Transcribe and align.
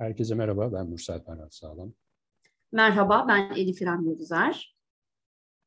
Herkese 0.00 0.34
merhaba, 0.34 0.72
ben 0.72 0.86
Mürsel 0.86 1.24
Ferhat 1.24 1.54
Sağlam. 1.54 1.92
Merhaba, 2.72 3.24
ben 3.28 3.50
Elif 3.56 3.82
İrem 3.82 4.02
Yıldızar. 4.02 4.76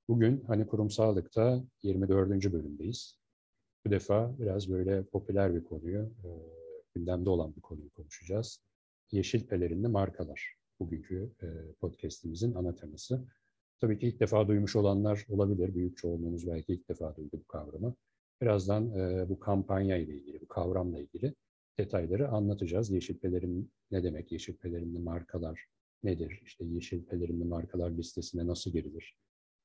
Bugün 0.08 0.44
Hani 0.48 0.68
Kurum 0.68 0.90
Sağlık'ta 0.90 1.64
24. 1.84 2.54
bölümdeyiz. 2.54 3.20
Bu 3.86 3.92
defa 3.92 4.40
biraz 4.40 4.70
böyle 4.70 5.04
popüler 5.04 5.56
bir 5.56 5.64
konuyu, 5.64 6.00
e, 6.00 6.30
gündemde 6.96 7.30
olan 7.30 7.56
bir 7.56 7.62
konuyu 7.62 7.90
konuşacağız. 7.90 8.60
Yeşil 9.12 9.48
pelerinli 9.48 9.88
markalar. 9.88 10.56
Bugünkü 10.80 11.32
e, 11.42 11.48
podcastimizin 11.80 12.56
ana 12.56 12.76
teması. 12.76 13.26
Tabii 13.82 14.00
ki 14.00 14.08
ilk 14.08 14.20
defa 14.20 14.48
duymuş 14.48 14.76
olanlar 14.76 15.26
olabilir. 15.30 15.76
Büyük 15.76 15.98
çoğunluğunuz 15.98 16.48
belki 16.48 16.74
ilk 16.74 16.90
defa 16.90 17.16
duydu 17.16 17.40
bu 17.44 17.48
kavramı. 17.48 17.96
Birazdan 18.42 18.92
e, 18.92 19.30
bu 19.30 19.40
kampanya 19.40 19.98
ile 19.98 20.14
ilgili, 20.14 20.42
bu 20.42 20.48
kavramla 20.48 21.00
ilgili 21.00 21.34
detayları 21.78 22.30
anlatacağız. 22.30 22.92
Yeşil 22.92 23.18
pelerin 23.18 23.72
ne 23.92 24.04
demek? 24.04 24.32
Yeşil 24.32 24.54
pelerinli 24.54 25.00
markalar 25.00 25.68
nedir? 26.04 26.42
İşte 26.46 26.66
yeşil 26.66 27.06
pelerinli 27.06 27.46
markalar 27.46 27.92
listesine 27.92 28.48
nasıl 28.48 28.72
girilir? 28.72 29.18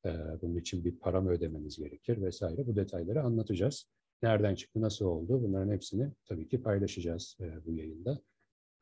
Ee, 0.07 0.11
bunun 0.43 0.57
için 0.57 0.85
bir 0.85 0.99
para 0.99 1.21
mı 1.21 1.30
ödememiz 1.30 1.79
gerekir 1.79 2.23
vesaire. 2.23 2.66
Bu 2.66 2.77
detayları 2.77 3.23
anlatacağız. 3.23 3.91
Nereden 4.23 4.55
çıktı, 4.55 4.80
nasıl 4.80 5.05
oldu? 5.05 5.43
Bunların 5.43 5.73
hepsini 5.73 6.13
tabii 6.27 6.49
ki 6.49 6.63
paylaşacağız 6.63 7.37
e, 7.41 7.66
bu 7.66 7.73
yayında. 7.73 8.21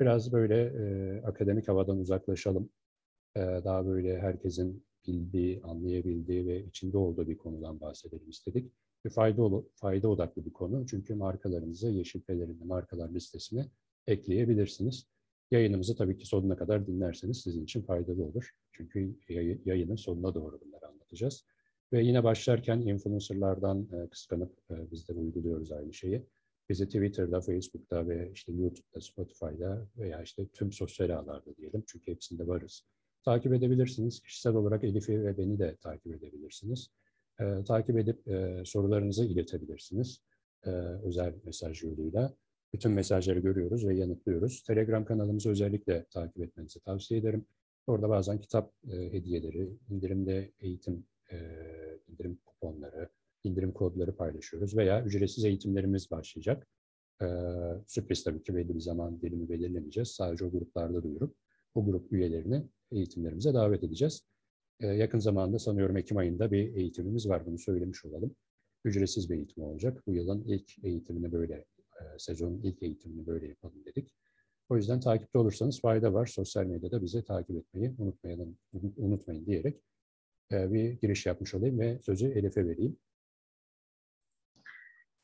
Biraz 0.01 0.33
böyle 0.33 0.63
e, 0.63 1.23
akademik 1.23 1.69
havadan 1.69 1.99
uzaklaşalım. 1.99 2.71
E, 3.37 3.41
daha 3.41 3.87
böyle 3.87 4.19
herkesin 4.19 4.85
bildiği, 5.07 5.63
anlayabildiği 5.63 6.47
ve 6.47 6.65
içinde 6.65 6.99
olduğu 6.99 7.29
bir 7.29 7.37
konudan 7.37 7.81
bahsedelim 7.81 8.31
istedik 8.31 8.73
ve 9.07 9.11
fayda, 9.11 9.63
fayda 9.75 10.09
odaklı 10.09 10.45
bir 10.45 10.53
konu. 10.53 10.87
Çünkü 10.87 11.15
markalarınızı 11.15 11.91
Yeşil 11.91 12.21
Pelerin'de 12.21 12.65
markalar 12.65 13.11
listesine 13.11 13.67
ekleyebilirsiniz. 14.07 15.07
Yayınımızı 15.51 15.97
tabii 15.97 16.17
ki 16.19 16.27
sonuna 16.27 16.57
kadar 16.57 16.87
dinlerseniz 16.87 17.41
sizin 17.41 17.65
için 17.65 17.83
faydalı 17.83 18.25
olur. 18.25 18.51
Çünkü 18.73 19.19
yayının 19.65 19.97
sonuna 19.97 20.35
doğru 20.35 20.61
bunları 20.61 20.87
anlatacağız. 20.89 21.47
Ve 21.93 22.03
yine 22.03 22.25
başlarken 22.25 22.81
influencerlardan 22.81 23.89
e, 23.93 24.09
kıskanıp 24.09 24.53
e, 24.71 24.91
biz 24.91 25.09
de 25.09 25.13
uyguluyoruz 25.13 25.73
aynı 25.73 25.93
şeyi. 25.93 26.27
Bizi 26.69 26.87
Twitter'da, 26.87 27.41
Facebook'ta 27.41 28.09
ve 28.09 28.31
işte 28.35 28.53
YouTube'da, 28.53 29.01
Spotify'da 29.01 29.87
veya 29.97 30.23
işte 30.23 30.47
tüm 30.47 30.73
sosyal 30.73 31.11
ağlarda 31.11 31.57
diyelim. 31.57 31.85
Çünkü 31.87 32.13
hepsinde 32.13 32.47
varız. 32.47 32.83
Takip 33.25 33.53
edebilirsiniz. 33.53 34.21
Kişisel 34.21 34.55
olarak 34.55 34.85
Elif'i 34.85 35.25
ve 35.25 35.39
beni 35.39 35.59
de 35.59 35.77
takip 35.77 36.15
edebilirsiniz 36.15 36.91
e, 37.41 37.65
takip 37.65 37.99
edip 37.99 38.29
e, 38.29 38.63
sorularınızı 38.65 39.25
iletebilirsiniz 39.25 40.23
e, 40.67 40.71
özel 41.05 41.35
mesaj 41.45 41.83
yoluyla. 41.83 42.35
Bütün 42.73 42.93
mesajları 42.93 43.39
görüyoruz 43.39 43.87
ve 43.87 43.95
yanıtlıyoruz. 43.95 44.63
Telegram 44.63 45.05
kanalımızı 45.05 45.51
özellikle 45.51 46.05
takip 46.05 46.43
etmenizi 46.43 46.81
tavsiye 46.81 47.21
ederim. 47.21 47.47
Orada 47.87 48.09
bazen 48.09 48.41
kitap 48.41 48.73
e, 48.91 49.13
hediyeleri, 49.13 49.71
indirimde 49.91 50.53
eğitim 50.61 51.07
e, 51.33 51.37
indirim 52.09 52.39
kuponları, 52.45 53.09
indirim 53.45 53.73
kodları 53.73 54.17
paylaşıyoruz 54.17 54.77
veya 54.77 55.05
ücretsiz 55.05 55.45
eğitimlerimiz 55.45 56.11
başlayacak. 56.11 56.67
E, 57.23 57.27
sürpriz 57.87 58.25
tabii 58.25 58.43
ki 58.43 58.55
belli 58.55 58.75
bir 58.75 58.81
zaman 58.81 59.21
dilimi 59.21 59.49
belirlemeyeceğiz. 59.49 60.09
Sadece 60.09 60.45
o 60.45 60.51
gruplarda 60.51 61.03
duyurup 61.03 61.37
o 61.75 61.85
grup 61.85 62.13
üyelerini 62.13 62.63
eğitimlerimize 62.93 63.55
davet 63.55 63.85
edeceğiz. 63.85 64.23
Ee, 64.81 64.87
yakın 64.87 65.19
zamanda 65.19 65.59
sanıyorum 65.59 65.97
Ekim 65.97 66.17
ayında 66.17 66.51
bir 66.51 66.77
eğitimimiz 66.77 67.29
var. 67.29 67.47
Bunu 67.47 67.59
söylemiş 67.59 68.05
olalım. 68.05 68.37
Ücretsiz 68.85 69.31
bir 69.31 69.35
eğitim 69.35 69.63
olacak. 69.63 70.03
Bu 70.07 70.13
yılın 70.13 70.45
ilk 70.45 70.85
eğitimini 70.85 71.33
böyle, 71.33 71.55
e, 71.55 72.19
sezonun 72.19 72.61
ilk 72.63 72.83
eğitimini 72.83 73.27
böyle 73.27 73.49
yapalım 73.49 73.85
dedik. 73.85 74.15
O 74.69 74.77
yüzden 74.77 75.01
takipte 75.01 75.39
olursanız 75.39 75.81
fayda 75.81 76.15
var. 76.15 76.27
Sosyal 76.27 76.65
medyada 76.65 77.03
bizi 77.03 77.25
takip 77.25 77.57
etmeyi 77.57 77.95
unutmayalım, 77.99 78.59
unutmayın 78.97 79.47
diyerek 79.47 79.83
e, 80.53 80.73
bir 80.73 80.91
giriş 80.91 81.27
yapmış 81.27 81.55
olayım 81.55 81.79
ve 81.79 81.99
sözü 82.03 82.29
Elif'e 82.29 82.67
vereyim. 82.67 82.97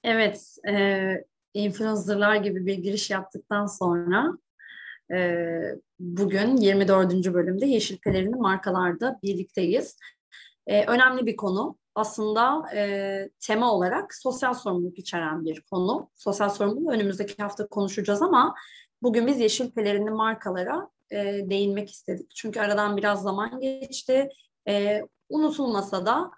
Evet, 0.04 0.56
e, 0.68 1.24
influencerlar 1.54 2.36
gibi 2.36 2.66
bir 2.66 2.78
giriş 2.78 3.10
yaptıktan 3.10 3.66
sonra 3.66 4.38
bugün 6.00 6.56
24. 6.56 7.34
bölümde 7.34 7.66
Yeşil 7.66 7.98
Pelerin'i 7.98 8.36
markalarda 8.36 9.18
birlikteyiz. 9.22 9.96
Ee, 10.66 10.84
önemli 10.86 11.26
bir 11.26 11.36
konu. 11.36 11.78
Aslında 11.94 12.64
e, 12.74 13.30
tema 13.40 13.72
olarak 13.72 14.14
sosyal 14.14 14.54
sorumluluk 14.54 14.98
içeren 14.98 15.44
bir 15.44 15.60
konu. 15.60 16.10
Sosyal 16.14 16.48
sorumluluğu 16.48 16.90
önümüzdeki 16.90 17.42
hafta 17.42 17.66
konuşacağız 17.66 18.22
ama 18.22 18.54
bugün 19.02 19.26
biz 19.26 19.40
Yeşil 19.40 19.70
Pelerin'i 19.70 20.10
markalara 20.10 20.88
e, 21.10 21.16
değinmek 21.50 21.90
istedik. 21.90 22.30
Çünkü 22.34 22.60
aradan 22.60 22.96
biraz 22.96 23.22
zaman 23.22 23.60
geçti. 23.60 24.28
E, 24.68 25.02
unutulmasa 25.28 26.06
da 26.06 26.30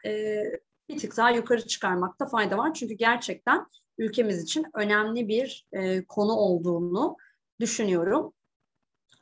bir 0.88 0.98
tık 0.98 1.16
daha 1.16 1.30
yukarı 1.30 1.66
çıkarmakta 1.66 2.26
fayda 2.26 2.58
var. 2.58 2.74
Çünkü 2.74 2.94
gerçekten 2.94 3.66
ülkemiz 3.98 4.42
için 4.42 4.66
önemli 4.74 5.28
bir 5.28 5.66
konu 6.08 6.32
olduğunu 6.32 7.16
düşünüyorum. 7.60 8.32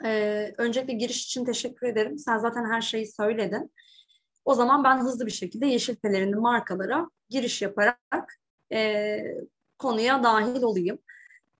Ee, 0.04 0.54
öncelikle 0.58 0.92
giriş 0.92 1.24
için 1.24 1.44
teşekkür 1.44 1.86
ederim. 1.86 2.18
Sen 2.18 2.38
zaten 2.38 2.64
her 2.64 2.80
şeyi 2.80 3.12
söyledin. 3.12 3.72
O 4.44 4.54
zaman 4.54 4.84
ben 4.84 4.98
hızlı 4.98 5.26
bir 5.26 5.30
şekilde 5.30 5.66
Yeşil 5.66 5.96
Pelerinli 5.96 6.36
markalara 6.36 7.10
giriş 7.30 7.62
yaparak 7.62 8.38
e, 8.72 9.18
konuya 9.78 10.22
dahil 10.22 10.62
olayım. 10.62 10.98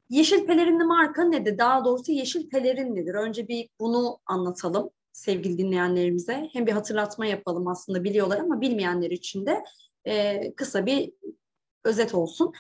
Yeşil 0.08 0.46
pelerinli 0.46 0.84
marka 0.84 1.24
nedir? 1.24 1.58
Daha 1.58 1.84
doğrusu 1.84 2.12
yeşil 2.12 2.48
pelerin 2.48 2.96
nedir? 2.96 3.14
Önce 3.14 3.48
bir 3.48 3.68
bunu 3.80 4.18
anlatalım 4.26 4.90
sevgili 5.12 5.58
dinleyenlerimize. 5.58 6.48
Hem 6.52 6.66
bir 6.66 6.72
hatırlatma 6.72 7.26
yapalım 7.26 7.68
aslında 7.68 8.04
biliyorlar 8.04 8.38
ama 8.38 8.60
bilmeyenler 8.60 9.10
için 9.10 9.46
de 9.46 9.64
e, 10.06 10.52
kısa 10.54 10.86
bir 10.86 11.12
özet 11.84 12.14
olsun. 12.14 12.52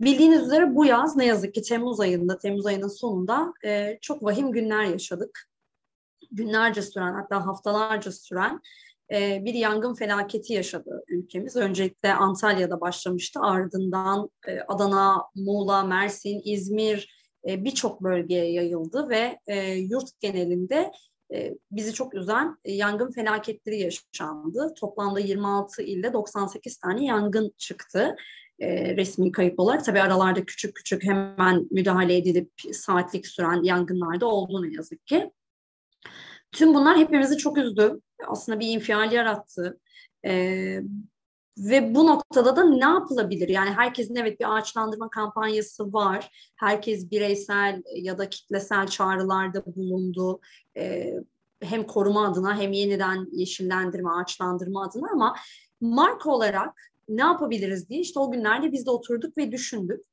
Bildiğiniz 0.00 0.42
üzere 0.42 0.74
bu 0.74 0.84
yaz 0.84 1.16
ne 1.16 1.26
yazık 1.26 1.54
ki 1.54 1.62
Temmuz 1.62 2.00
ayında, 2.00 2.38
Temmuz 2.38 2.66
ayının 2.66 2.88
sonunda 2.88 3.52
e, 3.64 3.98
çok 4.00 4.24
vahim 4.24 4.52
günler 4.52 4.84
yaşadık. 4.84 5.48
Günlerce 6.32 6.82
süren 6.82 7.12
hatta 7.12 7.46
haftalarca 7.46 8.12
süren 8.12 8.60
e, 9.12 9.44
bir 9.44 9.54
yangın 9.54 9.94
felaketi 9.94 10.52
yaşadı 10.52 11.04
ülkemiz. 11.08 11.56
Öncelikle 11.56 12.14
Antalya'da 12.14 12.80
başlamıştı 12.80 13.40
ardından 13.40 14.30
e, 14.48 14.60
Adana, 14.60 15.24
Muğla, 15.34 15.84
Mersin, 15.84 16.40
İzmir 16.44 17.16
e, 17.48 17.64
birçok 17.64 18.02
bölgeye 18.02 18.52
yayıldı 18.52 19.08
ve 19.08 19.38
e, 19.46 19.72
yurt 19.72 20.20
genelinde 20.20 20.92
e, 21.34 21.54
bizi 21.70 21.92
çok 21.92 22.14
üzen 22.14 22.56
yangın 22.64 23.10
felaketleri 23.10 23.80
yaşandı. 23.80 24.74
Toplamda 24.80 25.20
26 25.20 25.82
ilde 25.82 26.12
98 26.12 26.76
tane 26.76 27.04
yangın 27.04 27.52
çıktı 27.56 28.16
e, 28.58 28.96
resmi 28.96 29.32
kayıp 29.32 29.60
olarak. 29.60 29.84
Tabii 29.84 30.00
aralarda 30.00 30.44
küçük 30.44 30.74
küçük 30.74 31.04
hemen 31.04 31.68
müdahale 31.70 32.16
edilip 32.16 32.52
saatlik 32.72 33.26
süren 33.26 33.62
yangınlar 33.62 34.20
da 34.20 34.26
oldu 34.26 34.62
ne 34.62 34.74
yazık 34.74 35.06
ki. 35.06 35.30
Tüm 36.52 36.74
bunlar 36.74 36.98
hepimizi 36.98 37.36
çok 37.36 37.58
üzdü. 37.58 38.00
Aslında 38.26 38.60
bir 38.60 38.68
infial 38.68 39.12
yarattı. 39.12 39.80
E, 40.26 40.80
ve 41.58 41.94
bu 41.94 42.06
noktada 42.06 42.56
da 42.56 42.64
ne 42.64 42.84
yapılabilir? 42.84 43.48
Yani 43.48 43.70
herkesin 43.70 44.16
evet 44.16 44.40
bir 44.40 44.56
ağaçlandırma 44.56 45.10
kampanyası 45.10 45.92
var. 45.92 46.30
Herkes 46.56 47.10
bireysel 47.10 47.82
ya 47.94 48.18
da 48.18 48.28
kitlesel 48.28 48.86
çağrılarda 48.86 49.64
bulundu. 49.66 50.40
E, 50.76 51.14
hem 51.62 51.84
koruma 51.84 52.28
adına 52.28 52.60
hem 52.60 52.72
yeniden 52.72 53.26
yeşillendirme, 53.32 54.10
ağaçlandırma 54.10 54.84
adına 54.84 55.08
ama 55.12 55.36
marka 55.80 56.30
olarak 56.30 56.92
ne 57.08 57.22
yapabiliriz 57.22 57.88
diye 57.88 58.00
işte 58.00 58.20
o 58.20 58.30
günlerde 58.30 58.72
biz 58.72 58.86
de 58.86 58.90
oturduk 58.90 59.38
ve 59.38 59.52
düşündük. 59.52 60.04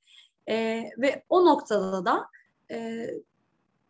E, 0.50 0.84
ve 0.98 1.24
o 1.30 1.46
noktada 1.46 2.06
da 2.06 2.26
e, 2.72 3.08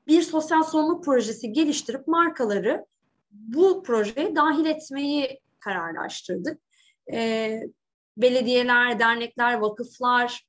bir 0.07 0.21
sosyal 0.21 0.63
sorumluluk 0.63 1.05
projesi 1.05 1.53
geliştirip 1.53 2.07
markaları 2.07 2.85
bu 3.31 3.83
projeye 3.83 4.35
dahil 4.35 4.65
etmeyi 4.65 5.39
kararlaştırdık. 5.59 6.61
E, 7.13 7.59
belediyeler, 8.17 8.99
dernekler, 8.99 9.53
vakıflar, 9.53 10.47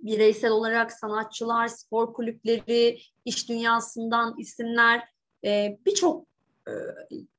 bireysel 0.00 0.50
olarak 0.50 0.92
sanatçılar, 0.92 1.68
spor 1.68 2.12
kulüpleri, 2.12 2.98
iş 3.24 3.48
dünyasından 3.48 4.34
isimler 4.38 5.08
e, 5.44 5.78
birçok 5.86 6.26
e, 6.68 6.72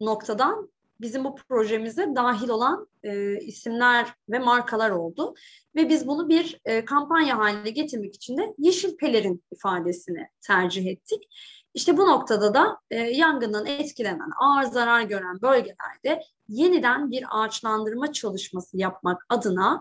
noktadan 0.02 0.70
bizim 1.02 1.24
bu 1.24 1.36
projemize 1.36 2.16
dahil 2.16 2.50
olan 2.50 2.88
e, 3.04 3.40
isimler 3.40 4.14
ve 4.30 4.40
markalar 4.40 4.90
oldu. 4.90 5.34
Ve 5.76 5.90
biz 5.90 6.08
bunu 6.08 6.30
bir 6.30 6.62
e, 6.66 6.86
kampanya 6.86 7.38
haline 7.38 7.70
getirmek 7.70 8.16
için 8.16 8.38
de 8.38 8.54
yeşil 8.58 8.98
pelerin 8.98 9.44
ifadesini 9.52 10.28
tercih 10.42 10.88
ettik. 10.88 11.30
İşte 11.74 11.98
bu 11.98 12.08
noktada 12.08 12.54
da 12.54 12.78
e, 12.92 12.96
yangından 12.96 13.66
etkilenen, 13.66 14.32
ağır 14.42 14.64
zarar 14.64 15.02
gören 15.02 15.42
bölgelerde 15.42 16.24
yeniden 16.48 17.12
bir 17.12 17.26
ağaçlandırma 17.30 18.14
çalışması 18.14 18.78
yapmak 18.78 19.26
adına 19.30 19.80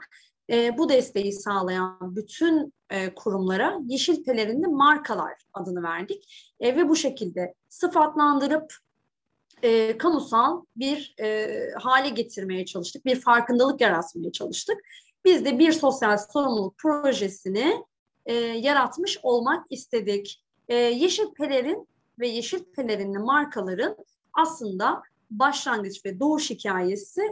e, 0.50 0.78
bu 0.78 0.88
desteği 0.88 1.32
sağlayan 1.32 2.16
bütün 2.16 2.72
e, 2.90 3.14
kurumlara 3.14 3.78
yeşil 3.86 4.24
pelerinli 4.24 4.66
markalar 4.66 5.34
adını 5.52 5.82
verdik. 5.82 6.52
E, 6.60 6.76
ve 6.76 6.88
bu 6.88 6.96
şekilde 6.96 7.54
sıfatlandırıp 7.68 8.74
e, 9.62 9.98
kamusal 9.98 10.62
bir 10.76 11.14
e, 11.20 11.58
hale 11.80 12.08
getirmeye 12.08 12.66
çalıştık. 12.66 13.04
Bir 13.06 13.20
farkındalık 13.20 13.80
yaratmaya 13.80 14.32
çalıştık. 14.32 14.78
Biz 15.24 15.44
de 15.44 15.58
bir 15.58 15.72
sosyal 15.72 16.18
sorumluluk 16.32 16.78
projesini 16.78 17.84
e, 18.26 18.34
yaratmış 18.34 19.18
olmak 19.22 19.66
istedik. 19.70 20.42
E, 20.68 20.74
yeşil 20.74 21.34
pelerin 21.34 21.88
ve 22.18 22.28
yeşil 22.28 22.64
pelerinli 22.64 23.18
markaların 23.18 23.96
aslında 24.32 25.02
başlangıç 25.30 26.04
ve 26.04 26.20
doğuş 26.20 26.50
hikayesi 26.50 27.22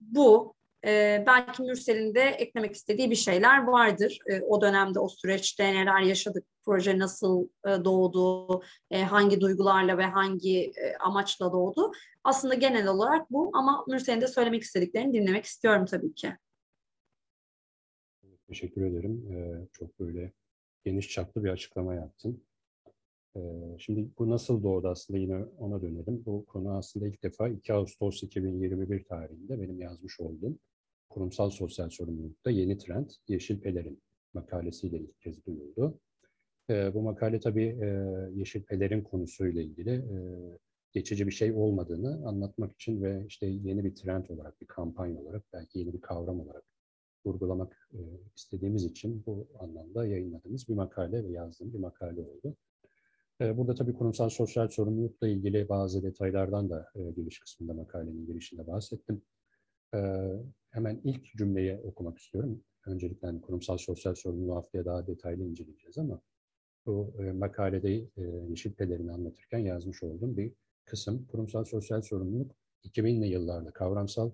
bu. 0.00 0.54
E, 0.84 1.24
belki 1.26 1.62
Mürsel'in 1.62 2.14
de 2.14 2.20
eklemek 2.20 2.74
istediği 2.74 3.10
bir 3.10 3.16
şeyler 3.16 3.64
vardır. 3.64 4.18
E, 4.30 4.40
o 4.40 4.60
dönemde 4.60 4.98
o 4.98 5.08
süreçte 5.08 5.74
neler 5.74 6.00
yaşadık, 6.00 6.44
proje 6.64 6.98
nasıl 6.98 7.48
e, 7.66 7.84
doğdu, 7.84 8.62
e, 8.90 9.02
hangi 9.02 9.40
duygularla 9.40 9.98
ve 9.98 10.04
hangi 10.04 10.60
e, 10.60 10.96
amaçla 11.00 11.52
doğdu. 11.52 11.92
Aslında 12.24 12.54
genel 12.54 12.86
olarak 12.86 13.30
bu 13.30 13.50
ama 13.54 13.84
Mürsel'in 13.88 14.20
de 14.20 14.26
söylemek 14.26 14.62
istediklerini 14.62 15.12
dinlemek 15.12 15.44
istiyorum 15.44 15.84
tabii 15.86 16.14
ki. 16.14 16.32
Teşekkür 18.48 18.82
ederim. 18.82 19.32
Ee, 19.32 19.68
çok 19.72 20.00
böyle 20.00 20.32
geniş 20.84 21.08
çaplı 21.08 21.44
bir 21.44 21.48
açıklama 21.48 21.94
yaptın. 21.94 22.45
Ee, 23.36 23.40
şimdi 23.78 24.08
bu 24.18 24.30
nasıl 24.30 24.62
doğdu 24.62 24.88
aslında 24.88 25.18
yine 25.18 25.44
ona 25.58 25.82
dönelim. 25.82 26.22
Bu 26.26 26.46
konu 26.46 26.76
aslında 26.76 27.06
ilk 27.08 27.22
defa 27.22 27.48
2 27.48 27.72
Ağustos 27.72 28.22
2021 28.22 29.04
tarihinde 29.04 29.60
benim 29.60 29.80
yazmış 29.80 30.20
olduğum 30.20 30.58
kurumsal 31.08 31.50
sosyal 31.50 31.90
sorumlulukta 31.90 32.50
yeni 32.50 32.78
trend 32.78 33.10
Yeşil 33.28 33.60
Pelerin 33.60 34.02
makalesiyle 34.34 34.98
ilk 34.98 35.20
kez 35.20 35.46
duyuldu. 35.46 36.00
Ee, 36.70 36.94
bu 36.94 37.02
makale 37.02 37.40
tabii 37.40 37.78
e, 37.82 37.86
Yeşil 38.34 38.62
Pelerin 38.62 39.02
konusuyla 39.02 39.62
ilgili 39.62 39.90
e, 39.90 40.18
geçici 40.92 41.26
bir 41.26 41.32
şey 41.32 41.52
olmadığını 41.52 42.28
anlatmak 42.28 42.72
için 42.72 43.02
ve 43.02 43.24
işte 43.28 43.46
yeni 43.46 43.84
bir 43.84 43.94
trend 43.94 44.28
olarak, 44.28 44.60
bir 44.60 44.66
kampanya 44.66 45.20
olarak, 45.20 45.42
belki 45.52 45.78
yeni 45.78 45.92
bir 45.92 46.00
kavram 46.00 46.40
olarak 46.40 46.64
vurgulamak 47.26 47.88
e, 47.92 48.00
istediğimiz 48.36 48.84
için 48.84 49.22
bu 49.26 49.48
anlamda 49.58 50.06
yayınladığımız 50.06 50.68
bir 50.68 50.74
makale 50.74 51.24
ve 51.24 51.32
yazdığım 51.32 51.72
bir 51.72 51.78
makale 51.78 52.20
oldu. 52.20 52.56
E, 53.40 53.56
burada 53.56 53.74
tabii 53.74 53.94
kurumsal 53.94 54.28
sosyal 54.28 54.68
sorumlulukla 54.68 55.28
ilgili 55.28 55.68
bazı 55.68 56.02
detaylardan 56.02 56.70
da 56.70 56.86
e, 56.94 57.10
giriş 57.10 57.38
kısmında 57.40 57.74
makalenin 57.74 58.26
girişinde 58.26 58.66
bahsettim. 58.66 59.22
E, 59.94 59.98
hemen 60.70 61.00
ilk 61.04 61.36
cümleyi 61.38 61.76
okumak 61.76 62.18
istiyorum. 62.18 62.64
Öncelikle 62.86 63.26
hani 63.26 63.40
kurumsal 63.40 63.78
sosyal 63.78 64.14
sorumluluğu 64.14 64.56
haftaya 64.56 64.84
daha 64.84 65.06
detaylı 65.06 65.42
inceleyeceğiz 65.42 65.98
ama 65.98 66.20
bu 66.86 67.14
e, 67.18 67.32
makalede 67.32 68.08
yeşil 68.48 68.72
pelerini 68.72 69.12
anlatırken 69.12 69.58
yazmış 69.58 70.02
olduğum 70.02 70.36
bir 70.36 70.52
kısım. 70.84 71.26
Kurumsal 71.26 71.64
sosyal 71.64 72.02
sorumluluk 72.02 72.52
2000'li 72.84 73.26
yıllarda 73.26 73.70
kavramsal, 73.70 74.32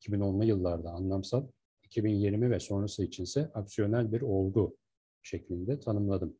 2010'lu 0.00 0.44
yıllarda 0.44 0.90
anlamsal, 0.90 1.46
2020 1.82 2.50
ve 2.50 2.60
sonrası 2.60 3.04
içinse 3.04 3.50
aksiyonel 3.54 4.12
bir 4.12 4.20
olgu 4.20 4.76
şeklinde 5.22 5.80
tanımladım 5.80 6.36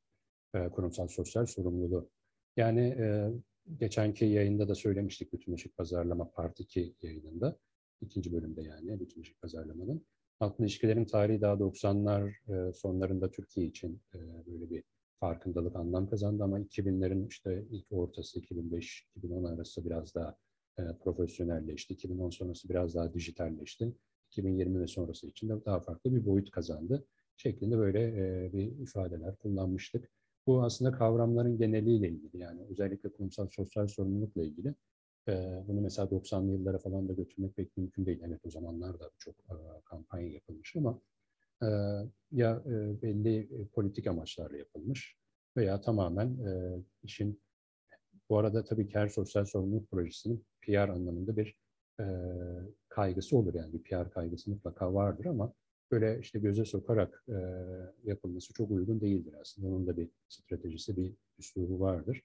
e, 0.54 0.68
kurumsal 0.68 1.08
sosyal 1.08 1.46
sorumluluğu. 1.46 2.10
Yani 2.56 2.80
e, 2.80 3.30
geçenki 3.78 4.24
yayında 4.24 4.68
da 4.68 4.74
söylemiştik 4.74 5.32
Bütünleşik 5.32 5.76
Pazarlama 5.76 6.30
Part 6.30 6.60
2 6.60 6.94
yayınında. 7.02 7.58
ikinci 8.00 8.32
bölümde 8.32 8.62
yani 8.62 9.00
Bütünleşik 9.00 9.40
Pazarlama'nın. 9.42 10.06
Halkın 10.38 10.64
ilişkilerin 10.64 11.04
tarihi 11.04 11.40
daha 11.40 11.54
90'lar 11.54 12.32
e, 12.68 12.72
sonlarında 12.72 13.30
Türkiye 13.30 13.66
için 13.66 14.02
e, 14.14 14.18
böyle 14.46 14.70
bir 14.70 14.84
farkındalık 15.20 15.76
anlam 15.76 16.08
kazandı 16.08 16.44
ama 16.44 16.60
2000'lerin 16.60 17.28
işte 17.28 17.64
ilk 17.70 17.86
ortası 17.90 18.40
2005-2010 18.40 19.54
arası 19.54 19.84
biraz 19.84 20.14
daha 20.14 20.36
e, 20.78 20.82
profesyonelleşti. 21.04 21.94
2010 21.94 22.30
sonrası 22.30 22.68
biraz 22.68 22.94
daha 22.94 23.14
dijitalleşti. 23.14 23.92
2020 24.30 24.80
ve 24.80 24.86
sonrası 24.86 25.26
için 25.26 25.48
de 25.48 25.64
daha 25.64 25.80
farklı 25.80 26.14
bir 26.14 26.26
boyut 26.26 26.50
kazandı 26.50 27.06
şeklinde 27.36 27.78
böyle 27.78 28.00
e, 28.00 28.52
bir 28.52 28.78
ifadeler 28.78 29.36
kullanmıştık. 29.36 30.10
Bu 30.46 30.62
aslında 30.62 30.92
kavramların 30.92 31.58
geneliyle 31.58 32.08
ilgili 32.08 32.38
yani 32.38 32.60
özellikle 32.70 33.12
kurumsal 33.12 33.48
sosyal 33.48 33.86
sorumlulukla 33.88 34.42
ilgili. 34.42 34.74
E, 35.28 35.64
bunu 35.68 35.80
mesela 35.80 36.08
90'lı 36.08 36.52
yıllara 36.52 36.78
falan 36.78 37.08
da 37.08 37.12
götürmek 37.12 37.56
pek 37.56 37.76
mümkün 37.76 38.06
değil. 38.06 38.20
Evet 38.26 38.40
o 38.46 38.50
zamanlar 38.50 39.00
da 39.00 39.10
çok 39.18 39.34
kampanya 39.84 40.28
yapılmış 40.28 40.76
ama 40.76 41.00
ya 42.32 42.62
belli 43.02 43.48
politik 43.72 44.06
amaçlarla 44.06 44.56
yapılmış 44.56 45.16
veya 45.56 45.80
tamamen 45.80 46.38
işin 47.02 47.40
bu 48.30 48.38
arada 48.38 48.64
tabii 48.64 48.88
ki 48.88 48.98
her 48.98 49.08
sosyal 49.08 49.44
sorumluluk 49.44 49.90
projesinin 49.90 50.44
PR 50.62 50.88
anlamında 50.88 51.36
bir 51.36 51.56
kaygısı 52.88 53.36
olur 53.36 53.54
yani 53.54 53.72
bir 53.72 53.82
PR 53.82 54.10
kaygısı 54.10 54.50
mutlaka 54.50 54.94
vardır 54.94 55.24
ama 55.24 55.52
böyle 55.94 56.20
işte 56.20 56.38
göze 56.38 56.64
sokarak 56.64 57.24
e, 57.28 57.36
yapılması 58.04 58.52
çok 58.52 58.70
uygun 58.70 59.00
değildir 59.00 59.34
aslında. 59.40 59.68
Onun 59.68 59.86
da 59.86 59.96
bir 59.96 60.08
stratejisi, 60.28 60.96
bir 60.96 61.14
üslubu 61.38 61.80
vardır. 61.80 62.22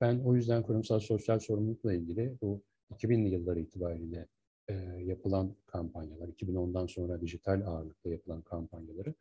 Ben 0.00 0.18
o 0.18 0.34
yüzden 0.34 0.62
kurumsal 0.62 1.00
sosyal 1.00 1.38
sorumlulukla 1.38 1.92
ilgili 1.92 2.38
bu 2.42 2.62
2000'li 2.94 3.28
yıllar 3.28 3.56
itibariyle 3.56 4.26
e, 4.68 4.74
yapılan 5.04 5.56
kampanyalar, 5.66 6.28
2010'dan 6.28 6.86
sonra 6.86 7.20
dijital 7.20 7.62
ağırlıkla 7.66 8.10
yapılan 8.10 8.42
kampanyaları 8.42 9.14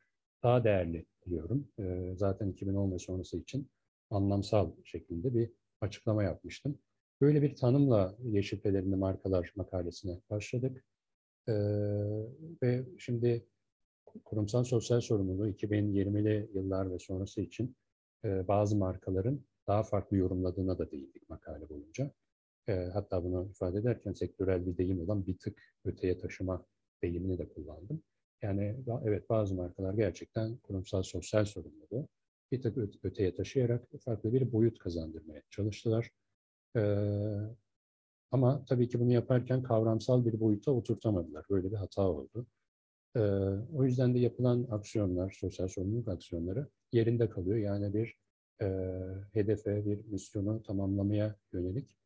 daha 0.44 0.64
değerli 0.64 1.06
buluyorum. 1.26 1.68
E, 1.80 2.14
zaten 2.18 2.50
2010 2.50 2.92
ve 2.92 3.00
sonrası 3.00 3.38
için 3.38 3.68
anlamsal 4.10 4.72
şeklinde 4.84 5.34
bir 5.34 5.52
açıklama 5.82 6.24
yapmıştım. 6.24 6.80
Böyle 7.22 7.42
bir 7.42 7.56
tanımla 7.56 8.16
Yeşil 8.24 8.60
Pelerini 8.60 8.96
Markalar 8.96 9.54
makalesine 9.56 10.22
başladık. 10.30 10.84
Ee, 11.48 11.54
ve 12.64 12.86
şimdi 12.98 13.46
kurumsal 14.26 14.64
sosyal 14.64 15.02
sorumluluğu 15.02 15.50
2020'li 15.50 16.50
yıllar 16.54 16.92
ve 16.92 17.00
sonrası 17.00 17.42
için 17.42 17.76
e, 18.26 18.48
bazı 18.48 18.76
markaların 18.76 19.42
daha 19.68 19.84
farklı 19.84 20.18
yorumladığına 20.18 20.78
da 20.78 20.92
değindik 20.92 21.30
makale 21.30 21.70
boyunca. 21.70 22.12
E, 22.68 22.74
hatta 22.74 23.24
bunu 23.24 23.50
ifade 23.52 23.80
ederken 23.80 24.14
sektörel 24.14 24.66
bir 24.66 24.78
deyim 24.78 25.02
olan 25.02 25.28
bir 25.28 25.38
tık 25.38 25.62
öteye 25.86 26.18
taşıma 26.18 26.66
deyimini 27.04 27.38
de 27.38 27.50
kullandım. 27.50 28.04
Yani 28.42 28.76
evet 29.06 29.30
bazı 29.30 29.56
markalar 29.56 29.94
gerçekten 29.94 30.58
kurumsal 30.58 31.04
sosyal 31.04 31.46
sorumluluğu 31.46 32.08
bir 32.52 32.62
tık 32.62 32.78
öteye 33.04 33.36
taşıyarak 33.36 33.88
farklı 34.06 34.34
bir 34.34 34.52
boyut 34.52 34.80
kazandırmaya 34.80 35.42
çalıştılar. 35.50 36.12
Ee, 36.76 37.38
ama 38.32 38.66
tabii 38.66 38.90
ki 38.90 39.00
bunu 39.00 39.14
yaparken 39.14 39.64
kavramsal 39.64 40.26
bir 40.26 40.40
boyuta 40.40 40.72
oturtamadılar. 40.72 41.46
Böyle 41.50 41.72
bir 41.72 41.76
hata 41.78 42.02
oldu. 42.02 42.48
Ee, 43.18 43.22
o 43.76 43.84
yüzden 43.84 44.16
de 44.16 44.20
yapılan 44.20 44.68
aksiyonlar, 44.72 45.38
sosyal 45.40 45.68
sorumluluk 45.68 46.08
aksiyonları 46.08 46.68
yerinde 46.92 47.30
kalıyor. 47.30 47.58
Yani 47.58 47.94
bir 47.94 48.18
e, 48.62 48.68
hedefe, 49.34 49.86
bir 49.86 50.06
misyonu 50.06 50.64
tamamlamaya 50.64 51.36
yönelik 51.54 51.98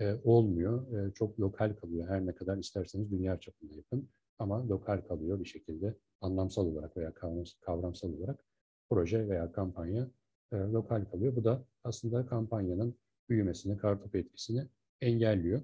e, 0.00 0.14
olmuyor. 0.24 0.92
E, 0.98 1.12
çok 1.12 1.40
lokal 1.40 1.74
kalıyor. 1.80 2.08
Her 2.08 2.26
ne 2.26 2.34
kadar 2.34 2.58
isterseniz 2.58 3.10
dünya 3.10 3.40
çapında 3.40 3.74
yapın. 3.74 4.08
Ama 4.38 4.68
lokal 4.68 5.00
kalıyor 5.08 5.40
bir 5.40 5.44
şekilde 5.44 5.94
anlamsal 6.20 6.66
olarak 6.66 6.96
veya 6.96 7.12
kavramsal 7.60 8.12
olarak 8.12 8.44
proje 8.90 9.28
veya 9.28 9.52
kampanya 9.52 10.10
e, 10.52 10.56
lokal 10.56 11.04
kalıyor. 11.04 11.36
Bu 11.36 11.44
da 11.44 11.64
aslında 11.84 12.26
kampanyanın 12.26 12.98
büyümesini, 13.28 13.76
kartopu 13.76 14.18
etkisini 14.18 14.66
engelliyor. 15.00 15.62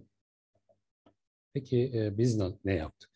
Peki 1.54 1.92
e, 1.94 2.18
biz 2.18 2.40
ne 2.64 2.74
yaptık? 2.74 3.11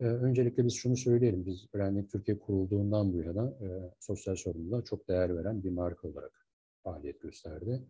E, 0.00 0.04
öncelikle 0.04 0.64
biz 0.64 0.74
şunu 0.74 0.96
söyleyelim. 0.96 1.46
Biz 1.46 1.66
Öğrenlik 1.72 2.10
Türkiye 2.10 2.38
kurulduğundan 2.38 3.12
bu 3.12 3.22
yana 3.22 3.46
e, 3.46 3.68
sosyal 4.00 4.36
sorumluluğa 4.36 4.84
çok 4.84 5.08
değer 5.08 5.36
veren 5.36 5.64
bir 5.64 5.70
marka 5.70 6.08
olarak 6.08 6.46
faaliyet 6.84 7.20
gösterdi. 7.20 7.82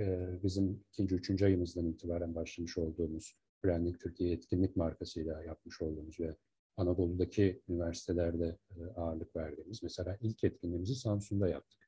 E, 0.00 0.28
bizim 0.42 0.84
ikinci, 0.92 1.14
üçüncü 1.14 1.44
ayımızdan 1.44 1.86
itibaren 1.86 2.34
başlamış 2.34 2.78
olduğumuz 2.78 3.36
Öğrenlik 3.62 4.00
Türkiye 4.00 4.32
etkinlik 4.32 4.76
markasıyla 4.76 5.42
yapmış 5.42 5.82
olduğumuz 5.82 6.20
ve 6.20 6.36
Anadolu'daki 6.76 7.62
üniversitelerde 7.68 8.58
e, 8.70 9.00
ağırlık 9.00 9.36
verdiğimiz, 9.36 9.82
mesela 9.82 10.18
ilk 10.20 10.44
etkinliğimizi 10.44 10.94
Samsun'da 10.94 11.48
yaptık. 11.48 11.82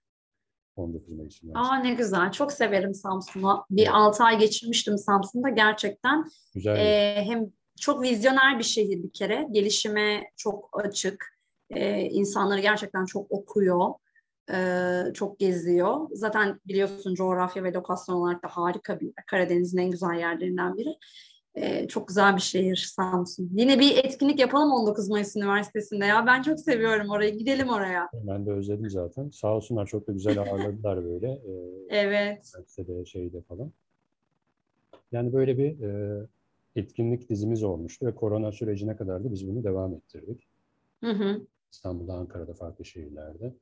19 0.77 1.09
Mayıs 1.09 1.41
Aa 1.55 1.77
ne 1.77 1.95
güzel. 1.95 2.33
Çok 2.33 2.53
severim 2.53 2.95
Samsun'u. 2.95 3.65
Bir 3.71 3.83
evet. 3.83 3.91
6 3.93 4.25
ay 4.25 4.39
geçirmiştim 4.39 4.99
Samsun'da. 4.99 5.49
Gerçekten 5.49 6.25
güzel. 6.55 6.77
E, 6.77 7.23
hem 7.25 7.53
çok 7.81 8.03
vizyoner 8.03 8.59
bir 8.59 8.65
şehir 8.65 9.03
bir 9.03 9.11
kere. 9.11 9.49
Gelişime 9.51 10.31
çok 10.37 10.85
açık. 10.85 11.35
E, 11.71 12.01
insanları 12.01 12.61
gerçekten 12.61 13.05
çok 13.05 13.33
okuyor. 13.33 13.95
E, 14.53 14.59
çok 15.15 15.39
geziyor. 15.39 16.09
Zaten 16.13 16.61
biliyorsun 16.67 17.15
coğrafya 17.15 17.65
ve 17.65 17.73
lokasyon 17.73 18.17
olarak 18.17 18.43
da 18.43 18.49
harika 18.49 19.01
bir 19.01 19.07
yer. 19.07 19.27
Karadeniz'in 19.27 19.79
en 19.79 19.91
güzel 19.91 20.19
yerlerinden 20.19 20.77
biri. 20.77 20.99
Ee, 21.55 21.89
çok 21.89 22.09
güzel 22.09 22.37
bir 22.37 22.41
şehir 22.41 22.77
Samsun. 22.77 23.51
Yine 23.55 23.81
bir 23.81 23.97
etkinlik 23.97 24.41
yapalım 24.41 24.73
19 24.73 25.09
Mayıs 25.09 25.37
Üniversitesi'nde 25.37 26.05
ya. 26.05 26.27
Ben 26.27 26.43
çok 26.43 26.61
seviyorum 26.61 27.11
orayı. 27.11 27.39
Gidelim 27.39 27.69
oraya. 27.69 28.09
Ben 28.15 28.47
de 28.47 28.51
özledim 28.51 28.91
zaten. 28.91 29.31
Sağ 29.31 29.57
olsunlar 29.57 29.87
çok 29.87 30.09
da 30.09 30.13
güzel 30.13 30.39
ağırladılar 30.39 31.05
böyle. 31.05 31.29
Ee, 31.33 31.97
evet. 31.97 32.53
Üniversitede 32.55 33.05
şeyde 33.05 33.41
falan. 33.41 33.73
Yani 35.13 35.33
böyle 35.33 35.59
bir 35.59 35.81
e, 35.81 36.21
etkinlik 36.77 37.31
dizimiz 37.31 37.63
olmuştu 37.63 38.07
ve 38.07 38.15
korona 38.15 38.53
sürecine 38.53 38.97
kadar 38.97 39.25
da 39.25 39.33
biz 39.33 39.49
bunu 39.49 39.65
devam 39.65 39.95
ettirdik. 39.95 40.49
Hı 41.01 41.11
hı. 41.11 41.47
İstanbul'da, 41.73 42.13
Ankara'da, 42.13 42.55
farklı 42.55 42.85
şehirlerde 42.85 43.55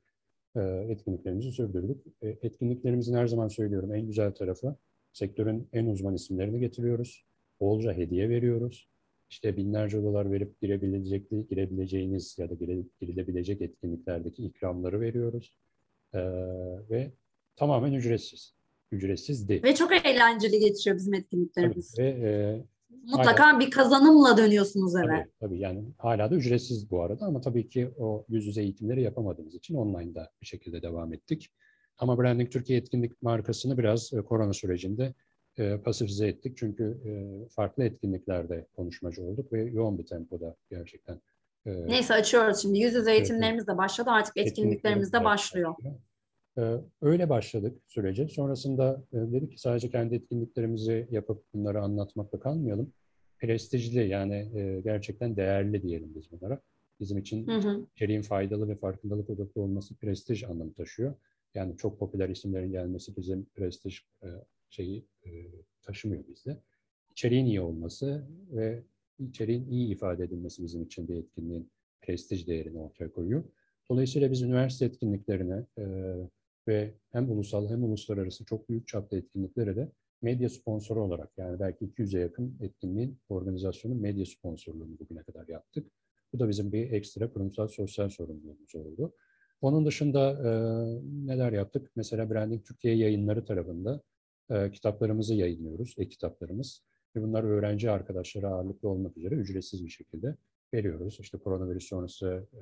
e, 0.57 0.61
etkinliklerimizi 0.89 1.53
sürdürdük. 1.53 2.07
E, 2.23 2.29
etkinliklerimizin 2.29 3.15
her 3.15 3.27
zaman 3.27 3.49
söylüyorum 3.49 3.95
en 3.95 4.07
güzel 4.07 4.33
tarafı 4.33 4.77
sektörün 5.13 5.69
en 5.73 5.87
uzman 5.87 6.15
isimlerini 6.15 6.61
getiriyoruz. 6.61 7.25
Bolca 7.61 7.93
hediye 7.93 8.29
veriyoruz. 8.29 8.89
İşte 9.31 9.57
binlerce 9.57 10.03
dolar 10.03 10.33
verip 10.33 10.61
girebilecek, 10.61 11.31
girebileceğiniz 11.51 12.39
ya 12.39 12.51
da 12.51 12.55
girilebilecek 13.01 13.61
etkinliklerdeki 13.61 14.45
ikramları 14.45 15.01
veriyoruz. 15.01 15.59
E, 16.15 16.21
ve 16.91 17.13
tamamen 17.57 17.93
ücretsiz. 17.93 18.55
Ücretsizdi. 18.93 19.63
Ve 19.63 19.75
çok 19.75 20.07
eğlenceli 20.07 20.59
geçiyor 20.59 20.97
bizim 20.97 21.15
etkinliklerimiz. 21.15 21.95
Tabii, 21.95 22.07
ve 22.07 22.09
e, 22.09 22.65
Mutlaka 23.05 23.47
hala, 23.47 23.61
bir 23.61 23.71
kazanımla 23.71 24.37
dönüyorsunuz 24.37 24.97
eve. 24.97 25.07
Tabii, 25.07 25.31
tabii 25.41 25.59
yani 25.59 25.85
hala 25.99 26.31
da 26.31 26.35
ücretsiz 26.35 26.91
bu 26.91 27.03
arada 27.03 27.25
ama 27.27 27.41
tabii 27.41 27.69
ki 27.69 27.91
o 27.99 28.25
yüz 28.29 28.47
yüze 28.47 28.63
eğitimleri 28.63 29.03
yapamadığımız 29.03 29.55
için 29.55 29.75
online'da 29.75 30.31
bir 30.41 30.47
şekilde 30.47 30.83
devam 30.83 31.15
ettik. 31.15 31.53
Ama 31.99 32.19
Branding 32.19 32.51
Türkiye 32.51 32.79
etkinlik 32.79 33.23
markasını 33.23 33.79
biraz 33.79 34.13
e, 34.13 34.23
korona 34.23 34.53
sürecinde 34.53 35.15
e, 35.59 35.77
pasifize 35.77 36.29
ettik. 36.29 36.57
Çünkü 36.57 36.85
e, 37.07 37.11
farklı 37.49 37.85
etkinliklerde 37.85 38.67
konuşmacı 38.77 39.23
olduk 39.23 39.53
ve 39.53 39.63
yoğun 39.63 39.99
bir 39.99 40.07
tempoda 40.07 40.57
gerçekten. 40.71 41.21
E, 41.67 41.87
Neyse 41.87 42.15
açıyoruz 42.15 42.63
şimdi. 42.63 42.79
Yüz 42.79 42.95
yüze 42.95 43.13
eğitimlerimiz 43.13 43.67
de 43.67 43.77
başladı. 43.77 44.11
Artık 44.11 44.37
etkinliklerimiz 44.37 45.13
de 45.13 45.25
başlıyor. 45.25 45.75
Öyle 47.03 47.29
başladık 47.29 47.79
sürece. 47.87 48.29
Sonrasında 48.29 49.03
e, 49.13 49.17
dedik 49.17 49.53
ki 49.53 49.61
sadece 49.61 49.91
kendi 49.91 50.15
etkinliklerimizi 50.15 51.09
yapıp 51.11 51.45
bunları 51.55 51.83
anlatmakla 51.83 52.41
kalmayalım 52.41 52.93
prestijli 53.39 54.09
yani 54.09 54.51
e, 54.55 54.81
gerçekten 54.85 55.37
değerli 55.37 55.83
diyelim 55.83 56.15
biz 56.15 56.31
bunlara. 56.33 56.61
Bizim 57.01 57.19
için 57.19 57.47
hı 57.47 57.59
hı. 57.59 57.87
içeriğin 57.97 58.23
faydalı 58.23 58.69
ve 58.69 58.77
farkındalık 58.77 59.31
odaklı 59.31 59.63
olması 59.63 59.95
prestij 59.95 60.45
anlamı 60.45 60.75
taşıyor. 60.75 61.15
Yani 61.55 61.77
çok 61.77 61.99
popüler 61.99 62.29
isimlerin 62.29 62.73
gelmesi 62.73 63.17
bizim 63.17 63.45
prestij 63.45 63.99
e, 64.23 64.29
şeyi 64.71 65.05
taşımıyor 65.83 66.25
bizde. 66.29 66.57
İçeriğin 67.11 67.47
iyi 67.47 67.61
olması 67.61 68.27
ve 68.53 68.83
içeriğin 69.19 69.71
iyi 69.71 69.93
ifade 69.93 70.25
edilmesi 70.25 70.63
bizim 70.63 70.83
için 70.83 71.09
bir 71.09 71.17
etkinliğin 71.17 71.71
prestij 72.03 72.47
değerini 72.47 72.79
ortaya 72.79 73.13
koyuyor. 73.13 73.45
Dolayısıyla 73.91 74.31
biz 74.31 74.43
üniversite 74.43 74.85
etkinliklerine 74.85 75.65
ve 76.69 76.95
hem 77.13 77.31
ulusal 77.31 77.69
hem 77.69 77.85
uluslararası 77.85 78.45
çok 78.45 78.69
büyük 78.69 78.89
çapta 78.89 79.17
etkinliklere 79.17 79.77
de 79.77 79.93
medya 80.23 80.49
sponsoru 80.49 81.03
olarak 81.03 81.31
yani 81.37 81.61
belki 81.61 81.85
200'e 81.85 82.21
yakın 82.21 82.59
etkinliğin 82.61 83.19
organizasyonu 83.29 83.95
medya 83.95 84.27
sponsorluğunu 84.27 84.99
bugüne 84.99 85.23
kadar 85.23 85.49
yaptık. 85.49 85.87
Bu 86.33 86.39
da 86.39 86.49
bizim 86.49 86.73
bir 86.73 86.93
ekstra 86.93 87.33
kurumsal 87.33 87.69
sosyal 87.69 88.09
sorumluluğumuz 88.09 88.75
oldu. 88.75 89.15
Onun 89.61 89.87
dışında 89.87 90.31
e, 90.31 90.51
neler 91.27 91.53
yaptık? 91.53 91.91
Mesela 91.97 92.31
Branding 92.31 92.65
Türkiye 92.65 92.97
yayınları 92.97 93.45
tarafında 93.45 94.03
e, 94.51 94.71
kitaplarımızı 94.71 95.35
yayınlıyoruz, 95.35 95.95
e-kitaplarımız. 95.99 96.83
Ve 97.17 97.23
bunlar 97.23 97.45
öğrenci 97.45 97.91
arkadaşlara 97.91 98.49
ağırlıklı 98.49 98.89
olmak 98.89 99.17
üzere 99.17 99.35
ücretsiz 99.35 99.85
bir 99.85 99.91
şekilde 99.91 100.37
veriyoruz. 100.75 101.19
İşte 101.21 101.39
koronavirüs 101.39 101.89
sonrası 101.89 102.49
e, 102.53 102.61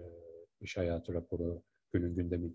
iş 0.61 0.77
hayatı 0.77 1.15
raporu, 1.15 1.63
günün 1.93 2.15
gündemi 2.15 2.53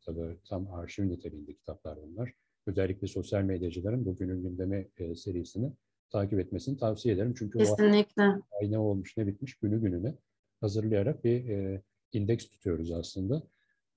kitabı, 0.00 0.36
tam 0.48 0.74
arşiv 0.74 1.08
niteliğinde 1.08 1.54
kitaplar 1.54 1.98
bunlar 2.02 2.32
özellikle 2.66 3.06
sosyal 3.06 3.42
medyacıların 3.42 4.06
bugünün 4.06 4.42
gündemi 4.42 4.88
e, 4.96 5.14
serisini 5.14 5.72
takip 6.10 6.40
etmesini 6.40 6.78
tavsiye 6.78 7.14
ederim. 7.14 7.34
Çünkü 7.38 7.58
Kesinlikle. 7.58 8.22
o 8.22 8.62
ay 8.62 8.70
ne 8.70 8.78
olmuş 8.78 9.16
ne 9.16 9.26
bitmiş 9.26 9.54
günü 9.54 9.80
gününe 9.80 10.14
hazırlayarak 10.60 11.24
bir 11.24 11.48
e, 11.48 11.82
indeks 12.12 12.48
tutuyoruz 12.48 12.92
aslında. 12.92 13.42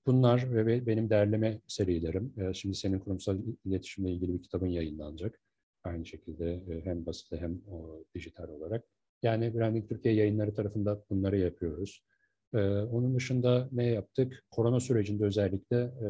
Bunlar 0.06 0.54
ve 0.54 0.86
benim 0.86 1.10
derleme 1.10 1.60
serilerim. 1.66 2.34
E, 2.36 2.54
şimdi 2.54 2.74
senin 2.74 2.98
kurumsal 2.98 3.38
iletişimle 3.64 4.12
ilgili 4.12 4.34
bir 4.34 4.42
kitabın 4.42 4.66
yayınlanacak. 4.66 5.40
Aynı 5.84 6.06
şekilde 6.06 6.52
e, 6.52 6.84
hem 6.84 7.06
basit 7.06 7.32
hem 7.32 7.60
o, 7.70 8.04
dijital 8.14 8.48
olarak. 8.48 8.84
Yani 9.22 9.54
Branding 9.54 9.88
Türkiye 9.88 10.14
yayınları 10.14 10.54
tarafında 10.54 11.04
bunları 11.10 11.38
yapıyoruz. 11.38 12.04
Ee, 12.54 12.58
onun 12.68 13.14
dışında 13.14 13.68
ne 13.72 13.86
yaptık? 13.86 14.44
Korona 14.50 14.80
sürecinde 14.80 15.24
özellikle 15.24 15.76
e, 15.76 16.08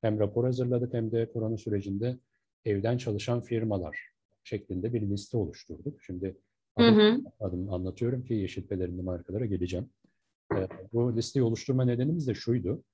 hem 0.00 0.20
rapor 0.20 0.44
hazırladık 0.44 0.94
hem 0.94 1.12
de 1.12 1.32
korona 1.32 1.56
sürecinde 1.56 2.18
evden 2.64 2.98
çalışan 2.98 3.40
firmalar 3.40 3.98
şeklinde 4.44 4.92
bir 4.92 5.02
liste 5.02 5.36
oluşturduk. 5.36 6.02
Şimdi 6.02 6.36
adım, 6.76 6.96
hı 6.96 7.12
hı. 7.12 7.20
adım 7.40 7.72
anlatıyorum 7.72 8.24
ki 8.24 8.34
yeşil 8.34 8.66
pelerinli 8.66 9.02
markalara 9.02 9.46
geleceğim. 9.46 9.90
Ee, 10.54 10.68
bu 10.92 11.16
listeyi 11.16 11.42
oluşturma 11.42 11.84
nedenimiz 11.84 12.28
de 12.28 12.34
şuydu. 12.34 12.84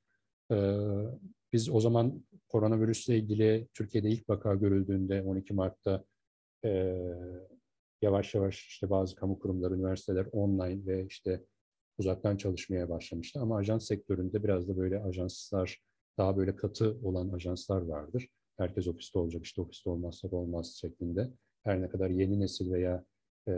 Ee, 0.53 0.77
biz 1.53 1.71
o 1.71 1.81
zaman 1.81 2.25
koronavirüsle 2.49 3.17
ilgili 3.19 3.69
Türkiye'de 3.75 4.09
ilk 4.09 4.29
vaka 4.29 4.55
görüldüğünde 4.55 5.23
12 5.23 5.55
Mart'ta 5.55 6.05
e, 6.65 7.03
yavaş 8.03 8.35
yavaş 8.35 8.67
işte 8.67 8.91
bazı 8.91 9.17
kamu 9.17 9.39
kurumları, 9.39 9.75
üniversiteler 9.75 10.27
online 10.33 10.87
ve 10.87 11.07
işte 11.07 11.45
uzaktan 11.99 12.37
çalışmaya 12.37 12.89
başlamıştı. 12.89 13.41
Ama 13.41 13.57
ajans 13.57 13.87
sektöründe 13.87 14.45
biraz 14.45 14.69
da 14.69 14.77
böyle 14.77 15.03
ajanslar 15.03 15.81
daha 16.19 16.37
böyle 16.37 16.57
katı 16.57 16.97
olan 17.03 17.29
ajanslar 17.29 17.83
vardır. 17.83 18.29
Herkes 18.59 18.89
ofiste 18.89 19.19
olacak, 19.19 19.45
işte 19.45 19.61
ofiste 19.61 19.91
olmazsa 19.91 20.29
olmaz 20.29 20.79
şeklinde. 20.81 21.31
Her 21.65 21.83
ne 21.83 21.89
kadar 21.89 22.11
yeni 22.11 22.41
nesil 22.41 22.73
veya 22.73 23.05
e, 23.49 23.53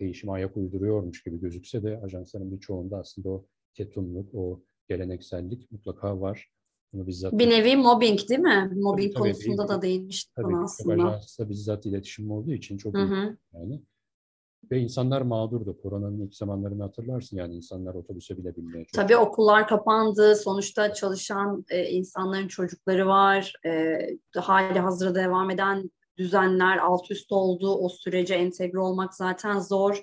değişime 0.00 0.32
ayak 0.32 0.56
uyduruyormuş 0.56 1.24
gibi 1.24 1.40
gözükse 1.40 1.82
de 1.82 2.00
ajansların 2.00 2.52
birçoğunda 2.52 2.98
aslında 2.98 3.28
o 3.28 3.46
ketumluk, 3.74 4.34
o 4.34 4.62
geleneksellik 4.88 5.72
mutlaka 5.72 6.20
var. 6.20 6.52
Bunu 6.92 7.06
bizzat 7.06 7.32
bir 7.32 7.50
nevi 7.50 7.76
mobbing 7.76 8.28
değil 8.28 8.40
mi? 8.40 8.70
Mobbing 8.74 9.14
tabii, 9.14 9.22
konusunda 9.22 9.66
tabii, 9.66 9.78
da 9.78 9.82
değinmiştik 9.82 10.34
tabii, 10.34 10.56
aslında. 10.56 11.04
Ajansla 11.04 11.48
bizzat 11.48 11.86
iletişim 11.86 12.30
olduğu 12.30 12.52
için 12.52 12.76
çok 12.76 12.94
hı 12.94 13.02
hı. 13.02 13.36
yani. 13.52 13.82
Ve 14.70 14.78
insanlar 14.78 15.22
mağdurdu. 15.22 15.78
Koronanın 15.82 16.26
ilk 16.26 16.34
zamanlarını 16.34 16.82
hatırlarsın 16.82 17.36
yani 17.36 17.54
insanlar 17.54 17.94
otobüse 17.94 18.38
bile 18.38 18.56
binmeye 18.56 18.84
çok... 18.84 18.92
Tabii 18.92 19.16
okullar 19.16 19.68
kapandı. 19.68 20.36
Sonuçta 20.36 20.92
çalışan 20.92 21.64
e, 21.70 21.84
insanların 21.84 22.48
çocukları 22.48 23.06
var. 23.06 23.52
E, 23.66 23.98
hali 24.36 24.78
hazırda 24.78 25.14
devam 25.14 25.50
eden 25.50 25.90
düzenler 26.16 26.78
alt 26.78 27.10
üst 27.10 27.32
oldu. 27.32 27.74
O 27.74 27.88
sürece 27.88 28.34
entegre 28.34 28.78
olmak 28.78 29.14
zaten 29.14 29.58
zor. 29.58 30.00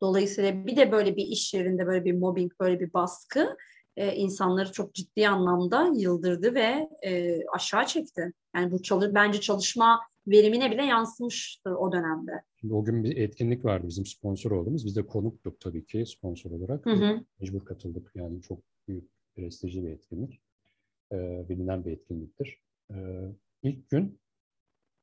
Dolayısıyla 0.00 0.66
bir 0.66 0.76
de 0.76 0.92
böyle 0.92 1.16
bir 1.16 1.26
iş 1.26 1.54
yerinde 1.54 1.86
böyle 1.86 2.04
bir 2.04 2.12
mobbing, 2.12 2.52
böyle 2.60 2.80
bir 2.80 2.92
baskı 2.92 3.56
e, 3.96 4.14
insanları 4.14 4.72
çok 4.72 4.94
ciddi 4.94 5.28
anlamda 5.28 5.92
yıldırdı 5.96 6.54
ve 6.54 6.88
e, 7.02 7.40
aşağı 7.54 7.86
çekti. 7.86 8.32
Yani 8.56 8.72
bu 8.72 8.82
çalış, 8.82 9.14
bence 9.14 9.40
çalışma 9.40 10.00
verimine 10.30 10.70
bile 10.70 10.82
yansımıştır 10.82 11.70
o 11.70 11.92
dönemde. 11.92 12.32
Şimdi 12.60 12.74
o 12.74 12.84
gün 12.84 13.04
bir 13.04 13.16
etkinlik 13.16 13.64
vardı 13.64 13.88
bizim 13.88 14.06
sponsor 14.06 14.50
olduğumuz. 14.50 14.86
Biz 14.86 14.96
de 14.96 15.06
konuktuk 15.06 15.60
tabii 15.60 15.86
ki 15.86 16.06
sponsor 16.06 16.50
olarak. 16.50 16.86
Hı 16.86 16.90
hı. 16.90 17.24
Mecbur 17.40 17.64
katıldık. 17.64 18.12
Yani 18.14 18.42
çok 18.42 18.58
büyük, 18.88 19.10
prestijli 19.34 19.84
bir 19.84 19.90
etkinlik. 19.90 20.40
Ee, 21.12 21.46
bilinen 21.48 21.84
bir 21.84 21.92
etkinliktir. 21.92 22.62
Ee, 22.90 23.28
ilk 23.62 23.90
gün 23.90 24.18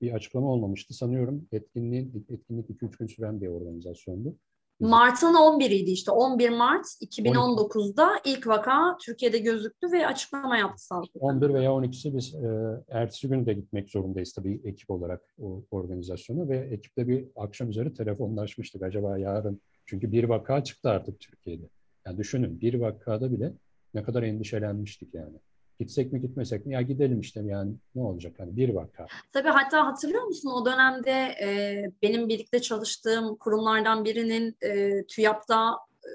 bir 0.01 0.11
açıklama 0.11 0.47
olmamıştı. 0.47 0.93
Sanıyorum 0.93 1.47
etkinliğin 1.51 2.25
etkinlik 2.29 2.69
2-3 2.69 2.97
gün 2.97 3.07
süren 3.07 3.41
bir 3.41 3.47
organizasyondu. 3.47 4.37
Mart'ın 4.79 5.33
11'iydi 5.33 5.89
işte 5.89 6.11
11 6.11 6.49
Mart 6.49 6.85
2019'da 6.85 8.09
12. 8.25 8.31
ilk 8.31 8.47
vaka 8.47 8.97
Türkiye'de 9.05 9.37
gözüktü 9.37 9.91
ve 9.91 10.07
açıklama 10.07 10.57
yaptı 10.57 10.85
sağlık. 10.85 11.09
11 11.19 11.53
veya 11.53 11.71
12'si 11.71 12.17
biz 12.17 12.35
e, 12.35 12.83
ertesi 12.89 13.29
gün 13.29 13.45
de 13.45 13.53
gitmek 13.53 13.89
zorundayız 13.89 14.33
tabii 14.33 14.61
ekip 14.63 14.91
olarak 14.91 15.21
o 15.41 15.63
organizasyona 15.71 16.49
ve 16.49 16.57
ekiple 16.57 17.07
bir 17.07 17.27
akşam 17.35 17.69
üzeri 17.69 17.93
telefonlaşmıştık 17.93 18.83
acaba 18.83 19.17
yarın 19.17 19.61
çünkü 19.85 20.11
bir 20.11 20.23
vaka 20.23 20.63
çıktı 20.63 20.89
artık 20.89 21.19
Türkiye'de. 21.19 21.65
Yani 22.05 22.17
düşünün 22.17 22.61
bir 22.61 22.73
vakada 22.73 23.31
bile 23.31 23.53
ne 23.93 24.03
kadar 24.03 24.23
endişelenmiştik 24.23 25.13
yani. 25.13 25.37
Gitsek 25.79 26.13
mi 26.13 26.21
gitmesek 26.21 26.65
mi? 26.65 26.73
Ya 26.73 26.81
gidelim 26.81 27.19
işte 27.19 27.41
yani 27.45 27.73
ne 27.95 28.01
olacak 28.01 28.33
hani 28.37 28.57
bir 28.57 28.69
vaka. 28.69 29.05
Tabii 29.33 29.49
hatta 29.49 29.85
hatırlıyor 29.87 30.23
musun 30.23 30.51
o 30.51 30.65
dönemde 30.65 31.11
e, 31.11 31.81
benim 32.01 32.29
birlikte 32.29 32.61
çalıştığım 32.61 33.35
kurumlardan 33.35 34.05
birinin 34.05 34.57
e, 34.61 35.03
TÜYAP'ta 35.05 35.77
e, 36.03 36.09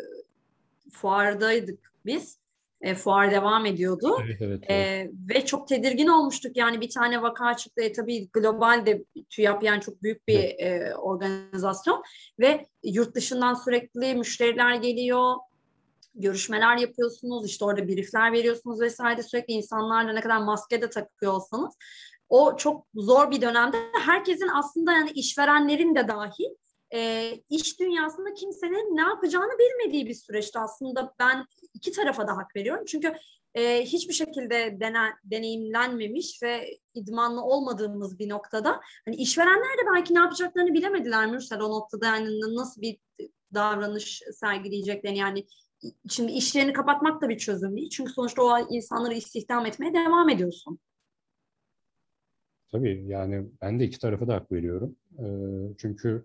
fuardaydık 0.92 1.92
biz. 2.06 2.40
E, 2.80 2.94
fuar 2.94 3.30
devam 3.30 3.66
ediyordu. 3.66 4.16
Evet, 4.24 4.36
evet, 4.42 4.70
E, 4.70 4.74
evet. 4.74 5.10
ve 5.28 5.44
çok 5.44 5.68
tedirgin 5.68 6.06
olmuştuk. 6.06 6.56
Yani 6.56 6.80
bir 6.80 6.90
tane 6.90 7.22
vaka 7.22 7.56
çıktı. 7.56 7.82
E, 7.82 7.92
tabii 7.92 8.28
global 8.32 8.86
de 8.86 9.04
TÜYAP 9.30 9.62
yani 9.62 9.80
çok 9.80 10.02
büyük 10.02 10.28
bir 10.28 10.38
e, 10.38 10.94
organizasyon. 10.96 12.02
Ve 12.38 12.66
yurt 12.84 13.14
dışından 13.14 13.54
sürekli 13.54 14.14
müşteriler 14.14 14.74
geliyor 14.74 15.34
görüşmeler 16.14 16.76
yapıyorsunuz, 16.76 17.46
işte 17.46 17.64
orada 17.64 17.88
briefler 17.88 18.32
veriyorsunuz 18.32 18.80
vesaire. 18.80 19.22
Sürekli 19.22 19.52
insanlarla 19.52 20.12
ne 20.12 20.20
kadar 20.20 20.38
maske 20.38 20.82
de 20.82 20.90
takıyor 20.90 21.32
olsanız 21.32 21.74
o 22.28 22.56
çok 22.56 22.86
zor 22.94 23.30
bir 23.30 23.40
dönemde 23.40 23.76
herkesin 23.92 24.48
aslında 24.48 24.92
yani 24.92 25.10
işverenlerin 25.10 25.94
de 25.94 26.08
dahil 26.08 26.50
e, 26.94 27.32
iş 27.50 27.80
dünyasında 27.80 28.34
kimsenin 28.34 28.96
ne 28.96 29.00
yapacağını 29.00 29.52
bilmediği 29.58 30.06
bir 30.06 30.14
süreçte 30.14 30.58
aslında. 30.58 31.14
Ben 31.18 31.46
iki 31.74 31.92
tarafa 31.92 32.28
da 32.28 32.36
hak 32.36 32.56
veriyorum. 32.56 32.84
Çünkü 32.86 33.14
e, 33.54 33.84
hiçbir 33.84 34.14
şekilde 34.14 34.80
dene, 34.80 34.98
deneyimlenmemiş 35.24 36.42
ve 36.42 36.78
idmanlı 36.94 37.42
olmadığımız 37.42 38.18
bir 38.18 38.28
noktada 38.28 38.80
hani 39.04 39.16
işverenler 39.16 39.78
de 39.78 39.82
belki 39.94 40.14
ne 40.14 40.18
yapacaklarını 40.18 40.74
bilemediler 40.74 41.26
Mürsel. 41.26 41.60
O 41.60 41.70
noktada 41.70 42.06
yani 42.06 42.40
nasıl 42.40 42.80
bir 42.80 42.98
davranış 43.54 44.22
sergileyeceklerini 44.40 45.18
yani 45.18 45.46
şimdi 46.08 46.32
işlerini 46.32 46.72
kapatmak 46.72 47.22
da 47.22 47.28
bir 47.28 47.38
çözüm 47.38 47.76
değil. 47.76 47.90
Çünkü 47.90 48.12
sonuçta 48.12 48.42
o 48.42 48.66
insanları 48.70 49.14
istihdam 49.14 49.66
etmeye 49.66 49.94
devam 49.94 50.28
ediyorsun. 50.28 50.78
Tabii 52.72 53.04
yani 53.06 53.46
ben 53.62 53.80
de 53.80 53.84
iki 53.84 53.98
tarafa 53.98 54.28
da 54.28 54.34
hak 54.34 54.52
veriyorum. 54.52 54.96
Çünkü 55.78 56.24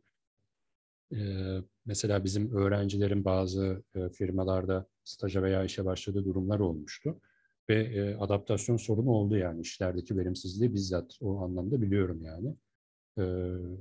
mesela 1.86 2.24
bizim 2.24 2.56
öğrencilerin 2.56 3.26
bazı 3.26 3.84
firmalarda 4.14 4.88
staja 5.04 5.44
veya 5.44 5.64
işe 5.64 5.86
başladığı 5.86 6.26
durumlar 6.26 6.60
olmuştu. 6.60 7.22
Ve 7.70 8.18
adaptasyon 8.20 8.78
sorunu 8.78 9.10
oldu 9.10 9.38
yani 9.38 9.62
işlerdeki 9.62 10.18
verimsizliği 10.18 10.74
bizzat 10.74 11.18
o 11.22 11.40
anlamda 11.40 11.82
biliyorum 11.82 12.22
yani. 12.24 12.56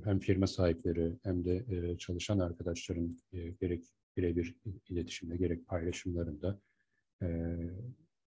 Hem 0.03 0.19
firma 0.19 0.47
sahipleri 0.47 1.13
hem 1.23 1.45
de 1.45 1.65
çalışan 1.97 2.39
arkadaşların 2.39 3.17
gerek 3.61 3.85
birebir 4.17 4.55
iletişimde 4.89 5.37
gerek 5.37 5.67
paylaşımlarında 5.67 6.59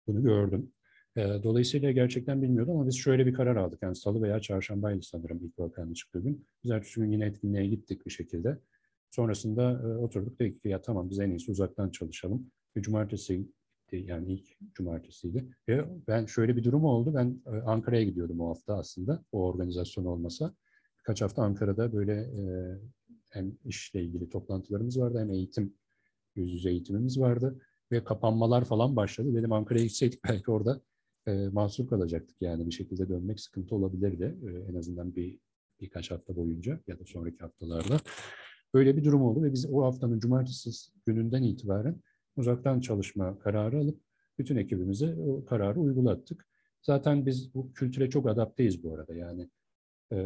bunu 0.08 0.24
gördüm. 0.24 0.72
Dolayısıyla 1.18 1.92
gerçekten 1.92 2.42
bilmiyordum 2.42 2.76
ama 2.76 2.88
biz 2.88 2.96
şöyle 2.96 3.26
bir 3.26 3.34
karar 3.34 3.56
aldık. 3.56 3.84
Yani 3.84 3.96
salı 3.96 4.22
veya 4.22 4.40
çarşambaydı 4.40 5.02
sanırım 5.02 5.40
ilk 5.44 5.60
vakanın 5.60 5.94
çıktığı 5.94 6.20
gün. 6.20 6.46
Biz 6.64 6.72
ertesi 6.72 7.00
gün 7.00 7.12
yine 7.12 7.26
etkinliğe 7.26 7.68
gittik 7.68 8.06
bir 8.06 8.12
şekilde. 8.12 8.60
Sonrasında 9.12 9.98
oturduk 10.00 10.40
dedik 10.40 10.62
ki 10.62 10.70
ya 10.70 10.82
tamam 10.82 11.10
biz 11.10 11.20
en 11.20 11.30
iyisi 11.30 11.52
uzaktan 11.52 11.90
çalışalım. 11.90 12.52
Ve 12.78 12.82
cumartesi 12.82 13.48
yani 13.92 14.34
ilk 14.34 14.48
cumartesiydi. 14.74 15.46
Ve 15.68 15.86
ben 16.08 16.26
şöyle 16.26 16.56
bir 16.56 16.64
durum 16.64 16.86
oldu. 16.86 17.14
Ben 17.16 17.42
Ankara'ya 17.66 18.04
gidiyordum 18.04 18.40
o 18.42 18.50
hafta 18.50 18.78
aslında 18.78 19.24
o 19.32 19.44
organizasyon 19.48 20.06
olmasa. 20.06 20.56
Birkaç 21.00 21.22
hafta 21.22 21.44
Ankara'da 21.44 21.94
böyle 21.94 22.30
hem 23.38 23.58
işle 23.66 24.04
ilgili 24.04 24.30
toplantılarımız 24.30 25.00
vardı 25.00 25.20
hem 25.20 25.32
eğitim, 25.32 25.74
yüz 26.36 26.54
yüze 26.54 26.70
eğitimimiz 26.70 27.20
vardı. 27.20 27.62
Ve 27.92 28.04
kapanmalar 28.04 28.66
falan 28.66 28.96
başladı. 28.96 29.36
Dedim 29.36 29.52
Ankara'ya 29.52 29.86
gitseydik 29.86 30.24
belki 30.30 30.52
orada 30.52 30.82
e, 31.28 31.48
mahsur 31.48 31.88
kalacaktık. 31.88 32.42
Yani 32.42 32.66
bir 32.66 32.72
şekilde 32.72 33.10
dönmek 33.10 33.40
sıkıntı 33.40 33.76
olabilirdi. 33.76 34.38
E, 34.48 34.72
en 34.72 34.76
azından 34.76 35.16
bir 35.16 35.40
birkaç 35.82 36.12
hafta 36.12 36.36
boyunca 36.36 36.80
ya 36.88 37.00
da 37.00 37.06
sonraki 37.06 37.38
haftalarda. 37.40 38.00
Böyle 38.74 38.98
bir 38.98 39.04
durum 39.04 39.22
oldu 39.22 39.44
ve 39.44 39.54
biz 39.54 39.66
o 39.72 39.84
haftanın 39.84 40.20
cumartesi 40.20 40.72
gününden 41.06 41.44
itibaren 41.44 42.02
uzaktan 42.36 42.80
çalışma 42.80 43.40
kararı 43.40 43.80
alıp 43.80 44.02
bütün 44.40 44.56
ekibimize 44.56 45.16
o 45.16 45.46
kararı 45.46 45.80
uygulattık. 45.80 46.48
Zaten 46.82 47.26
biz 47.26 47.54
bu 47.54 47.74
kültüre 47.74 48.10
çok 48.10 48.28
adapteyiz 48.30 48.84
bu 48.84 48.96
arada. 48.96 49.16
Yani 49.16 49.50
e, 50.12 50.18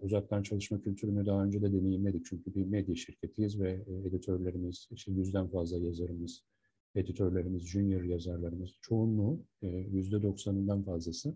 uzaktan 0.00 0.42
çalışma 0.42 0.80
kültürünü 0.80 1.26
daha 1.26 1.44
önce 1.44 1.62
de 1.62 1.72
deneyimledik. 1.72 2.26
Çünkü 2.26 2.54
bir 2.54 2.64
medya 2.64 2.94
şirketiyiz 2.94 3.60
ve 3.60 3.84
e, 3.86 4.08
editörlerimiz, 4.08 4.88
işte 4.90 5.12
yüzden 5.12 5.48
fazla 5.48 5.78
yazarımız, 5.78 6.44
editörlerimiz, 6.94 7.62
junior 7.62 8.02
yazarlarımız 8.02 8.78
çoğunluğu 8.80 9.40
e, 9.62 9.68
yüzde 9.68 10.22
doksanından 10.22 10.82
fazlası 10.82 11.34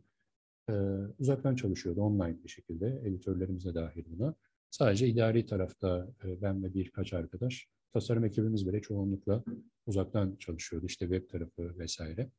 e, 0.71 0.73
uzaktan 1.19 1.57
çalışıyordu 1.57 2.01
online 2.01 2.37
bir 2.45 2.49
şekilde. 2.49 3.01
Editörlerimiz 3.05 3.65
de 3.65 3.75
dahil 3.75 4.05
buna. 4.07 4.35
Sadece 4.71 5.09
idari 5.09 5.47
tarafta 5.47 6.09
e, 6.25 6.43
ben 6.43 6.65
ve 6.65 6.75
birkaç 6.75 7.13
arkadaş, 7.13 7.69
tasarım 7.93 8.25
ekibimiz 8.25 8.69
bile 8.69 8.81
çoğunlukla 8.81 9.45
uzaktan 9.87 10.37
çalışıyordu. 10.37 10.87
İşte 10.87 11.07
web 11.09 11.31
tarafı 11.31 11.79
vesaire. 11.79 12.31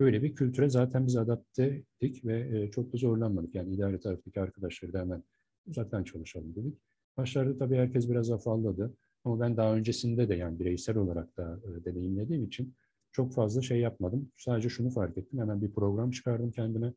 Böyle 0.00 0.22
bir 0.22 0.34
kültüre 0.34 0.68
zaten 0.68 1.06
biz 1.06 1.16
adapte 1.16 1.64
ettik 1.64 2.24
ve 2.24 2.70
çok 2.70 2.92
da 2.92 2.96
zorlanmadık. 2.96 3.54
Yani 3.54 3.74
idari 3.74 4.00
taraftaki 4.00 4.40
arkadaşları 4.40 4.92
da 4.92 5.00
hemen 5.00 5.22
uzaktan 5.66 6.04
çalışalım 6.04 6.54
dedik. 6.56 6.78
Başlarda 7.16 7.58
tabii 7.58 7.76
herkes 7.76 8.10
biraz 8.10 8.30
afalladı. 8.30 8.94
Ama 9.24 9.40
ben 9.40 9.56
daha 9.56 9.74
öncesinde 9.74 10.28
de 10.28 10.34
yani 10.34 10.60
bireysel 10.60 10.96
olarak 10.96 11.36
da 11.36 11.60
e, 11.64 11.84
deneyimlediğim 11.84 12.44
için 12.44 12.74
çok 13.12 13.34
fazla 13.34 13.62
şey 13.62 13.80
yapmadım. 13.80 14.32
Sadece 14.36 14.68
şunu 14.68 14.90
fark 14.90 15.18
ettim. 15.18 15.38
Hemen 15.38 15.62
bir 15.62 15.72
program 15.72 16.10
çıkardım 16.10 16.50
kendime. 16.50 16.92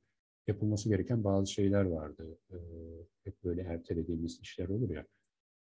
Yapılması 0.47 0.89
gereken 0.89 1.23
bazı 1.23 1.51
şeyler 1.51 1.83
vardı. 1.83 2.37
E, 2.51 2.57
hep 3.23 3.43
böyle 3.43 3.61
ertelediğimiz 3.61 4.39
işler 4.41 4.67
olur 4.67 4.89
ya 4.89 5.05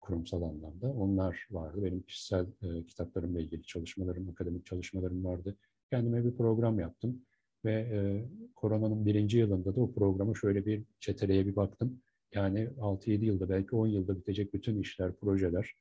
kurumsal 0.01 0.41
anlamda. 0.41 0.91
Onlar 0.91 1.47
vardı. 1.51 1.83
Benim 1.83 2.01
kişisel 2.01 2.45
e, 2.61 2.85
kitaplarımla 2.85 3.39
ilgili 3.39 3.63
çalışmalarım, 3.63 4.29
akademik 4.29 4.65
çalışmalarım 4.65 5.25
vardı. 5.25 5.57
Kendime 5.89 6.25
bir 6.25 6.35
program 6.37 6.79
yaptım. 6.79 7.21
Ve 7.65 7.73
e, 7.73 8.25
koronanın 8.55 9.05
birinci 9.05 9.37
yılında 9.37 9.75
da 9.75 9.81
o 9.81 9.93
programa 9.93 10.33
şöyle 10.35 10.65
bir 10.65 10.83
çeteleye 10.99 11.47
bir 11.47 11.55
baktım. 11.55 12.01
Yani 12.33 12.69
6-7 12.79 13.25
yılda 13.25 13.49
belki 13.49 13.75
10 13.75 13.87
yılda 13.87 14.17
bitecek 14.17 14.53
bütün 14.53 14.81
işler, 14.81 15.15
projeler, 15.15 15.75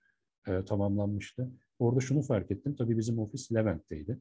e, 0.49 0.65
tamamlanmıştı. 0.65 1.51
Orada 1.79 2.01
şunu 2.01 2.23
fark 2.23 2.51
ettim. 2.51 2.77
Tabii 2.77 2.99
bizim 2.99 3.19
ofis 3.19 3.53
Levent'teydi. 3.53 4.19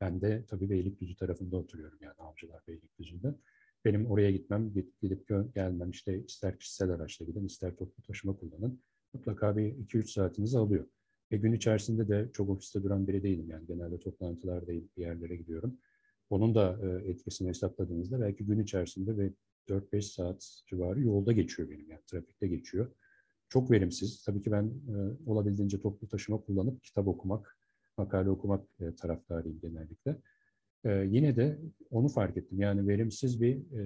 Ben 0.00 0.20
de 0.20 0.44
tabii 0.48 0.70
Beylikdüzü 0.70 1.16
tarafında 1.16 1.56
oturuyorum 1.56 1.98
yani 2.00 2.14
Avcılar 2.18 2.62
Beylikdüzü'nde. 2.68 3.34
Benim 3.84 4.06
oraya 4.10 4.30
gitmem, 4.30 4.72
gidip 5.02 5.28
gelmem 5.54 5.90
işte 5.90 6.24
ister 6.24 6.58
kişisel 6.58 6.90
araçla 6.90 7.26
gidin, 7.26 7.46
ister 7.46 7.76
toplu 7.76 8.02
taşıma 8.02 8.36
kullanın. 8.36 8.82
Mutlaka 9.14 9.56
bir 9.56 9.74
2-3 9.74 10.12
saatinizi 10.12 10.58
alıyor. 10.58 10.86
Ve 11.32 11.36
gün 11.36 11.52
içerisinde 11.52 12.08
de 12.08 12.30
çok 12.32 12.50
ofiste 12.50 12.82
duran 12.82 13.06
biri 13.06 13.22
değilim 13.22 13.50
yani 13.50 13.66
genelde 13.66 13.98
toplantılardayım, 13.98 14.88
bir 14.96 15.02
yerlere 15.02 15.36
gidiyorum. 15.36 15.78
Onun 16.34 16.54
da 16.54 16.78
e, 16.82 17.10
etkisini 17.10 17.48
hesapladığınızda 17.48 18.20
belki 18.20 18.44
gün 18.44 18.58
içerisinde 18.58 19.16
ve 19.16 19.30
4-5 19.68 20.02
saat 20.02 20.62
civarı 20.66 21.00
yolda 21.00 21.32
geçiyor 21.32 21.70
benim 21.70 21.90
yani 21.90 22.02
trafikte 22.06 22.46
geçiyor 22.46 22.90
çok 23.48 23.70
verimsiz. 23.70 24.22
Tabii 24.24 24.42
ki 24.42 24.52
ben 24.52 24.64
e, 24.64 25.30
olabildiğince 25.30 25.80
toplu 25.80 26.08
taşıma 26.08 26.38
kullanıp 26.40 26.82
kitap 26.84 27.08
okumak, 27.08 27.58
makale 27.98 28.30
okumak 28.30 28.66
e, 28.80 28.94
taraftarıyım 28.94 29.60
genellikle. 29.60 30.16
E, 30.84 30.90
yine 31.10 31.36
de 31.36 31.58
onu 31.90 32.08
fark 32.08 32.36
ettim. 32.36 32.60
Yani 32.60 32.88
verimsiz 32.88 33.40
bir 33.40 33.56
e, 33.56 33.84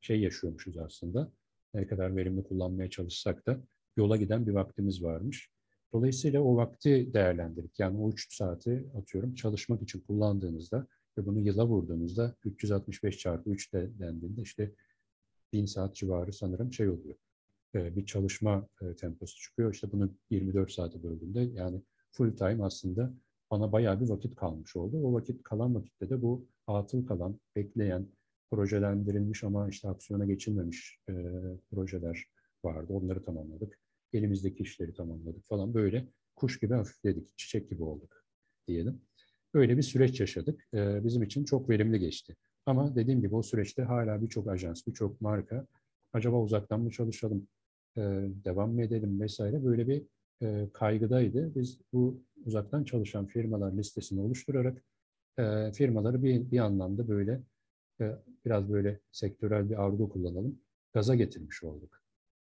şey 0.00 0.20
yaşıyormuşuz 0.20 0.78
aslında. 0.78 1.32
Ne 1.74 1.86
kadar 1.86 2.16
verimli 2.16 2.44
kullanmaya 2.44 2.90
çalışsak 2.90 3.46
da 3.46 3.60
yola 3.96 4.16
giden 4.16 4.46
bir 4.46 4.52
vaktimiz 4.52 5.02
varmış. 5.02 5.50
Dolayısıyla 5.92 6.40
o 6.40 6.56
vakti 6.56 7.10
değerlendirdik. 7.14 7.78
Yani 7.78 7.98
o 7.98 8.10
3 8.10 8.34
saati 8.36 8.86
atıyorum 8.98 9.34
çalışmak 9.34 9.82
için 9.82 10.00
kullandığınızda 10.00 10.86
ve 11.18 11.26
bunu 11.26 11.38
yıla 11.38 11.66
vurduğunuzda 11.66 12.34
365 12.44 13.18
çarpı 13.18 13.50
3 13.50 13.72
de 13.72 13.90
dendiğinde 13.98 14.42
işte 14.42 14.72
1000 15.52 15.66
saat 15.66 15.94
civarı 15.94 16.32
sanırım 16.32 16.72
şey 16.72 16.88
oluyor. 16.88 17.14
E, 17.74 17.96
bir 17.96 18.06
çalışma 18.06 18.68
e, 18.82 18.96
temposu 18.96 19.40
çıkıyor. 19.40 19.74
İşte 19.74 19.92
bunu 19.92 20.14
24 20.30 20.72
saate 20.72 21.02
böldüğümde 21.02 21.40
yani 21.40 21.82
full 22.12 22.36
time 22.36 22.64
aslında 22.64 23.14
bana 23.50 23.72
bayağı 23.72 24.00
bir 24.00 24.08
vakit 24.08 24.36
kalmış 24.36 24.76
oldu. 24.76 24.96
O 25.02 25.12
vakit 25.12 25.42
kalan 25.42 25.74
vakitte 25.74 26.10
de 26.10 26.22
bu 26.22 26.46
atıl 26.66 27.06
kalan, 27.06 27.40
bekleyen, 27.56 28.08
projelendirilmiş 28.50 29.44
ama 29.44 29.68
işte 29.68 29.88
aksiyona 29.88 30.24
geçilmemiş 30.24 30.98
e, 31.08 31.12
projeler 31.70 32.26
vardı. 32.64 32.92
Onları 32.92 33.22
tamamladık. 33.22 33.78
Elimizdeki 34.12 34.62
işleri 34.62 34.94
tamamladık 34.94 35.44
falan 35.44 35.74
böyle 35.74 36.08
kuş 36.36 36.60
gibi 36.60 36.74
hafifledik, 36.74 37.38
çiçek 37.38 37.70
gibi 37.70 37.82
olduk 37.82 38.24
diyelim. 38.66 39.00
Böyle 39.54 39.76
bir 39.76 39.82
süreç 39.82 40.20
yaşadık. 40.20 40.68
E, 40.74 41.04
bizim 41.04 41.22
için 41.22 41.44
çok 41.44 41.70
verimli 41.70 41.98
geçti. 41.98 42.36
Ama 42.66 42.96
dediğim 42.96 43.20
gibi 43.20 43.34
o 43.34 43.42
süreçte 43.42 43.82
hala 43.82 44.22
birçok 44.22 44.48
ajans, 44.48 44.86
birçok 44.86 45.20
marka 45.20 45.66
acaba 46.12 46.40
uzaktan 46.42 46.80
mı 46.80 46.90
çalışalım, 46.90 47.48
e, 47.96 48.00
devam 48.44 48.72
mı 48.72 48.82
edelim 48.82 49.20
vesaire 49.20 49.64
böyle 49.64 49.88
bir 49.88 50.02
e, 50.42 50.68
kaygıdaydı. 50.72 51.54
Biz 51.54 51.78
bu 51.92 52.22
uzaktan 52.44 52.84
çalışan 52.84 53.26
firmalar 53.26 53.72
listesini 53.72 54.20
oluşturarak 54.20 54.82
e, 55.38 55.72
firmaları 55.72 56.22
bir, 56.22 56.50
bir 56.50 56.58
anlamda 56.58 57.08
böyle 57.08 57.40
e, 58.00 58.12
biraz 58.44 58.72
böyle 58.72 59.00
sektörel 59.12 59.70
bir 59.70 59.82
argo 59.82 60.08
kullanalım, 60.08 60.60
gaza 60.92 61.14
getirmiş 61.14 61.62
olduk. 61.62 62.02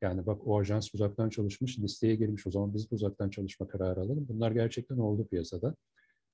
Yani 0.01 0.25
bak 0.25 0.47
o 0.47 0.59
ajans 0.59 0.93
uzaktan 0.93 1.29
çalışmış, 1.29 1.79
listeye 1.79 2.15
girmiş 2.15 2.47
o 2.47 2.51
zaman 2.51 2.73
biz 2.73 2.91
de 2.91 2.95
uzaktan 2.95 3.29
çalışma 3.29 3.67
kararı 3.67 3.99
alalım. 3.99 4.25
Bunlar 4.29 4.51
gerçekten 4.51 4.97
oldu 4.97 5.27
piyasada. 5.27 5.75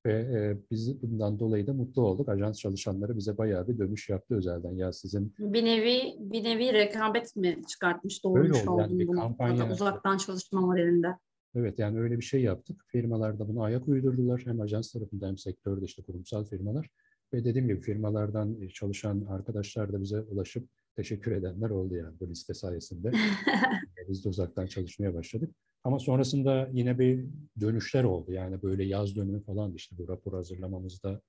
Ve 0.06 0.14
e, 0.14 0.58
biz 0.72 1.02
bundan 1.02 1.40
dolayı 1.40 1.68
da 1.68 1.74
mutlu 1.74 2.02
olduk. 2.02 2.30
Ajans 2.30 2.60
çalışanları 2.60 3.18
bize 3.18 3.38
bayağı 3.38 3.68
bir 3.68 3.78
dönüş 3.78 4.10
yaptı 4.10 4.36
özelden. 4.36 4.72
Ya 4.72 4.94
sizin 4.94 5.36
bir 5.40 5.66
nevi 5.66 6.16
bir 6.20 6.44
nevi 6.44 6.74
rekabet 6.74 7.36
mi 7.36 7.62
çıkartmış 7.68 8.24
doğurmuş 8.24 8.68
oldu. 8.68 8.82
Yani 8.82 9.00
bir 9.00 9.08
bunu 9.08 9.20
kampanya- 9.20 9.72
uzaktan 9.72 10.18
çalışma 10.18 10.62
modelinde. 10.62 11.08
Evet 11.56 11.80
yani 11.80 12.00
öyle 12.00 12.18
bir 12.18 12.24
şey 12.24 12.42
yaptık. 12.42 12.86
Firmalar 12.88 13.40
da 13.40 13.48
buna 13.48 13.64
ayak 13.64 13.88
uydurdular. 13.88 14.42
Hem 14.46 14.62
ajans 14.62 14.92
tarafında 14.92 15.28
hem 15.28 15.38
sektörde 15.38 15.86
işte 15.86 16.04
kurumsal 16.04 16.46
firmalar. 16.46 16.90
Ve 17.34 17.46
dediğim 17.46 17.68
gibi 17.68 17.80
firmalardan 17.82 18.62
e, 18.62 18.70
çalışan 18.70 19.26
arkadaşlar 19.30 19.94
da 19.94 20.02
bize 20.02 20.22
ulaşıp 20.22 20.70
teşekkür 20.96 21.32
edenler 21.32 21.70
oldu 21.70 21.96
yani 21.96 22.20
bu 22.20 22.30
liste 22.30 22.54
sayesinde. 22.54 23.12
Biz 24.10 24.26
de 24.26 24.30
uzaktan 24.30 24.66
çalışmaya 24.66 25.14
başladık. 25.14 25.56
Ama 25.84 26.00
sonrasında 26.00 26.70
yine 26.74 27.00
bir 27.00 27.26
dönüşler 27.62 28.04
oldu. 28.04 28.32
Yani 28.32 28.62
böyle 28.62 28.84
yaz 28.84 29.16
dönümü 29.16 29.44
falan 29.44 29.74
işte 29.74 29.98
bu 29.98 30.08
rapor 30.08 30.34
hazırlamamızda 30.34 31.22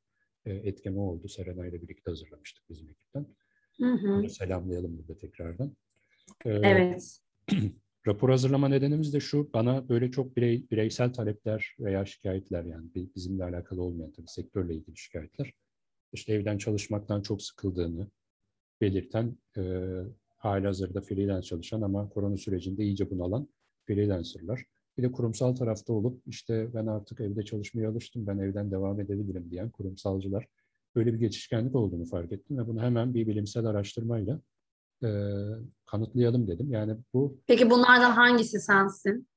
e, 0.47 0.53
etken 0.55 0.97
o 0.97 1.01
oldu. 1.01 1.29
Serena 1.29 1.67
ile 1.67 1.83
birlikte 1.83 2.11
hazırlamıştık 2.11 2.65
bizim 2.71 2.89
ekipten. 2.91 3.27
Hı 3.81 3.93
hı. 3.93 4.29
Selamlayalım 4.29 4.99
burada 4.99 5.19
tekrardan. 5.19 5.77
Ee, 6.47 6.51
Evet. 6.51 7.19
Rapor 8.07 8.31
hazırlama 8.31 8.69
nedenimiz 8.69 9.15
de 9.15 9.21
şu, 9.21 9.51
bana 9.55 9.89
böyle 9.89 10.11
çok 10.11 10.37
birey, 10.37 10.67
bireysel 10.71 11.13
talepler 11.13 11.77
veya 11.81 12.05
şikayetler 12.05 12.65
yani 12.65 12.95
bi- 12.95 13.09
bizimle 13.17 13.45
alakalı 13.45 13.83
olmayan 13.83 14.13
tabii 14.13 14.29
sektörle 14.29 14.75
ilgili 14.75 14.97
şikayetler. 14.97 15.53
İşte 16.13 16.33
evden 16.33 16.59
çalışmaktan 16.59 17.23
çok 17.23 17.43
sıkıldığını 17.43 18.11
belirten, 18.81 19.37
e, 19.57 19.63
halihazırda 20.37 21.01
freelance 21.01 21.47
çalışan 21.47 21.83
ama 21.83 22.09
korona 22.09 22.37
sürecinde 22.37 22.85
iyice 22.85 23.11
bunalan 23.11 23.49
freelancerlar. 23.87 24.65
Bir 24.99 25.03
de 25.03 25.13
kurumsal 25.13 25.55
tarafta 25.55 25.93
olup 25.93 26.23
işte 26.27 26.75
ben 26.75 26.87
artık 26.87 27.21
evde 27.21 27.45
çalışmaya 27.45 27.91
alıştım, 27.91 28.27
ben 28.27 28.39
evden 28.39 28.71
devam 28.71 29.01
edebilirim 29.01 29.51
diyen 29.51 29.71
kurumsalcılar. 29.71 30.47
Böyle 30.97 31.13
bir 31.15 31.19
geçişkenlik 31.19 31.75
olduğunu 31.75 32.05
fark 32.05 32.33
ettim 32.33 32.59
ve 32.59 32.67
bunu 32.67 32.83
hemen 32.83 33.15
bir 33.15 33.27
bilimsel 33.27 33.67
araştırmayla 33.67 34.41
e, 35.05 35.09
kanıtlayalım 35.87 36.47
dedim. 36.49 36.71
Yani 36.73 36.97
bu 37.15 37.39
Peki 37.47 37.71
bunlardan 37.71 38.11
hangisi 38.11 38.61
sensin? 38.61 39.29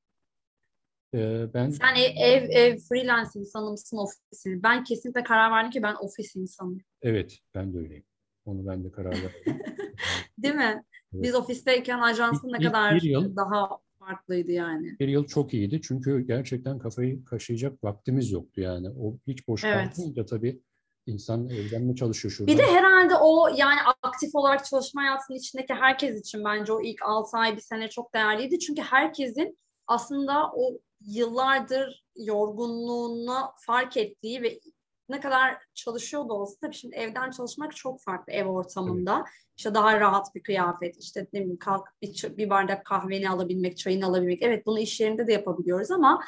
e, 1.13 1.47
ben 1.53 1.69
Sen 1.69 1.95
e- 1.95 2.29
ev 2.29 2.49
ev 2.49 2.77
freelance 2.77 3.29
insanı 3.35 3.71
mısın 3.71 3.97
ofis? 3.97 4.45
Ben 4.45 4.83
kesinlikle 4.83 5.23
karar 5.23 5.51
verdim 5.51 5.71
ki 5.71 5.83
ben 5.83 5.95
ofis 5.95 6.35
insanıyım. 6.35 6.81
evet 7.01 7.39
ben 7.55 7.73
de 7.73 7.77
öyleyim. 7.77 8.03
Onu 8.45 8.67
ben 8.67 8.83
de 8.83 8.91
karar 8.91 9.11
verdim. 9.11 9.29
Değil 10.37 10.55
mi? 10.55 10.83
Evet. 11.13 11.23
Biz 11.23 11.35
ofisteyken 11.35 11.99
ajansın 11.99 12.51
ne 12.53 12.57
kadar 12.61 13.01
yıl- 13.01 13.35
daha 13.35 13.69
farklıydı 14.07 14.51
yani. 14.51 14.99
bir 14.99 15.07
yıl 15.07 15.25
çok 15.27 15.53
iyiydi 15.53 15.81
çünkü 15.83 16.19
gerçekten 16.19 16.79
kafayı 16.79 17.25
kaşıyacak 17.25 17.83
vaktimiz 17.83 18.31
yoktu 18.31 18.61
yani. 18.61 18.89
O 18.89 19.17
hiç 19.27 19.47
boş 19.47 19.63
Evet. 19.63 19.93
kalmayınca 19.95 20.25
tabii 20.25 20.61
insan 21.05 21.49
evden 21.49 21.81
mi 21.83 21.95
çalışıyor 21.95 22.31
şurada? 22.31 22.51
Bir 22.51 22.57
de 22.57 22.63
herhalde 22.63 23.15
o 23.15 23.47
yani 23.47 23.79
aktif 24.03 24.35
olarak 24.35 24.65
çalışma 24.65 25.01
hayatının 25.01 25.37
içindeki 25.37 25.73
herkes 25.73 26.19
için 26.19 26.43
bence 26.45 26.73
o 26.73 26.81
ilk 26.81 27.01
6 27.01 27.37
ay 27.37 27.55
bir 27.55 27.61
sene 27.61 27.89
çok 27.89 28.13
değerliydi. 28.13 28.59
Çünkü 28.59 28.81
herkesin 28.81 29.57
aslında 29.87 30.51
o 30.55 30.79
yıllardır 31.01 32.03
yorgunluğunu 32.15 33.37
fark 33.65 33.97
ettiği 33.97 34.41
ve 34.41 34.59
ne 35.09 35.19
kadar 35.19 35.57
çalışıyor 35.73 36.29
da 36.29 36.33
olsa 36.33 36.55
tabii 36.61 36.75
şimdi 36.75 36.95
evden 36.95 37.31
çalışmak 37.31 37.75
çok 37.75 38.01
farklı 38.01 38.33
ev 38.33 38.45
ortamında. 38.45 39.25
İşte 39.57 39.73
daha 39.73 39.99
rahat 39.99 40.35
bir 40.35 40.43
kıyafet, 40.43 40.97
işte 40.97 41.27
ne 41.33 41.39
bileyim 41.39 41.57
kalk 41.57 41.87
bir, 42.01 42.37
bir 42.37 42.49
bardak 42.49 42.85
kahveni 42.85 43.29
alabilmek, 43.29 43.77
çayını 43.77 44.05
alabilmek. 44.05 44.41
Evet 44.41 44.65
bunu 44.65 44.79
iş 44.79 44.99
yerinde 44.99 45.27
de 45.27 45.33
yapabiliyoruz 45.33 45.91
ama 45.91 46.23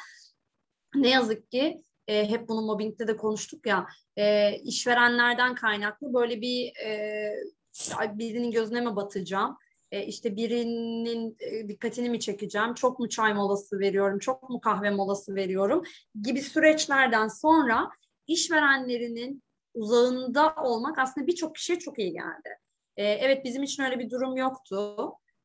ne 0.94 1.10
yazık 1.10 1.50
ki 1.50 1.82
e, 2.08 2.28
hep 2.30 2.48
bunu 2.48 2.62
mobbingde 2.62 3.08
de 3.08 3.16
konuştuk 3.16 3.66
ya 3.66 3.86
e, 4.16 4.54
işverenlerden 4.58 5.54
kaynaklı 5.54 6.14
böyle 6.14 6.40
bir 6.40 6.72
e, 6.84 7.32
"Ay, 7.96 8.18
birinin 8.18 8.50
gözüne 8.50 8.80
mi 8.80 8.96
batacağım? 8.96 9.56
E, 9.92 10.06
işte 10.06 10.36
birinin 10.36 11.36
e, 11.40 11.68
dikkatini 11.68 12.10
mi 12.10 12.20
çekeceğim? 12.20 12.74
Çok 12.74 12.98
mu 12.98 13.08
çay 13.08 13.34
molası 13.34 13.78
veriyorum? 13.78 14.18
Çok 14.18 14.50
mu 14.50 14.60
kahve 14.60 14.90
molası 14.90 15.34
veriyorum? 15.34 15.82
Gibi 16.22 16.42
süreçlerden 16.42 17.28
sonra 17.28 17.90
işverenlerinin 18.30 19.42
uzağında 19.74 20.54
olmak 20.64 20.98
aslında 20.98 21.26
birçok 21.26 21.54
kişiye 21.54 21.78
çok 21.78 21.98
iyi 21.98 22.12
geldi. 22.12 22.48
E, 22.96 23.04
evet 23.04 23.44
bizim 23.44 23.62
için 23.62 23.82
öyle 23.82 23.98
bir 23.98 24.10
durum 24.10 24.36
yoktu. 24.36 24.96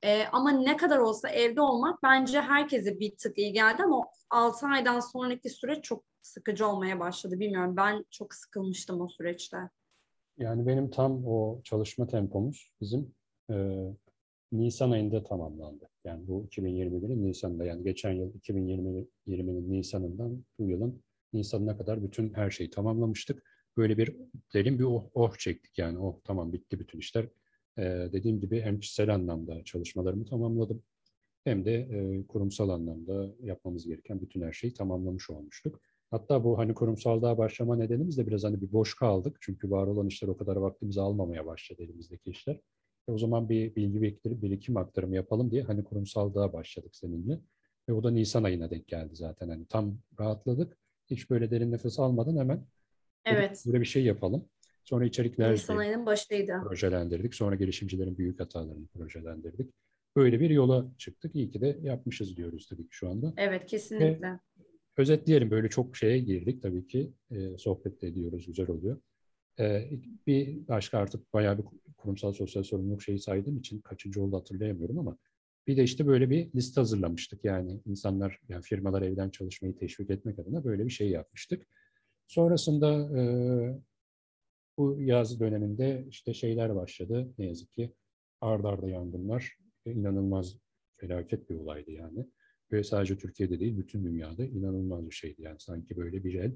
E, 0.03 0.23
ama 0.25 0.51
ne 0.51 0.77
kadar 0.77 0.97
olsa 0.97 1.29
evde 1.29 1.61
olmak 1.61 2.03
bence 2.03 2.41
herkese 2.41 2.99
bir 2.99 3.15
tık 3.17 3.37
iyi 3.37 3.53
geldi 3.53 3.83
ama 3.83 4.01
6 4.29 4.67
aydan 4.67 4.99
sonraki 4.99 5.49
süreç 5.49 5.83
çok 5.83 6.03
sıkıcı 6.21 6.67
olmaya 6.67 6.99
başladı. 6.99 7.39
Bilmiyorum 7.39 7.77
ben 7.77 8.05
çok 8.11 8.33
sıkılmıştım 8.33 9.01
o 9.01 9.07
süreçte. 9.07 9.57
Yani 10.37 10.67
benim 10.67 10.89
tam 10.89 11.25
o 11.27 11.61
çalışma 11.63 12.07
tempomuz 12.07 12.71
bizim 12.81 13.13
e, 13.51 13.55
Nisan 14.51 14.91
ayında 14.91 15.23
tamamlandı. 15.23 15.89
Yani 16.03 16.27
bu 16.27 16.45
2021'in 16.51 17.23
Nisan'da 17.23 17.65
yani 17.65 17.83
geçen 17.83 18.11
yıl 18.11 18.33
2020 18.33 19.05
20'nin 19.27 19.71
Nisan'ından 19.71 20.45
bu 20.59 20.69
yılın 20.69 21.03
Nisan'ına 21.33 21.77
kadar 21.77 22.03
bütün 22.03 22.33
her 22.33 22.51
şeyi 22.51 22.69
tamamlamıştık. 22.69 23.43
Böyle 23.77 23.97
bir 23.97 24.15
derin 24.53 24.79
bir 24.79 24.83
oh, 24.83 25.09
oh 25.13 25.37
çektik 25.37 25.77
yani 25.77 25.99
oh 25.99 26.19
tamam 26.23 26.53
bitti 26.53 26.79
bütün 26.79 26.99
işler. 26.99 27.25
E, 27.77 27.83
dediğim 28.13 28.39
gibi 28.39 28.61
hem 28.61 28.79
kişisel 28.79 29.13
anlamda 29.15 29.63
çalışmalarımı 29.63 30.25
tamamladım 30.25 30.83
hem 31.43 31.65
de 31.65 31.73
e, 31.73 32.27
kurumsal 32.27 32.69
anlamda 32.69 33.35
yapmamız 33.43 33.87
gereken 33.87 34.21
bütün 34.21 34.41
her 34.41 34.53
şeyi 34.53 34.73
tamamlamış 34.73 35.29
olmuştuk. 35.29 35.81
Hatta 36.11 36.43
bu 36.43 36.57
hani 36.57 36.73
kurumsallığa 36.73 37.37
başlama 37.37 37.75
nedenimiz 37.75 38.17
de 38.17 38.27
biraz 38.27 38.43
hani 38.43 38.61
bir 38.61 38.71
boş 38.71 38.95
kaldık. 38.95 39.37
Çünkü 39.41 39.71
var 39.71 39.87
olan 39.87 40.07
işler 40.07 40.27
o 40.27 40.37
kadar 40.37 40.55
vaktimizi 40.55 41.01
almamaya 41.01 41.45
başladı 41.45 41.83
elimizdeki 41.83 42.29
işler. 42.29 42.59
E 43.07 43.11
o 43.11 43.17
zaman 43.17 43.49
bir 43.49 43.75
bilgi 43.75 44.01
biriktirip 44.01 44.41
birikim 44.41 44.77
aktarımı 44.77 45.15
yapalım 45.15 45.51
diye 45.51 45.63
hani 45.63 45.83
kurumsallığa 45.83 46.53
başladık 46.53 46.95
seninle. 46.95 47.39
Ve 47.89 47.93
o 47.93 48.03
da 48.03 48.11
Nisan 48.11 48.43
ayına 48.43 48.69
denk 48.69 48.87
geldi 48.87 49.15
zaten. 49.15 49.49
Hani 49.49 49.65
tam 49.65 49.97
rahatladık. 50.19 50.77
Hiç 51.09 51.29
böyle 51.29 51.51
derin 51.51 51.71
nefes 51.71 51.99
almadan 51.99 52.37
hemen 52.37 52.65
Evet. 53.25 53.63
böyle 53.67 53.79
bir 53.79 53.85
şey 53.85 54.03
yapalım. 54.03 54.49
Sonra 54.83 55.05
içerikler 55.05 55.65
ayının 55.77 56.05
başıydı. 56.05 56.53
projelendirdik. 56.63 57.35
Sonra 57.35 57.55
girişimcilerin 57.55 58.17
büyük 58.17 58.39
hatalarını 58.39 58.87
projelendirdik. 58.87 59.73
Böyle 60.15 60.39
bir 60.39 60.49
yola 60.49 60.91
çıktık. 60.97 61.35
İyi 61.35 61.51
ki 61.51 61.61
de 61.61 61.79
yapmışız 61.81 62.37
diyoruz 62.37 62.67
tabii 62.67 62.83
ki 62.83 62.89
şu 62.91 63.09
anda. 63.09 63.33
Evet 63.37 63.65
kesinlikle. 63.65 64.39
Özetleyelim 64.97 65.51
böyle 65.51 65.69
çok 65.69 65.97
şeye 65.97 66.19
girdik 66.19 66.61
tabii 66.61 66.87
ki. 66.87 67.13
E, 67.31 67.57
sohbet 67.57 68.01
de 68.01 68.07
ediyoruz, 68.07 68.45
güzel 68.45 68.69
oluyor. 68.69 68.97
E, 69.59 69.89
bir 70.27 70.67
başka 70.67 70.97
artık 70.97 71.33
bayağı 71.33 71.57
bir 71.57 71.63
kurumsal 71.97 72.33
sosyal 72.33 72.63
sorumluluk 72.63 73.01
şeyi 73.03 73.19
saydığım 73.19 73.57
için 73.57 73.81
kaçıncı 73.81 74.23
oldu 74.23 74.37
hatırlayamıyorum 74.37 74.99
ama 74.99 75.17
bir 75.67 75.77
de 75.77 75.83
işte 75.83 76.07
böyle 76.07 76.29
bir 76.29 76.53
liste 76.53 76.81
hazırlamıştık. 76.81 77.45
Yani 77.45 77.81
insanlar, 77.85 78.39
yani 78.49 78.61
firmalar 78.61 79.01
evden 79.01 79.29
çalışmayı 79.29 79.75
teşvik 79.75 80.09
etmek 80.09 80.39
adına 80.39 80.63
böyle 80.63 80.85
bir 80.85 80.89
şey 80.89 81.09
yapmıştık. 81.09 81.67
Sonrasında 82.27 83.19
e, 83.19 83.23
bu 84.77 85.01
yaz 85.01 85.39
döneminde 85.39 86.05
işte 86.09 86.33
şeyler 86.33 86.75
başladı 86.75 87.33
ne 87.37 87.45
yazık 87.45 87.73
ki. 87.73 87.93
Arda 88.41 88.69
arda 88.69 88.89
yangınlar. 88.89 89.57
E, 89.85 89.91
inanılmaz 89.91 90.57
felaket 90.97 91.49
bir 91.49 91.55
olaydı 91.55 91.91
yani. 91.91 92.25
Ve 92.71 92.83
sadece 92.83 93.17
Türkiye'de 93.17 93.59
değil, 93.59 93.77
bütün 93.77 94.05
dünyada 94.05 94.45
inanılmaz 94.45 95.09
bir 95.09 95.15
şeydi. 95.15 95.41
Yani 95.41 95.59
sanki 95.59 95.97
böyle 95.97 96.23
bir 96.23 96.33
el 96.33 96.51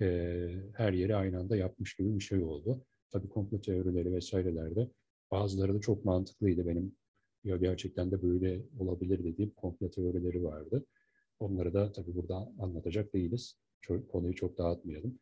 e, 0.00 0.48
her 0.72 0.92
yeri 0.92 1.16
aynı 1.16 1.38
anda 1.38 1.56
yapmış 1.56 1.94
gibi 1.94 2.14
bir 2.18 2.24
şey 2.24 2.42
oldu. 2.42 2.84
Tabii 3.10 3.28
komplo 3.28 3.60
teorileri 3.60 4.12
vesairelerde 4.12 4.90
bazıları 5.30 5.74
da 5.74 5.80
çok 5.80 6.04
mantıklıydı. 6.04 6.66
Benim 6.66 6.96
ya 7.44 7.56
gerçekten 7.56 8.10
de 8.10 8.22
böyle 8.22 8.62
olabilir 8.78 9.24
dediğim 9.24 9.50
komplo 9.50 9.90
teorileri 9.90 10.44
vardı. 10.44 10.86
Onları 11.38 11.74
da 11.74 11.92
tabii 11.92 12.14
burada 12.14 12.52
anlatacak 12.58 13.14
değiliz. 13.14 13.58
Çok, 13.80 14.08
konuyu 14.08 14.34
çok 14.34 14.58
dağıtmayalım. 14.58 15.18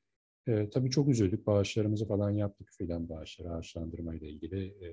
E, 0.47 0.71
tabii 0.71 0.91
çok 0.91 1.09
üzüldük. 1.09 1.47
Bağışlarımızı 1.47 2.07
falan 2.07 2.31
yaptık 2.31 2.69
filan 2.79 3.09
bağışları, 3.09 3.51
ağaçlandırmayla 3.51 4.27
ilgili 4.27 4.67
e, 4.67 4.89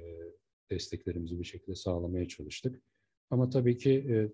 desteklerimizi 0.71 1.39
bir 1.39 1.43
şekilde 1.43 1.75
sağlamaya 1.75 2.27
çalıştık. 2.27 2.81
Ama 3.29 3.49
tabii 3.49 3.77
ki 3.77 3.91
e, 3.91 4.31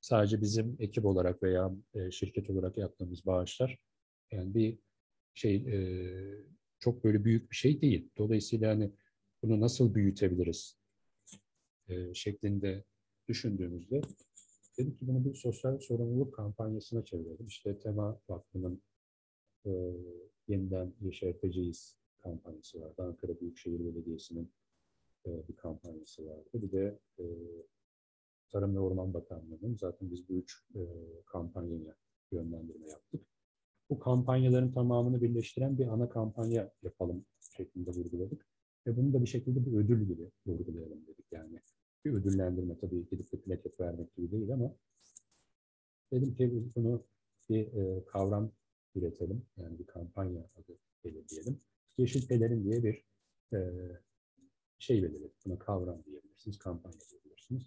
sadece 0.00 0.40
bizim 0.40 0.76
ekip 0.78 1.04
olarak 1.04 1.42
veya 1.42 1.72
e, 1.94 2.10
şirket 2.10 2.50
olarak 2.50 2.78
yaptığımız 2.78 3.26
bağışlar 3.26 3.78
yani 4.32 4.54
bir 4.54 4.78
şey 5.34 5.56
e, 5.56 5.76
çok 6.80 7.04
böyle 7.04 7.24
büyük 7.24 7.50
bir 7.50 7.56
şey 7.56 7.80
değil. 7.80 8.08
Dolayısıyla 8.18 8.70
hani 8.70 8.92
bunu 9.42 9.60
nasıl 9.60 9.94
büyütebiliriz 9.94 10.81
e, 11.88 12.14
şeklinde 12.14 12.84
düşündüğümüzde 13.28 14.00
dedik 14.78 14.98
ki 14.98 15.06
bunu 15.06 15.24
bir 15.24 15.34
sosyal 15.34 15.78
sorumluluk 15.78 16.34
kampanyasına 16.34 17.04
çevirelim. 17.04 17.46
İşte 17.46 17.78
Tema 17.78 18.20
Vakfı'nın 18.28 18.82
e, 19.66 19.70
yeniden 20.48 20.92
yeşerteceğiz 21.00 21.96
kampanyası 22.18 22.80
vardı. 22.80 23.02
Ankara 23.02 23.40
Büyükşehir 23.40 23.84
Belediyesi'nin 23.84 24.52
e, 25.26 25.48
bir 25.48 25.56
kampanyası 25.56 26.26
vardı. 26.26 26.48
Bir 26.54 26.72
de 26.72 26.98
e, 27.18 27.24
Tarım 28.50 28.74
ve 28.74 28.80
Orman 28.80 29.14
Bakanlığı'nın 29.14 29.76
zaten 29.76 30.10
biz 30.10 30.28
bu 30.28 30.32
üç 30.32 30.64
e, 30.74 30.80
kampanyaya 31.26 31.96
yönlendirme 32.32 32.88
yaptık. 32.88 33.26
bu 33.90 33.98
kampanyaların 33.98 34.72
tamamını 34.72 35.22
birleştiren 35.22 35.78
bir 35.78 35.86
ana 35.86 36.08
kampanya 36.08 36.72
yapalım 36.82 37.24
şeklinde 37.56 37.90
vurguladık. 37.90 38.46
Ve 38.86 38.96
bunu 38.96 39.12
da 39.12 39.22
bir 39.22 39.26
şekilde 39.26 39.66
bir 39.66 39.72
ödül 39.72 40.06
gibi 40.06 40.30
vurgulayalım 40.46 41.06
dedik 41.06 41.32
yani. 41.32 41.60
Bir 42.04 42.12
ödüllendirme 42.12 42.78
tabii 42.78 43.08
gidip 43.10 43.32
bir 43.32 43.40
plaket 43.40 43.80
vermek 43.80 44.16
gibi 44.16 44.32
değil 44.32 44.52
ama 44.52 44.76
dedim 46.12 46.34
ki 46.34 46.72
bunu 46.76 47.04
bir 47.48 47.66
e, 47.72 48.04
kavram 48.04 48.52
üretelim. 48.94 49.46
Yani 49.56 49.78
bir 49.78 49.86
kampanya 49.86 50.40
adı 50.40 50.78
belirleyelim. 51.04 51.58
Yeşil 51.98 52.28
Pelerin 52.28 52.64
diye 52.64 52.82
bir 52.82 53.04
e, 53.52 53.60
şey 54.78 55.02
belirledik. 55.02 55.46
Buna 55.46 55.58
kavram 55.58 56.04
diyebilirsiniz, 56.04 56.58
kampanya 56.58 56.98
diyebilirsiniz. 57.10 57.62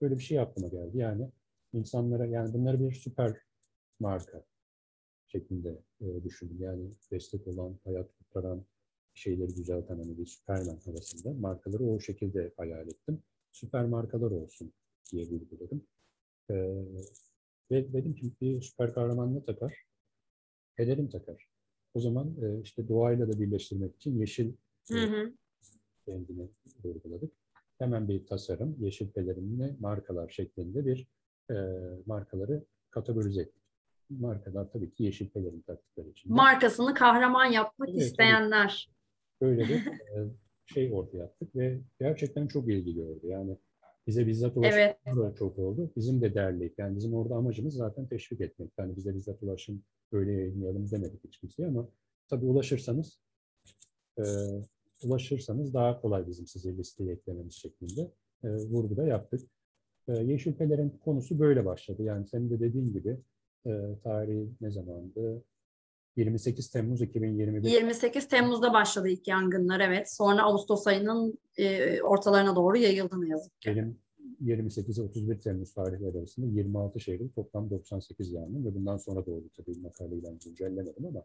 Böyle 0.00 0.14
bir 0.14 0.22
şey 0.22 0.40
aklıma 0.40 0.68
geldi. 0.68 0.98
Yani 0.98 1.30
insanlara 1.72 2.26
yani 2.26 2.54
bunları 2.54 2.80
bir 2.80 2.92
süper 2.92 3.36
marka 4.00 4.44
şeklinde 5.26 5.82
e, 6.00 6.24
düşündüm. 6.24 6.56
Yani 6.60 6.90
destek 7.10 7.46
olan, 7.46 7.78
hayat 7.84 8.12
kurtaran, 8.18 8.64
şeyleri 9.14 9.56
düzelten 9.56 9.96
hani 9.96 10.18
bir 10.18 10.26
Superman 10.26 10.80
havasında 10.84 11.32
markaları 11.32 11.84
o 11.84 12.00
şekilde 12.00 12.52
hayal 12.56 12.88
ettim. 12.88 13.22
Süper 13.56 13.84
markalar 13.84 14.30
olsun 14.30 14.72
diye 15.12 15.24
vurguladım. 15.24 15.82
E, 16.50 16.54
ve 17.70 17.92
dedim 17.92 18.14
ki 18.14 18.32
bir 18.40 18.62
süper 18.62 18.94
kahraman 18.94 19.34
ne 19.34 19.44
takar? 19.44 19.74
Pelerin 20.76 21.08
takar. 21.08 21.48
O 21.94 22.00
zaman 22.00 22.34
e, 22.42 22.60
işte 22.62 22.88
doğayla 22.88 23.28
da 23.28 23.40
birleştirmek 23.40 23.96
için 23.96 24.18
yeşil 24.18 24.52
e, 24.90 24.94
hı 24.94 25.06
hı. 25.06 25.32
rengini 26.08 26.48
vurguladık. 26.84 27.32
Hemen 27.78 28.08
bir 28.08 28.26
tasarım, 28.26 28.76
yeşil 28.80 29.10
pelerinle 29.10 29.76
markalar 29.80 30.28
şeklinde 30.28 30.86
bir 30.86 31.06
e, 31.50 31.54
markaları 32.06 32.64
kategorize 32.90 33.40
ettik. 33.40 33.62
Markalar 34.10 34.70
tabii 34.70 34.90
ki 34.90 35.04
yeşil 35.04 35.30
pelerin 35.30 35.60
taktıkları 35.60 36.08
için. 36.08 36.32
Markasını 36.32 36.94
kahraman 36.94 37.46
yapmak 37.46 37.88
evet, 37.88 38.00
isteyenler. 38.00 38.90
Böyle 39.40 39.68
bir 39.68 39.86
e, 39.86 40.30
şey 40.66 40.92
ortaya 40.92 41.24
attık 41.24 41.56
ve 41.56 41.80
gerçekten 42.00 42.46
çok 42.46 42.68
ilgi 42.68 42.94
gördü. 42.94 43.26
Yani 43.26 43.56
bize 44.06 44.26
bizzat 44.26 44.56
ulaşım 44.56 44.80
evet. 44.80 45.36
çok 45.38 45.58
oldu. 45.58 45.90
Bizim 45.96 46.20
de 46.20 46.34
derleyip, 46.34 46.78
yani 46.78 46.96
bizim 46.96 47.14
orada 47.14 47.34
amacımız 47.34 47.74
zaten 47.74 48.06
teşvik 48.06 48.40
etmek. 48.40 48.70
Yani 48.78 48.96
bize 48.96 49.14
bizzat 49.14 49.42
ulaşım 49.42 49.82
böyle 50.12 50.32
yayınlayalım 50.32 50.90
demedik 50.90 51.24
hiç 51.24 51.38
kimseye 51.38 51.68
ama 51.68 51.88
tabii 52.28 52.46
ulaşırsanız 52.46 53.20
e, 54.18 54.24
ulaşırsanız 55.04 55.74
daha 55.74 56.00
kolay 56.00 56.26
bizim 56.26 56.46
size 56.46 56.76
listeye 56.76 57.12
eklememiz 57.12 57.54
şeklinde 57.54 58.10
e, 58.44 58.48
vurgu 58.48 58.96
da 58.96 59.06
yaptık. 59.06 59.40
E, 60.08 60.12
Yeşil 60.12 60.52
Pelerin 60.52 60.90
konusu 60.90 61.38
böyle 61.38 61.64
başladı. 61.64 62.02
Yani 62.02 62.26
senin 62.26 62.50
de 62.50 62.60
dediğin 62.60 62.92
gibi 62.92 63.16
e, 63.66 63.70
tarihi 64.04 64.48
ne 64.60 64.70
zamandı? 64.70 65.42
28 66.16 66.70
Temmuz 66.70 67.02
2021. 67.02 67.70
28 67.70 68.28
Temmuz'da 68.28 68.72
başladı 68.72 69.08
ilk 69.08 69.28
yangınlar 69.28 69.80
evet. 69.80 70.12
Sonra 70.12 70.42
Ağustos 70.42 70.86
ayının 70.86 71.38
e, 71.56 72.00
ortalarına 72.02 72.56
doğru 72.56 72.76
yayıldı 72.76 73.20
ne 73.20 73.28
yazık 73.28 73.60
ki. 73.60 73.70
Benim 73.70 73.98
28-31 74.44 75.40
Temmuz 75.40 75.74
tarihleri 75.74 76.18
arasında 76.18 76.46
26 76.46 77.00
şehrin 77.00 77.28
toplam 77.28 77.70
98 77.70 78.32
yangın 78.32 78.64
ve 78.64 78.74
bundan 78.74 78.96
sonra 78.96 79.26
da 79.26 79.30
oldu 79.30 79.50
tabii 79.56 79.78
makaleyle 79.78 80.28
güncellemedim 80.44 81.06
ama 81.06 81.22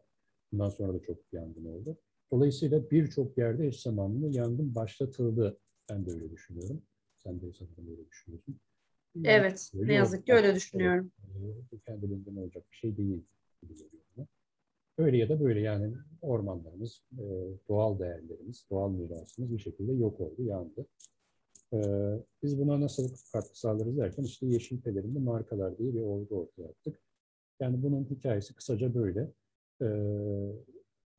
bundan 0.51 0.69
sonra 0.69 0.93
da 0.93 1.01
çok 1.01 1.17
yangın 1.31 1.65
oldu. 1.65 1.97
Dolayısıyla 2.31 2.91
birçok 2.91 3.37
yerde 3.37 3.67
eş 3.67 3.81
zamanlı 3.81 4.35
yangın 4.35 4.75
başlatıldı. 4.75 5.57
Ben 5.89 6.05
de 6.05 6.11
öyle 6.11 6.31
düşünüyorum. 6.31 6.81
Sen 7.17 7.41
de 7.41 7.53
sanırım 7.53 7.91
öyle 7.91 8.07
düşünüyorsun. 8.09 8.59
Evet, 9.23 9.71
öyle 9.75 9.87
ne 9.87 9.93
yazık 9.93 10.25
ki 10.25 10.33
öyle 10.33 10.55
düşünüyorum. 10.55 11.11
Evet, 11.39 11.83
kendiliğinden 11.85 12.35
olacak 12.35 12.63
bir 12.71 12.75
şey 12.75 12.97
değil. 12.97 13.23
Öyle 14.97 15.17
ya 15.17 15.29
da 15.29 15.39
böyle 15.39 15.59
yani 15.59 15.93
ormanlarımız, 16.21 17.03
e, 17.13 17.23
doğal 17.69 17.99
değerlerimiz, 17.99 18.65
doğal 18.71 18.91
mirasımız 18.91 19.53
bir 19.53 19.59
şekilde 19.59 19.93
yok 19.93 20.19
oldu, 20.19 20.43
yandı. 20.43 20.85
E, 21.73 21.79
biz 22.43 22.59
buna 22.59 22.81
nasıl 22.81 23.09
katkı 23.33 23.59
sağlarız 23.59 23.97
derken 23.97 24.23
işte 24.23 24.45
Yeşil 24.45 24.81
Pelerinde 24.81 25.19
markalar 25.19 25.77
diye 25.77 25.93
bir 25.93 26.01
olgu 26.01 26.39
ortaya 26.39 26.69
attık. 26.69 26.99
Yani 27.59 27.83
bunun 27.83 28.03
hikayesi 28.03 28.55
kısaca 28.55 28.95
böyle. 28.95 29.31
E, 29.81 29.87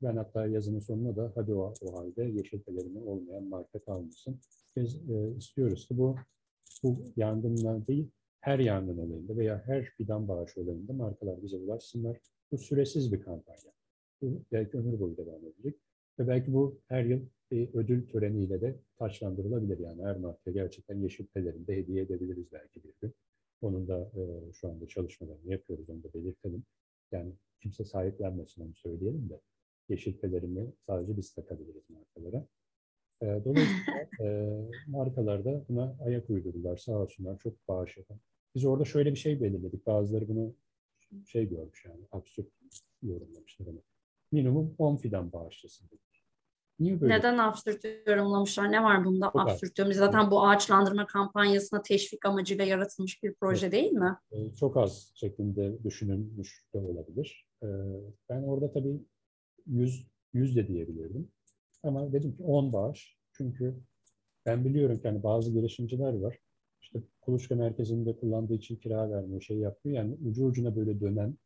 ben 0.03 0.17
hatta 0.17 0.47
yazının 0.47 0.79
sonuna 0.79 1.17
da 1.17 1.33
hadi 1.35 1.55
o, 1.55 1.75
o 1.83 1.99
halde 1.99 2.25
Yeşil 2.25 2.61
Pelerinde 2.61 2.99
olmayan 2.99 3.45
marka 3.45 3.79
kalmasın. 3.79 4.41
Biz 4.77 5.01
istiyoruz 5.39 5.89
ki 5.89 5.99
bu 5.99 6.17
bu 6.83 7.05
yangınlar 7.17 7.87
değil, 7.87 8.11
her 8.41 8.59
yangın 8.59 8.99
olayında 8.99 9.37
veya 9.37 9.63
her 9.67 9.85
fidan 9.85 10.29
bağış 10.29 10.59
olayında 10.59 10.93
markalar 10.93 11.43
bize 11.43 11.57
ulaşsınlar. 11.57 12.17
Bu 12.53 12.59
süresiz 12.59 13.12
bir 13.12 13.21
kampanya. 13.21 13.73
Bu 14.23 14.43
belki 14.53 14.79
ömür 14.79 15.01
boyu 15.01 15.17
devam 15.17 15.47
edecek. 15.47 15.77
Ve 16.19 16.29
belki 16.29 16.53
bu 16.53 16.81
her 16.88 17.05
yıl 17.05 17.21
bir 17.51 17.75
ödül 17.75 18.09
töreniyle 18.09 18.61
de 18.61 18.77
taçlandırılabilir. 18.99 19.79
Yani 19.79 20.03
her 20.03 20.17
marka 20.17 20.51
gerçekten 20.51 20.99
yeşil 21.01 21.27
pelerinde 21.27 21.77
hediye 21.77 22.03
edebiliriz 22.03 22.53
belki 22.53 22.85
bir 22.85 22.93
gün. 23.01 23.15
Onun 23.62 23.88
da 23.88 24.11
e, 24.17 24.53
şu 24.53 24.69
anda 24.69 24.88
çalışmalarını 24.88 25.51
yapıyoruz, 25.51 25.91
onu 25.91 26.03
da 26.03 26.15
belirtelim. 26.15 26.65
Yani 27.12 27.33
kimse 27.61 27.85
sahiplenmesin 27.85 28.62
onu 28.62 28.75
söyleyelim 28.75 29.31
de. 29.31 29.41
Yeşil 29.88 30.19
pelerini 30.19 30.67
sadece 30.87 31.17
biz 31.17 31.35
takabiliriz 31.35 31.91
markalara. 31.91 32.47
E, 33.23 33.27
dolayısıyla 33.45 34.09
e, 34.21 34.59
markalar 34.87 35.45
da 35.45 35.65
buna 35.69 35.97
ayak 36.01 36.31
uydurdular 36.31 36.77
sağ 36.77 36.99
olsunlar 36.99 37.38
çok 37.38 37.69
bağış 37.69 37.97
yapan. 37.97 38.19
Biz 38.55 38.65
orada 38.65 38.85
şöyle 38.85 39.11
bir 39.11 39.19
şey 39.19 39.41
belirledik. 39.41 39.87
Bazıları 39.87 40.29
bunu 40.29 40.55
şey 41.27 41.48
görmüş 41.48 41.85
yani 41.85 42.07
absürt 42.12 42.48
yorumlamışlar 43.03 43.66
ama. 43.66 43.81
Minimum 44.33 44.75
10 44.79 44.96
fidan 44.96 45.33
bağışlasın 45.33 45.88
dedik. 45.88 46.12
Niye 46.79 47.01
böyle? 47.01 47.14
Neden 47.14 47.38
absürt 47.38 47.85
yorumlamışlar? 48.07 48.72
Ne 48.72 48.83
var 48.85 49.05
bunda 49.05 49.27
çok 49.27 49.40
absürt 49.40 49.77
diyorum. 49.77 49.92
Zaten 49.94 50.31
bu 50.31 50.46
ağaçlandırma 50.46 51.07
kampanyasına 51.07 51.83
teşvik 51.83 52.27
amacıyla 52.27 52.64
yaratılmış 52.64 53.22
bir 53.22 53.35
proje 53.35 53.66
evet. 53.66 53.72
değil 53.72 53.92
mi? 53.92 54.16
Ee, 54.33 54.55
çok 54.55 54.77
az 54.77 55.12
şeklinde 55.14 55.85
düşünülmüş 55.85 56.64
de 56.75 56.79
olabilir. 56.79 57.48
Ee, 57.62 57.66
ben 58.29 58.42
orada 58.42 58.72
tabii 58.72 59.01
100, 59.66 60.07
100 60.33 60.57
de 60.57 60.68
diyebilirdim. 60.68 61.29
Ama 61.83 62.12
dedim 62.12 62.37
ki 62.37 62.42
10 62.42 62.72
bağış. 62.72 63.18
Çünkü 63.33 63.77
ben 64.46 64.64
biliyorum 64.64 64.98
ki 64.98 65.09
hani 65.09 65.22
bazı 65.22 65.53
girişimciler 65.53 66.14
var 66.18 66.38
işte 66.83 67.03
kuluçka 67.21 67.55
merkezinde 67.55 68.16
kullandığı 68.16 68.55
için 68.55 68.77
kira 68.77 69.11
vermiyor, 69.11 69.40
şey 69.40 69.57
yapıyor. 69.57 69.97
Yani 69.97 70.16
ucu 70.29 70.45
ucuna 70.45 70.77
böyle 70.77 71.01
dönen 71.01 71.37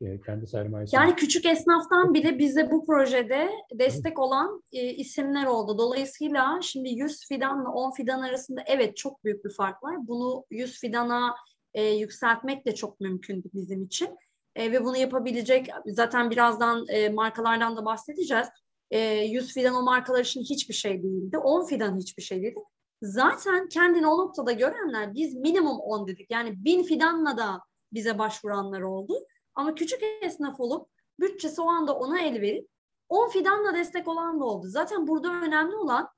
e, 0.00 0.20
kendi 0.20 0.46
sermayesi. 0.46 0.96
Yani 0.96 1.16
küçük 1.16 1.46
esnaftan 1.46 2.14
bile 2.14 2.38
bize 2.38 2.70
bu 2.70 2.86
projede 2.86 3.50
destek 3.72 4.18
olan 4.18 4.62
e, 4.72 4.90
isimler 4.90 5.46
oldu. 5.46 5.78
Dolayısıyla 5.78 6.60
şimdi 6.62 6.88
100 6.88 7.28
fidanla 7.28 7.70
10 7.70 7.90
fidan 7.90 8.22
arasında 8.22 8.62
evet 8.66 8.96
çok 8.96 9.24
büyük 9.24 9.44
bir 9.44 9.50
fark 9.50 9.82
var. 9.82 10.08
Bunu 10.08 10.44
100 10.50 10.80
fidana 10.80 11.34
e, 11.74 11.82
yükseltmek 11.82 12.66
de 12.66 12.74
çok 12.74 13.00
mümkündü 13.00 13.48
bizim 13.54 13.84
için. 13.84 14.08
E, 14.56 14.72
ve 14.72 14.84
bunu 14.84 14.96
yapabilecek 14.96 15.68
zaten 15.86 16.30
birazdan 16.30 16.86
e, 16.88 17.08
markalardan 17.08 17.76
da 17.76 17.84
bahsedeceğiz. 17.84 18.48
E, 18.90 18.98
100 19.00 19.54
fidan 19.54 19.74
o 19.74 19.82
markalar 19.82 20.20
için 20.20 20.40
hiçbir 20.40 20.74
şey 20.74 21.02
değildi. 21.02 21.38
10 21.38 21.66
fidan 21.66 21.98
hiçbir 21.98 22.22
şey 22.22 22.42
değildi. 22.42 22.60
Zaten 23.04 23.68
kendini 23.68 24.06
o 24.06 24.18
noktada 24.18 24.52
görenler 24.52 25.14
biz 25.14 25.34
minimum 25.34 25.80
10 25.80 26.06
dedik. 26.06 26.30
Yani 26.30 26.64
bin 26.64 26.82
fidanla 26.82 27.36
da 27.36 27.60
bize 27.92 28.18
başvuranlar 28.18 28.80
oldu. 28.80 29.26
Ama 29.54 29.74
küçük 29.74 30.00
esnaf 30.22 30.60
olup 30.60 30.88
bütçesi 31.20 31.60
o 31.60 31.68
anda 31.68 31.98
ona 31.98 32.20
el 32.20 32.40
verip 32.40 32.68
10 33.08 33.28
fidanla 33.28 33.74
destek 33.74 34.08
olan 34.08 34.40
da 34.40 34.44
oldu. 34.44 34.66
Zaten 34.68 35.06
burada 35.06 35.28
önemli 35.28 35.76
olan 35.76 36.08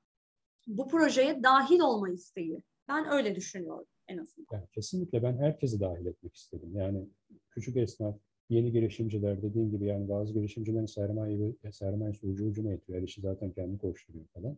bu 0.67 0.89
projeye 0.89 1.43
dahil 1.43 1.81
olma 1.81 2.11
isteği. 2.11 2.63
Ben 2.89 3.13
öyle 3.13 3.35
düşünüyorum 3.35 3.87
en 4.09 4.19
azından. 4.19 4.47
Yani 4.53 4.67
kesinlikle 4.73 5.23
ben 5.23 5.39
herkesi 5.39 5.81
dahil 5.81 6.07
etmek 6.07 6.35
istedim. 6.35 6.71
Yani 6.75 7.09
küçük 7.51 7.77
esnaf, 7.77 8.17
yeni 8.49 8.73
girişimciler 8.73 9.43
dediğim 9.43 9.71
gibi 9.71 9.87
yani 9.87 10.09
bazı 10.09 10.33
girişimcilerin 10.33 10.87
sermaye 10.87 11.55
sermayesi 11.73 12.27
ucu 12.27 12.47
ucuna 12.47 12.71
yetiyor. 12.71 12.99
Her 12.99 13.05
işi 13.05 13.21
zaten 13.21 13.53
kendi 13.53 13.79
koşturuyor 13.79 14.27
falan 14.35 14.57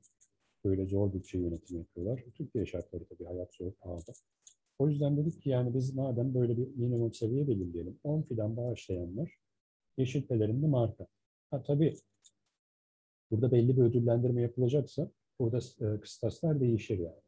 böyle 0.69 0.87
zor 0.87 1.13
bütçe 1.13 1.39
yönetimi 1.39 1.79
yapıyorlar. 1.79 2.25
Türkiye 2.35 2.67
şartları 2.67 3.05
tabii 3.05 3.25
hayat 3.25 3.55
zor, 3.55 3.73
pahalı. 3.73 4.03
O 4.79 4.89
yüzden 4.89 5.17
dedik 5.17 5.43
ki 5.43 5.51
yani 5.51 5.75
biz 5.75 5.95
madem 5.95 6.35
böyle 6.35 6.57
bir 6.57 6.69
minimum 6.77 7.13
seviye 7.13 7.49
belirleyelim. 7.49 8.01
10 8.05 8.23
fidan 8.23 8.57
bağışlayanlar 8.57 9.39
yeşil 9.97 10.23
pelerinde 10.27 10.67
marka. 10.67 11.07
Ha 11.51 11.63
tabii 11.63 11.95
burada 13.31 13.53
belli 13.53 13.77
bir 13.77 13.83
ödüllendirme 13.83 14.43
yapılacaksa 14.43 15.11
burada 15.41 15.59
e, 15.59 16.01
kıstaslar 16.01 16.61
değişir 16.61 16.99
yani. 16.99 17.23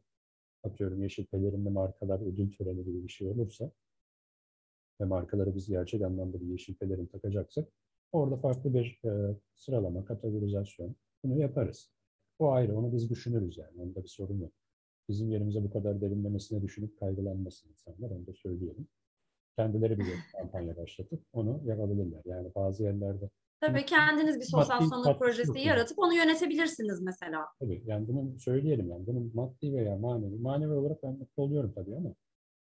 Atıyorum 0.63 1.01
yeşil 1.01 1.25
pelerinde 1.25 1.69
markalar 1.69 2.19
ödül 2.19 2.51
töreni 2.51 2.83
gibi 2.83 3.03
bir 3.03 3.09
şey 3.09 3.27
olursa 3.27 3.71
ve 5.01 5.05
markaları 5.05 5.55
biz 5.55 5.67
gerçek 5.67 6.01
anlamda 6.01 6.41
bir 6.41 6.45
yeşil 6.45 6.75
pelerin 6.75 7.05
takacaksak 7.05 7.69
orada 8.11 8.37
farklı 8.37 8.73
bir 8.73 8.99
e, 9.05 9.35
sıralama, 9.55 10.05
kategorizasyon 10.05 10.95
bunu 11.23 11.39
yaparız. 11.39 11.91
O 12.41 12.51
ayrı, 12.51 12.77
onu 12.77 12.93
biz 12.93 13.09
düşünürüz 13.09 13.57
yani. 13.57 13.81
Onda 13.81 14.03
bir 14.03 14.07
sorun 14.07 14.39
yok. 14.39 14.51
Bizim 15.09 15.31
yerimize 15.31 15.63
bu 15.63 15.71
kadar 15.71 16.01
derinlemesine 16.01 16.61
düşünüp 16.61 16.99
kaygılanmasın 16.99 17.69
insanlar, 17.69 18.09
onu 18.09 18.27
da 18.27 18.33
söyleyelim. 18.33 18.87
kendileri 19.57 19.99
bir 19.99 20.05
kampanya 20.37 20.77
başlatıp 20.77 21.21
onu 21.33 21.61
yapabilirler. 21.65 22.21
Yani 22.25 22.51
bazı 22.55 22.83
yerlerde 22.83 23.29
Tabii 23.59 23.85
kendiniz 23.85 24.39
bir 24.39 24.45
sosyal 24.45 24.81
sorumluluk 24.81 25.19
projesi 25.19 25.59
yaratıp 25.59 25.99
onu 25.99 26.13
yönetebilirsiniz 26.13 27.01
mesela. 27.01 27.45
Tabii 27.59 27.83
yani 27.85 28.07
bunu 28.07 28.39
söyleyelim 28.39 28.89
yani 28.89 29.07
bunun 29.07 29.31
maddi 29.33 29.73
veya 29.73 29.97
manevi, 29.97 30.35
manevi 30.35 30.73
olarak 30.73 31.03
ben 31.03 31.13
mutlu 31.13 31.43
oluyorum 31.43 31.71
tabii 31.75 31.95
ama 31.95 32.15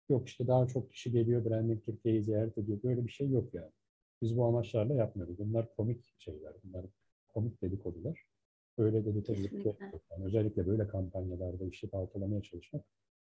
yok 0.09 0.27
işte 0.27 0.47
daha 0.47 0.67
çok 0.67 0.91
kişi 0.91 1.11
geliyor 1.11 1.45
Branding 1.45 1.83
Türkiye'yi 1.83 2.23
ziyaret 2.23 2.57
ediyor. 2.57 2.83
Böyle 2.83 3.05
bir 3.05 3.11
şey 3.11 3.29
yok 3.29 3.53
yani. 3.53 3.71
Biz 4.21 4.37
bu 4.37 4.45
amaçlarla 4.45 4.93
yapmıyoruz. 4.93 5.39
Bunlar 5.39 5.75
komik 5.75 6.15
şeyler. 6.17 6.53
Bunlar 6.63 6.85
komik 7.27 7.61
dedikodular. 7.61 8.23
Öyle 8.77 9.05
dedikodular 9.05 9.65
yok. 9.65 10.01
Yani 10.11 10.25
özellikle 10.25 10.67
böyle 10.67 10.87
kampanyalarda 10.87 11.65
işi 11.65 11.91
baltalamaya 11.91 12.41
çalışmak 12.41 12.85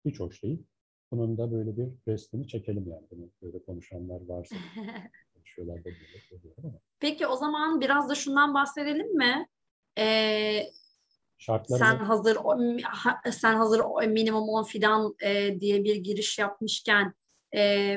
hiç 0.05 0.19
hoş 0.19 0.43
değil. 0.43 0.63
Bunun 1.11 1.37
da 1.37 1.51
böyle 1.51 1.77
bir 1.77 1.89
restini 2.07 2.47
çekelim 2.47 2.87
yani. 2.87 3.07
Bunu 3.11 3.29
böyle 3.41 3.63
konuşanlar 3.63 4.21
varsa 4.27 4.55
konuşuyorlar 5.33 5.79
da 5.79 5.85
böyle 5.85 6.53
ama. 6.63 6.79
Peki 6.99 7.27
o 7.27 7.35
zaman 7.35 7.81
biraz 7.81 8.09
da 8.09 8.15
şundan 8.15 8.53
bahsedelim 8.53 9.17
mi? 9.17 9.47
Ee, 9.97 10.63
Şartları 11.37 11.79
sen 11.79 11.97
hazır 11.97 12.37
sen 13.31 13.55
hazır 13.55 13.81
minimum 14.07 14.49
10 14.49 14.63
fidan 14.63 15.15
e, 15.23 15.59
diye 15.59 15.83
bir 15.83 15.95
giriş 15.95 16.39
yapmışken 16.39 17.13
e, 17.55 17.95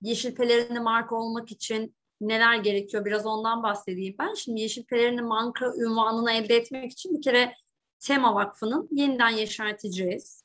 yeşil 0.00 0.34
pelerini 0.34 0.80
marka 0.80 1.16
olmak 1.16 1.52
için 1.52 1.94
neler 2.28 2.56
gerekiyor 2.56 3.04
biraz 3.04 3.26
ondan 3.26 3.62
bahsedeyim 3.62 4.14
ben. 4.18 4.34
Şimdi 4.34 4.60
yeşil 4.60 4.84
pelerini 4.84 5.22
marka 5.22 5.66
ünvanını 5.66 6.32
elde 6.32 6.56
etmek 6.56 6.92
için 6.92 7.16
bir 7.16 7.22
kere 7.22 7.54
Tema 8.00 8.34
Vakfı'nın 8.34 8.88
yeniden 8.92 9.28
yeşerteceğiz. 9.28 10.44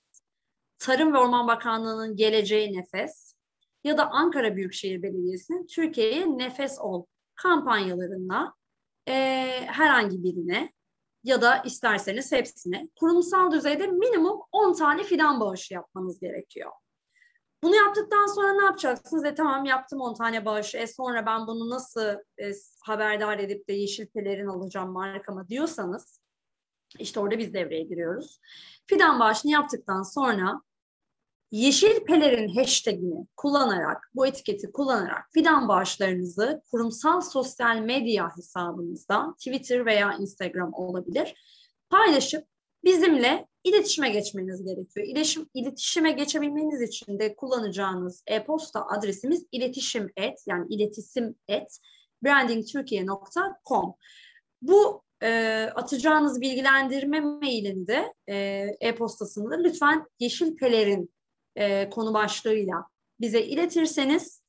Tarım 0.79 1.13
ve 1.13 1.17
Orman 1.17 1.47
Bakanlığı'nın 1.47 2.15
geleceği 2.15 2.77
nefes 2.77 3.35
ya 3.83 3.97
da 3.97 4.09
Ankara 4.11 4.55
Büyükşehir 4.55 5.03
Belediyesi'nin 5.03 5.67
Türkiye'ye 5.67 6.37
nefes 6.37 6.79
ol 6.79 7.05
kampanyalarında 7.35 8.53
e, 9.07 9.13
herhangi 9.67 10.23
birine 10.23 10.73
ya 11.23 11.41
da 11.41 11.57
isterseniz 11.57 12.31
hepsine 12.31 12.89
kurumsal 12.99 13.51
düzeyde 13.51 13.87
minimum 13.87 14.41
10 14.51 14.73
tane 14.73 15.03
fidan 15.03 15.39
bağışı 15.39 15.73
yapmanız 15.73 16.19
gerekiyor. 16.19 16.71
Bunu 17.63 17.75
yaptıktan 17.75 18.25
sonra 18.25 18.53
ne 18.53 18.65
yapacaksınız? 18.65 19.25
E 19.25 19.35
tamam 19.35 19.65
yaptım 19.65 20.01
10 20.01 20.13
tane 20.13 20.45
bağışı. 20.45 20.77
E 20.77 20.87
sonra 20.87 21.25
ben 21.25 21.47
bunu 21.47 21.69
nasıl 21.69 22.07
e, 22.41 22.51
haberdar 22.83 23.39
edip 23.39 23.67
de 23.67 23.73
yeşil 23.73 24.07
pelerin 24.07 24.47
alacağım 24.47 24.91
markama 24.91 25.47
diyorsanız 25.47 26.19
işte 26.99 27.19
orada 27.19 27.37
biz 27.37 27.53
devreye 27.53 27.83
giriyoruz. 27.83 28.39
Fidan 28.87 29.19
bağışını 29.19 29.51
yaptıktan 29.51 30.03
sonra 30.03 30.61
Yeşil 31.51 32.05
Pelerin 32.05 32.55
hashtagini 32.55 33.27
kullanarak, 33.37 34.09
bu 34.15 34.27
etiketi 34.27 34.71
kullanarak 34.71 35.25
fidan 35.33 35.67
bağışlarınızı 35.67 36.61
kurumsal 36.71 37.21
sosyal 37.21 37.77
medya 37.77 38.37
hesabınızda, 38.37 39.33
Twitter 39.37 39.85
veya 39.85 40.13
Instagram 40.13 40.73
olabilir, 40.73 41.33
paylaşıp 41.89 42.47
bizimle 42.83 43.47
iletişime 43.69 44.09
geçmeniz 44.09 44.63
gerekiyor. 44.63 45.07
İletişim, 45.07 45.49
iletişime 45.53 46.11
geçebilmeniz 46.11 46.81
için 46.81 47.19
de 47.19 47.35
kullanacağınız 47.35 48.23
e-posta 48.27 48.87
adresimiz 48.87 49.45
iletişim 49.51 50.09
et 50.17 50.39
yani 50.47 50.65
iletişim 50.69 51.35
et 51.47 51.79
brandingturkiye.com. 52.23 53.95
Bu 54.61 55.03
e, 55.23 55.61
atacağınız 55.75 56.41
bilgilendirme 56.41 57.19
mailinde 57.19 58.13
e, 58.29 58.35
e-postasında 58.79 59.55
lütfen 59.55 60.05
Yeşil 60.19 60.55
Pelerin 60.55 61.13
e, 61.55 61.89
konu 61.89 62.13
başlığıyla 62.13 62.85
bize 63.19 63.41
iletirseniz 63.41 64.41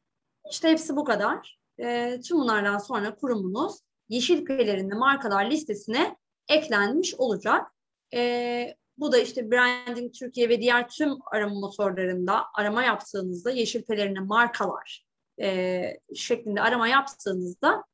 işte 0.51 0.69
hepsi 0.69 0.97
bu 0.97 1.05
kadar. 1.05 1.59
E, 1.81 2.21
tüm 2.21 2.39
bunlardan 2.39 2.79
sonra 2.79 3.15
kurumunuz 3.15 3.79
yeşil 4.09 4.45
pelerinde 4.45 4.95
markalar 4.95 5.51
listesine 5.51 6.17
eklenmiş 6.49 7.15
olacak. 7.15 7.67
E, 8.15 8.75
bu 9.01 9.13
da 9.13 9.19
işte 9.19 9.51
Branding 9.51 10.15
Türkiye 10.15 10.49
ve 10.49 10.61
diğer 10.61 10.89
tüm 10.89 11.11
arama 11.33 11.61
motorlarında 11.61 12.45
arama 12.55 12.83
yaptığınızda 12.85 13.51
yeşil 13.51 13.83
pelerine 13.83 14.21
markalar 14.21 15.05
e, 15.41 15.83
şeklinde 16.15 16.61
arama 16.61 16.89
yaptığınızda 16.89 17.85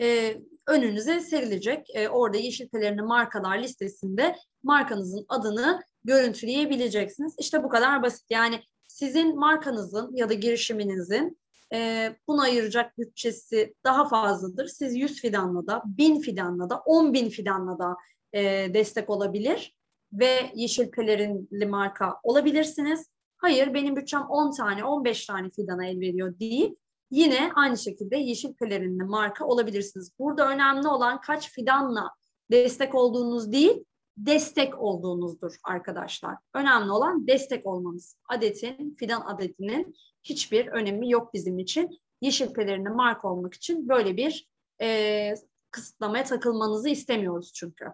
e, 0.00 0.36
önünüze 0.66 1.20
serilecek. 1.20 1.86
E, 1.94 2.08
orada 2.08 2.36
yeşil 2.36 2.68
pelerine 2.68 3.02
markalar 3.02 3.58
listesinde 3.58 4.36
markanızın 4.62 5.26
adını 5.28 5.82
görüntüleyebileceksiniz. 6.04 7.34
İşte 7.38 7.62
bu 7.62 7.68
kadar 7.68 8.02
basit. 8.02 8.30
Yani 8.30 8.60
sizin 8.88 9.38
markanızın 9.38 10.16
ya 10.16 10.28
da 10.28 10.34
girişiminizin 10.34 11.38
e, 11.74 12.10
buna 12.28 12.42
ayıracak 12.42 12.98
bütçesi 12.98 13.74
daha 13.84 14.08
fazladır. 14.08 14.66
Siz 14.66 14.96
100 14.96 15.20
fidanla 15.20 15.66
da, 15.66 15.82
1000 15.86 16.20
fidanla 16.20 16.70
da, 16.70 16.82
10 16.86 17.12
bin 17.12 17.28
fidanla 17.28 17.78
da 17.78 17.96
e, 18.32 18.74
destek 18.74 19.10
olabilir 19.10 19.74
ve 20.14 20.50
yeşil 20.54 20.90
pelerinli 20.90 21.66
marka 21.66 22.20
olabilirsiniz. 22.22 23.10
Hayır 23.36 23.74
benim 23.74 23.96
bütçem 23.96 24.22
10 24.22 24.56
tane, 24.56 24.84
15 24.84 25.26
tane 25.26 25.50
fidana 25.50 25.86
el 25.86 26.00
veriyor 26.00 26.38
deyip 26.38 26.78
yine 27.10 27.50
aynı 27.54 27.78
şekilde 27.78 28.16
yeşil 28.16 28.54
pelerinli 28.54 29.04
marka 29.04 29.46
olabilirsiniz. 29.46 30.12
Burada 30.18 30.48
önemli 30.48 30.88
olan 30.88 31.20
kaç 31.20 31.50
fidanla 31.50 32.10
destek 32.50 32.94
olduğunuz 32.94 33.52
değil, 33.52 33.84
destek 34.16 34.78
olduğunuzdur 34.78 35.56
arkadaşlar. 35.64 36.36
Önemli 36.54 36.90
olan 36.90 37.26
destek 37.26 37.66
olmanız. 37.66 38.16
Adetin, 38.28 38.96
fidan 38.98 39.20
adetinin 39.20 39.94
hiçbir 40.22 40.66
önemi 40.66 41.10
yok 41.10 41.34
bizim 41.34 41.58
için. 41.58 41.98
Yeşil 42.20 42.52
pelerine 42.52 42.88
marka 42.88 43.28
olmak 43.28 43.54
için 43.54 43.88
böyle 43.88 44.16
bir 44.16 44.48
e, 44.80 45.34
kısıtlamaya 45.70 46.24
takılmanızı 46.24 46.88
istemiyoruz 46.88 47.52
çünkü. 47.54 47.84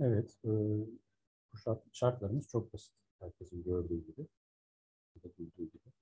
Evet, 0.00 0.38
e, 0.44 0.48
bu 1.52 1.56
şart, 1.56 1.82
şartlarımız 1.92 2.48
çok 2.48 2.72
basit. 2.72 2.94
Herkesin 3.20 3.62
gördüğü 3.62 4.06
gibi, 4.06 4.26
duyduğu 5.38 5.64
gibi. 5.64 5.92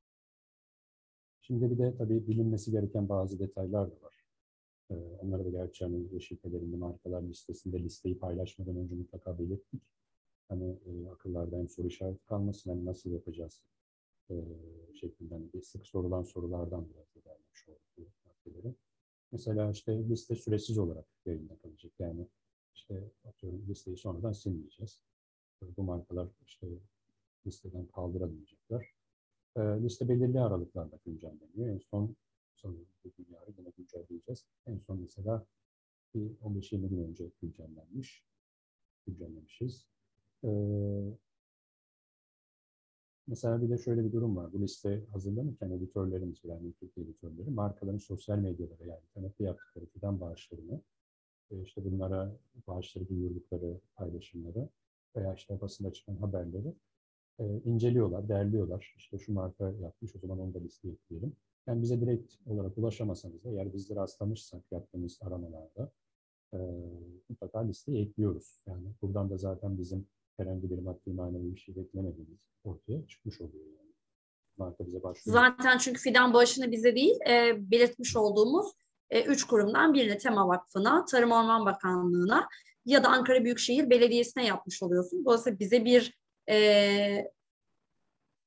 Şimdi 1.40 1.70
bir 1.70 1.78
de 1.78 1.96
tabii 1.96 2.26
bilinmesi 2.26 2.70
gereken 2.70 3.08
bazı 3.08 3.38
detaylar 3.38 3.90
da 3.90 4.02
var. 4.02 4.24
Ee, 4.90 4.94
onları 4.94 5.44
da 5.44 5.50
gerçi 5.50 5.84
hani 5.84 6.14
yeşil 6.14 6.36
pelerini 6.36 6.76
markalar 6.76 7.22
listesinde 7.22 7.82
listeyi 7.82 8.18
paylaşmadan 8.18 8.76
önce 8.76 8.94
mutlaka 8.94 9.38
belirttik. 9.38 9.82
Hani 10.48 10.78
e, 10.86 11.08
akıllarda 11.08 11.56
hem 11.56 11.68
soru 11.68 11.86
işareti 11.86 12.24
kalmasın, 12.26 12.70
hani 12.70 12.84
nasıl 12.84 13.10
yapacağız 13.10 13.62
e, 14.30 14.34
şeklinde 14.94 15.34
hani 15.34 15.62
sık 15.62 15.86
sorulan 15.86 16.22
sorulardan 16.22 16.88
biraz 16.90 17.26
vermiş 17.26 17.68
olduk. 17.68 18.76
Mesela 19.32 19.70
işte 19.70 20.08
liste 20.08 20.34
süresiz 20.34 20.78
olarak 20.78 21.06
yayında 21.26 21.56
kalacak. 21.58 21.92
Yani 21.98 22.28
işte 22.74 23.10
atıyorum 23.24 23.66
listeyi 23.68 23.96
sonradan 23.96 24.32
silmeyeceğiz. 24.32 25.02
Bu 25.76 25.82
markalar 25.82 26.28
işte 26.46 26.66
listeden 27.46 27.86
kaldıramayacaklar. 27.86 28.94
E, 29.56 29.60
liste 29.60 30.08
belirli 30.08 30.40
aralıklarla 30.40 30.98
güncelleniyor. 31.04 31.68
En 31.68 31.78
son 31.78 32.16
sanırım 32.56 32.86
bugün 33.04 33.26
yine 33.58 33.70
güncelleyeceğiz. 33.76 34.46
En 34.66 34.78
son 34.78 35.00
mesela 35.00 35.46
bir 36.14 36.30
15-20 36.30 36.88
gün 36.88 36.98
önce 36.98 37.30
güncellenmiş. 37.40 38.24
Güncellemişiz. 39.06 39.86
Ee, 40.44 40.48
mesela 43.26 43.62
bir 43.62 43.70
de 43.70 43.78
şöyle 43.78 44.04
bir 44.04 44.12
durum 44.12 44.36
var. 44.36 44.52
Bu 44.52 44.62
liste 44.62 45.04
hazırlanırken 45.12 45.70
editörlerimiz, 45.70 46.44
yani 46.44 46.72
Türkiye 46.72 47.06
editörleri 47.06 47.50
markaların 47.50 47.98
sosyal 47.98 48.38
medyalara 48.38 48.84
yani 48.84 49.00
internette 49.08 49.44
yaptıkları 49.44 49.86
fidan 49.86 50.20
bağışlarını 50.20 50.80
e, 51.50 51.62
işte 51.62 51.84
bunlara 51.84 52.36
bağışları 52.66 53.08
duyurdukları 53.08 53.80
paylaşımları 53.96 54.68
veya 55.16 55.34
işte 55.34 55.60
basında 55.60 55.92
çıkan 55.92 56.16
haberleri 56.16 56.74
e, 57.38 57.44
inceliyorlar, 57.64 58.28
derliyorlar. 58.28 58.94
İşte 58.96 59.18
şu 59.18 59.32
marka 59.32 59.70
yapmış, 59.70 60.16
o 60.16 60.18
zaman 60.18 60.38
onu 60.38 60.54
da 60.54 60.58
listeye 60.58 60.94
ekleyelim. 60.94 61.36
Yani 61.66 61.82
bize 61.82 62.00
direkt 62.00 62.34
olarak 62.46 62.78
ulaşamasanız 62.78 63.44
da 63.44 63.50
eğer 63.50 63.72
bizleri 63.74 63.98
rastlamışsak 63.98 64.62
yaptığımız 64.72 65.18
aramalarda 65.22 65.92
e, 66.54 66.58
mutlaka 67.28 67.60
listeye 67.66 68.02
ekliyoruz. 68.02 68.62
Yani 68.66 68.86
buradan 69.02 69.30
da 69.30 69.36
zaten 69.36 69.78
bizim 69.78 70.06
herhangi 70.36 70.70
bir 70.70 70.78
maddi 70.78 71.12
manevi 71.12 71.54
bir 71.54 71.60
şey 71.60 71.76
beklemediğimiz 71.76 72.40
ortaya 72.64 73.06
çıkmış 73.06 73.40
oluyor. 73.40 73.66
Yani. 73.66 73.94
Marka 74.56 74.86
bize 74.86 75.02
başlıyor. 75.02 75.34
Zaten 75.34 75.78
çünkü 75.78 76.00
fidan 76.00 76.34
bağışını 76.34 76.72
bize 76.72 76.94
değil, 76.94 77.14
e, 77.28 77.56
belirtmiş 77.70 78.16
olduğumuz 78.16 78.66
e, 79.14 79.22
üç 79.22 79.44
kurumdan 79.44 79.94
birine 79.94 80.18
Tema 80.18 80.48
Vakfı'na, 80.48 81.04
Tarım 81.04 81.32
Orman 81.32 81.66
Bakanlığı'na 81.66 82.48
ya 82.86 83.04
da 83.04 83.08
Ankara 83.08 83.44
Büyükşehir 83.44 83.90
Belediyesi'ne 83.90 84.46
yapmış 84.46 84.82
oluyorsun. 84.82 85.24
Dolayısıyla 85.24 85.58
bize 85.58 85.84
bir 85.84 86.18
e, 86.50 87.30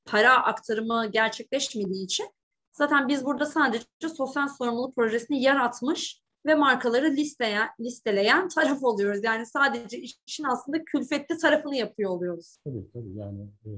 para 0.06 0.44
aktarımı 0.44 1.12
gerçekleşmediği 1.12 2.06
için 2.06 2.30
Zaten 2.78 3.08
biz 3.08 3.26
burada 3.26 3.46
sadece 3.46 4.10
sosyal 4.18 4.48
sorumluluk 4.48 4.96
projesini 4.96 5.42
yaratmış 5.42 6.22
ve 6.46 6.56
markaları 6.56 7.12
listeyen, 7.12 7.70
listeleyen 7.80 8.48
taraf 8.48 8.84
oluyoruz. 8.84 9.24
Yani 9.24 9.46
sadece 9.46 10.02
işin 10.26 10.44
aslında 10.44 10.86
külfetli 10.86 11.38
tarafını 11.38 11.76
yapıyor 11.76 12.12
oluyoruz. 12.12 12.58
Tabii 12.64 12.92
tabii 12.94 13.16
yani 13.16 13.42
e, 13.66 13.70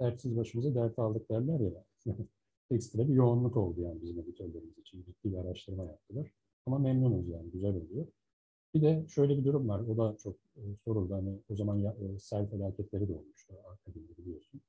dertsiz 0.00 0.36
başımıza 0.36 0.74
dert 0.74 0.98
aldık 0.98 1.30
derler 1.30 1.60
ya. 1.60 1.84
Ekstra 2.72 3.08
bir 3.08 3.14
yoğunluk 3.14 3.56
oldu 3.56 3.80
yani 3.80 4.02
bizim 4.02 4.18
editörlerimiz 4.18 4.78
için. 4.78 5.04
Ciddi 5.04 5.32
bir 5.32 5.36
araştırma 5.36 5.84
yaptılar. 5.84 6.32
Ama 6.66 6.78
memnunuz 6.78 7.28
yani, 7.28 7.50
güzel 7.50 7.74
oluyor. 7.74 8.06
Bir 8.74 8.82
de 8.82 9.06
şöyle 9.08 9.38
bir 9.38 9.44
durum 9.44 9.68
var, 9.68 9.80
o 9.80 9.96
da 9.96 10.16
çok 10.18 10.36
e, 10.56 10.62
soruldu. 10.84 11.14
Hani 11.14 11.38
o 11.48 11.56
zaman 11.56 11.76
ya, 11.76 11.96
e, 12.00 12.18
sel 12.18 12.50
felaketleri 12.50 13.08
de 13.08 13.12
olmuştu, 13.12 13.54
akabinde 13.72 14.16
biliyorsun. 14.18 14.60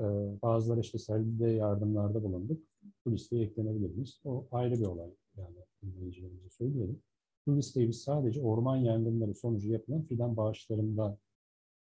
E, 0.00 0.04
bazıları 0.42 0.80
işte 0.80 0.98
selde 0.98 1.46
yardımlarda 1.46 2.22
bulunduk. 2.22 2.62
Bu 3.06 3.12
listeye 3.12 3.44
eklenebilir 3.44 3.90
miyiz? 3.90 4.20
O 4.24 4.46
ayrı 4.52 4.74
bir 4.74 4.86
olay 4.86 5.10
yani 5.36 5.56
dinleyicilerimize 5.82 6.50
söyleyelim. 6.50 7.02
Bu 7.46 7.56
listeyi 7.56 7.88
biz 7.88 8.02
sadece 8.02 8.42
orman 8.42 8.76
yangınları 8.76 9.34
sonucu 9.34 9.72
yapılan 9.72 10.02
fidan 10.02 10.36
bağışlarında 10.36 11.18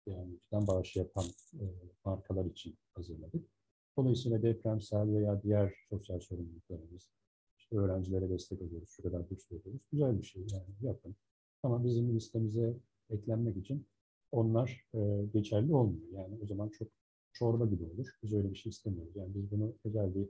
yani 0.07 0.39
fidan 0.39 0.67
bağışı 0.67 0.99
yapan 0.99 1.25
e, 1.55 1.65
markalar 2.05 2.45
için 2.45 2.79
hazırladık. 2.95 3.56
Dolayısıyla 3.97 4.43
depremsel 4.43 5.15
veya 5.15 5.43
diğer 5.43 5.75
sosyal 5.91 6.21
sorumluluklarımız, 6.21 7.11
işte 7.59 7.77
öğrencilere 7.77 8.31
destek 8.31 8.63
oluyoruz, 8.63 8.89
şu 8.91 9.03
kadar 9.03 9.31
burs 9.31 9.53
veriyoruz. 9.53 9.81
Güzel 9.93 10.19
bir 10.19 10.25
şey 10.25 10.43
yani 10.43 10.67
yapın. 10.83 11.17
Ama 11.63 11.85
bizim 11.85 12.15
listemize 12.15 12.77
eklenmek 13.11 13.57
için 13.57 13.87
onlar 14.33 14.85
e, 14.95 14.99
geçerli 15.33 15.75
olmuyor. 15.75 16.09
Yani 16.13 16.39
o 16.43 16.47
zaman 16.47 16.69
çok 16.69 16.89
çorba 17.33 17.67
gibi 17.67 17.85
olur. 17.85 18.07
Biz 18.23 18.35
öyle 18.35 18.51
bir 18.51 18.57
şey 18.57 18.71
istemiyoruz. 18.71 19.17
Yani 19.17 19.35
biz 19.35 19.51
bunu 19.51 19.75
özel 19.85 20.15
bir 20.15 20.29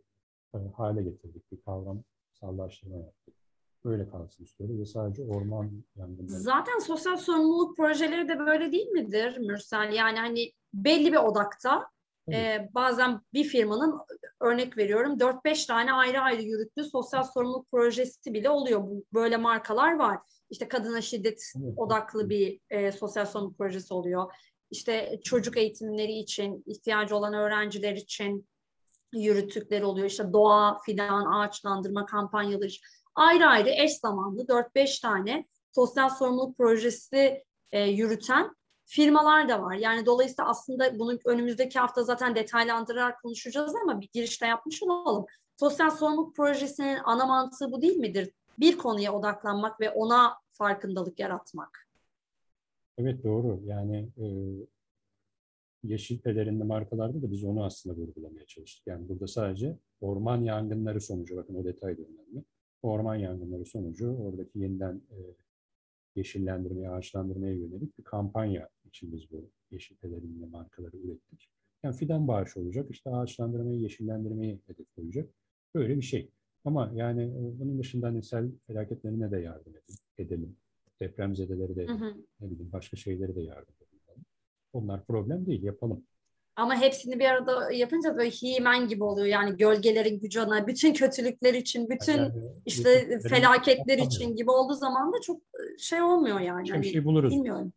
e, 0.55 0.59
hale 0.77 1.03
getirdik. 1.03 1.53
Bir 1.53 1.61
kavram 1.61 2.03
sallaştırma 2.33 2.97
yaptık. 2.97 3.35
Böyle 3.85 4.09
kalsın 4.09 4.45
istiyoruz 4.45 4.81
ve 4.81 4.87
sadece 4.87 5.23
orman 5.23 5.85
yangınları. 5.97 6.41
Zaten 6.41 6.79
sosyal 6.79 7.17
sorumluluk 7.17 7.77
projeleri 7.77 8.29
de 8.29 8.39
böyle 8.39 8.73
değil 8.73 8.89
midir 8.89 9.39
Mürsel? 9.39 9.93
Yani 9.93 10.19
hani 10.19 10.53
belli 10.75 11.13
bir 11.13 11.17
odakta 11.17 11.89
e, 12.33 12.69
bazen 12.75 13.21
bir 13.33 13.45
firmanın 13.45 14.01
örnek 14.41 14.77
veriyorum 14.77 15.19
4-5 15.19 15.67
tane 15.67 15.93
ayrı 15.93 16.21
ayrı 16.21 16.43
yürüttüğü 16.43 16.85
sosyal 16.85 17.23
sorumluluk 17.23 17.71
projesi 17.71 18.35
bile 18.35 18.51
oluyor. 18.51 18.83
Bu, 18.83 19.05
böyle 19.15 19.37
markalar 19.37 19.97
var. 19.97 20.19
İşte 20.51 20.69
kadına 20.69 21.01
şiddet 21.01 21.53
odaklı 21.77 22.29
bir 22.29 22.61
e, 22.71 22.93
sosyal 22.93 23.27
sorumluluk 23.27 23.59
projesi 23.59 23.95
oluyor. 23.95 24.33
İşte 24.71 25.21
çocuk 25.25 25.57
eğitimleri 25.57 26.13
için, 26.13 26.65
ihtiyacı 26.67 27.17
olan 27.17 27.35
öğrenciler 27.35 27.93
için 27.93 28.49
yürüttükleri 29.13 29.85
oluyor. 29.85 30.07
İşte 30.07 30.33
doğa, 30.33 30.81
fidan, 30.87 31.33
ağaçlandırma 31.33 32.07
kampanyaları. 32.07 32.71
Ayrı 33.15 33.47
ayrı 33.47 33.71
eş 33.71 33.99
zamanlı 33.99 34.43
4-5 34.43 35.03
tane 35.03 35.47
sosyal 35.73 36.09
sorumluluk 36.09 36.59
projesi 36.59 37.45
e, 37.73 37.83
yürüten 37.83 38.57
firmalar 38.87 39.49
da 39.49 39.63
var. 39.63 39.75
Yani 39.75 40.07
dolayısıyla 40.07 40.51
aslında 40.51 40.99
bunu 40.99 41.19
önümüzdeki 41.25 41.79
hafta 41.79 42.03
zaten 42.03 42.35
detaylandırarak 42.35 43.23
konuşacağız 43.23 43.75
ama 43.83 44.01
bir 44.01 44.09
girişte 44.13 44.47
yapmış 44.47 44.83
olalım. 44.83 45.27
Sosyal 45.57 45.91
sorumluluk 45.91 46.37
projesinin 46.37 46.99
ana 47.05 47.27
mantığı 47.27 47.73
bu 47.73 47.83
değil 47.83 47.97
midir? 47.97 48.31
Bir 48.59 48.79
konuya 48.79 49.13
odaklanmak 49.13 49.81
ve 49.81 49.91
ona 49.91 50.35
farkındalık 50.53 51.21
yaratmak. 51.21 51.89
Evet 52.99 53.25
doğru. 53.25 53.61
Yani 53.65 54.09
e, 54.19 54.27
yeşil 55.85 56.19
pelerinde 56.19 56.65
markalarda 56.65 57.23
da 57.23 57.31
biz 57.31 57.45
onu 57.45 57.65
aslında 57.65 57.97
vurgulamaya 57.97 58.47
çalıştık. 58.47 58.87
Yani 58.87 59.09
burada 59.09 59.27
sadece 59.27 59.79
orman 60.01 60.43
yangınları 60.43 61.01
sonucu, 61.01 61.37
bakın 61.37 61.55
o 61.55 61.65
detay 61.65 61.99
da 61.99 62.03
önemli. 62.03 62.45
Orman 62.83 63.15
yangınları 63.15 63.65
sonucu 63.65 64.17
oradaki 64.17 64.59
yeniden 64.59 64.95
e, 65.11 65.19
yeşillendirmeye, 66.17 66.91
ağaçlandırmaya 66.91 67.55
yönelik 67.55 67.99
bir 67.99 68.05
kampanya 68.05 68.69
için 68.97 69.29
bu 69.33 69.51
yeşil 69.71 69.97
pelerinli 69.97 70.47
markaları 70.47 70.97
ürettik. 70.97 71.49
Yani 71.83 71.97
fidan 71.97 72.29
bağışı 72.29 72.61
olacak, 72.61 72.87
işte 72.91 73.11
ağaçlandırmayı, 73.11 73.81
yeşillendirmeyi 73.81 74.61
hedef 74.67 74.95
koyacak. 74.97 75.29
Böyle 75.75 75.97
bir 75.97 76.03
şey. 76.03 76.31
Ama 76.65 76.93
yani 76.95 77.23
e, 77.23 77.61
bunun 77.61 77.79
dışında 77.79 78.07
hani 78.07 78.23
sel 78.23 78.51
felaketlerine 78.67 79.31
de 79.31 79.39
yardım 79.41 79.73
edelim. 80.19 80.57
Depremzedeleri 81.01 81.77
de, 81.77 81.87
hı 81.87 81.93
hı. 81.93 82.15
ne 82.41 82.51
bileyim 82.51 82.73
başka 82.73 82.97
şeyleri 82.97 83.37
de 83.37 83.43
yardım 83.43 83.75
edelim. 83.81 84.25
Onlar 84.73 85.05
problem 85.05 85.47
değil, 85.47 85.63
yapalım. 85.63 86.05
Ama 86.57 86.77
hepsini 86.81 87.19
bir 87.19 87.25
arada 87.25 87.73
yapınca 87.73 88.17
böyle 88.17 88.31
himen 88.31 88.89
gibi 88.89 89.05
oluyor. 89.05 89.27
Yani 89.27 89.57
gölgelerin 89.57 90.21
gücü 90.21 90.41
ana, 90.41 90.67
bütün 90.67 90.95
kötülükler 90.95 91.55
için, 91.55 91.89
bütün 91.89 92.17
yani, 92.17 92.33
işte 92.67 93.21
felaketler 93.21 93.99
için 93.99 94.37
gibi 94.37 94.51
olduğu 94.51 94.75
zaman 94.75 95.13
da 95.13 95.21
çok 95.21 95.37
e, 95.37 95.79
şey 95.79 96.03
olmuyor 96.03 96.41
yani. 96.41 96.71
Hani, 96.71 96.85
şey 96.85 97.05
buluruz. 97.05 97.33
Bilmiyorum. 97.33 97.73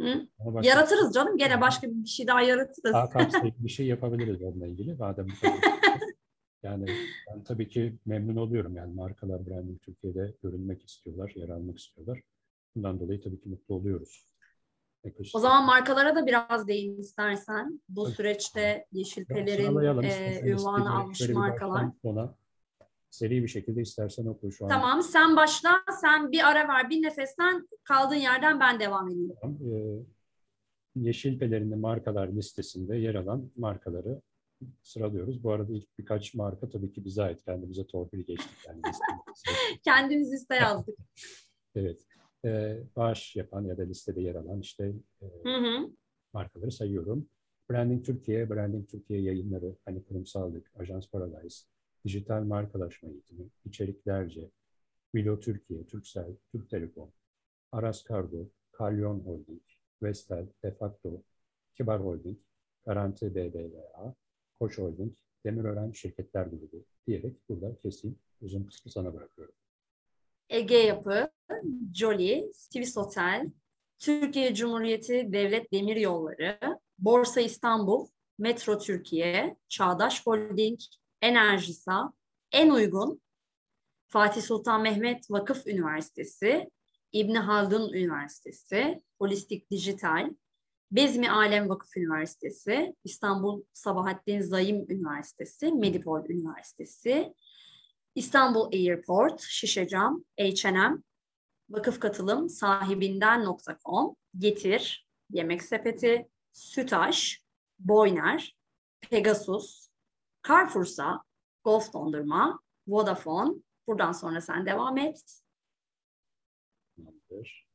Hı? 0.00 0.28
Yaratırız 0.62 1.14
canım. 1.14 1.36
Gene 1.36 1.60
başka 1.60 1.90
bir 1.90 2.06
şey 2.06 2.26
daha 2.26 2.42
yaratırız. 2.42 2.92
Daha 2.92 3.10
kapsayıcı 3.10 3.64
bir 3.64 3.68
şey 3.68 3.86
yapabiliriz 3.86 4.42
onunla 4.42 4.66
ilgili. 4.66 4.94
Madem 4.94 5.26
yani 6.62 6.86
ben 7.30 7.44
tabii 7.44 7.68
ki 7.68 7.98
memnun 8.06 8.36
oluyorum. 8.36 8.76
Yani 8.76 8.94
markalar 8.94 9.46
branding 9.46 9.82
Türkiye'de 9.82 10.34
görünmek 10.42 10.84
istiyorlar, 10.84 11.32
yer 11.34 11.48
almak 11.48 11.78
istiyorlar. 11.78 12.20
Bundan 12.76 13.00
dolayı 13.00 13.20
tabii 13.20 13.40
ki 13.40 13.48
mutlu 13.48 13.74
oluyoruz. 13.74 14.26
O 15.34 15.38
zaman 15.38 15.66
markalara 15.66 16.16
da 16.16 16.26
biraz 16.26 16.68
değin 16.68 16.98
istersen. 16.98 17.80
Bu 17.88 18.04
Tabii. 18.04 18.14
süreçte 18.14 18.86
Yeşilpeler'in 18.92 20.02
e, 20.02 20.40
ünvanı 20.44 20.98
almış 20.98 21.28
markalar. 21.28 21.86
Sona 22.02 22.34
seri 23.16 23.42
bir 23.42 23.48
şekilde 23.48 23.80
istersen 23.80 24.26
oku 24.26 24.52
şu 24.52 24.64
an. 24.64 24.68
Tamam 24.68 25.02
sen 25.02 25.36
başla. 25.36 25.70
Sen 26.00 26.32
bir 26.32 26.50
ara 26.50 26.68
ver 26.68 26.90
bir 26.90 27.02
nefesten 27.02 27.68
kaldığın 27.84 28.14
yerden 28.14 28.60
ben 28.60 28.80
devam 28.80 29.08
edeyim. 29.08 29.32
Tamam. 29.40 29.56
Ee, 29.56 30.04
Yeşil 30.96 31.76
markalar 31.76 32.28
listesinde 32.28 32.96
yer 32.96 33.14
alan 33.14 33.50
markaları 33.56 34.20
sıralıyoruz. 34.82 35.44
Bu 35.44 35.52
arada 35.52 35.72
ilk 35.72 35.98
birkaç 35.98 36.34
marka 36.34 36.68
tabii 36.68 36.92
ki 36.92 37.04
bize 37.04 37.22
ait. 37.22 37.44
Kendimize 37.44 37.86
torpil 37.86 38.20
geçtik. 38.22 38.56
Yani 38.66 38.80
Kendimiz 39.84 40.32
liste 40.32 40.54
yazdık. 40.54 40.98
evet 41.74 42.06
e, 42.44 42.80
bağış 42.96 43.36
yapan 43.36 43.64
ya 43.64 43.78
da 43.78 43.82
listede 43.82 44.20
yer 44.20 44.34
alan 44.34 44.60
işte 44.60 44.92
e, 45.22 45.26
hı 45.44 45.56
hı. 45.56 45.90
markaları 46.32 46.72
sayıyorum. 46.72 47.28
Branding 47.70 48.06
Türkiye, 48.06 48.50
Branding 48.50 48.88
Türkiye 48.88 49.20
yayınları, 49.20 49.76
hani 49.84 50.04
kurumsallık, 50.04 50.72
Ajans 50.78 51.10
Paradise, 51.10 51.64
dijital 52.06 52.42
markalaşma 52.44 53.08
eğitimi, 53.08 53.46
içeriklerce, 53.64 54.50
Milo 55.12 55.40
Türkiye, 55.40 55.86
Türksel, 55.86 56.36
Türk 56.52 56.70
Telekom, 56.70 57.12
Aras 57.72 58.04
Kargo, 58.04 58.48
Kalyon 58.72 59.20
Holding, 59.20 59.62
Vestel, 60.02 60.46
Defacto, 60.64 61.22
Kibar 61.74 62.04
Holding, 62.04 62.38
Garanti 62.86 63.34
BBVA, 63.34 64.14
Koç 64.60 64.78
Holding, 64.78 65.16
Demirören 65.44 65.92
Şirketler 65.92 66.46
Grubu 66.46 66.84
diyerek 67.06 67.48
burada 67.48 67.78
keseyim. 67.78 68.18
Uzun 68.42 68.64
kısmı 68.64 68.92
sana 68.92 69.14
bırakıyorum. 69.14 69.54
Ege 70.48 70.76
Yapı, 70.76 71.30
Jolly, 71.94 72.50
Swiss 72.54 72.96
Hotel, 72.96 73.50
Türkiye 73.98 74.54
Cumhuriyeti 74.54 75.32
Devlet 75.32 75.72
Demir 75.72 75.96
Yolları, 75.96 76.58
Borsa 76.98 77.40
İstanbul, 77.40 78.08
Metro 78.38 78.78
Türkiye, 78.78 79.56
Çağdaş 79.68 80.26
Holding, 80.26 80.80
Enerjisa, 81.22 82.12
En 82.52 82.70
Uygun, 82.70 83.20
Fatih 84.08 84.42
Sultan 84.42 84.82
Mehmet 84.82 85.30
Vakıf 85.30 85.66
Üniversitesi, 85.66 86.70
İbni 87.12 87.38
Haldun 87.38 87.92
Üniversitesi, 87.92 89.02
Holistik 89.18 89.70
Dijital, 89.70 90.30
Bezmi 90.90 91.30
Alem 91.30 91.68
Vakıf 91.68 91.96
Üniversitesi, 91.96 92.94
İstanbul 93.04 93.62
Sabahattin 93.72 94.40
Zayim 94.40 94.86
Üniversitesi, 94.88 95.72
Medipol 95.72 96.28
Üniversitesi, 96.28 97.34
İstanbul 98.14 98.72
Airport, 98.72 99.40
Şişecam, 99.40 100.24
H&M, 100.38 101.02
Vakıf 101.70 102.00
Katılım, 102.00 102.48
sahibinden.com, 102.48 104.16
Getir, 104.38 105.06
Yemek 105.30 105.62
Sepeti, 105.62 106.28
Sütaş, 106.52 107.42
Boyner, 107.78 108.56
Pegasus, 109.00 109.85
Carrefour'sa, 110.48 111.22
Golf 111.64 111.92
Dondurma, 111.92 112.60
Vodafone. 112.86 113.54
Buradan 113.86 114.12
sonra 114.12 114.40
sen 114.40 114.66
devam 114.66 114.98
et. 114.98 115.42
Tamamdır. 116.96 117.68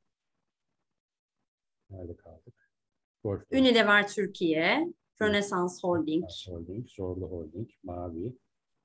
Nerede 1.90 2.16
kaldık? 2.18 2.72
Golf 3.24 3.44
Unilever 3.52 4.08
Türkiye, 4.08 4.94
Rönesans 5.22 5.84
Holding. 5.84 6.26
Holding, 6.48 6.90
Zorlu 6.90 7.32
Holding, 7.32 7.70
Mavi, 7.84 8.38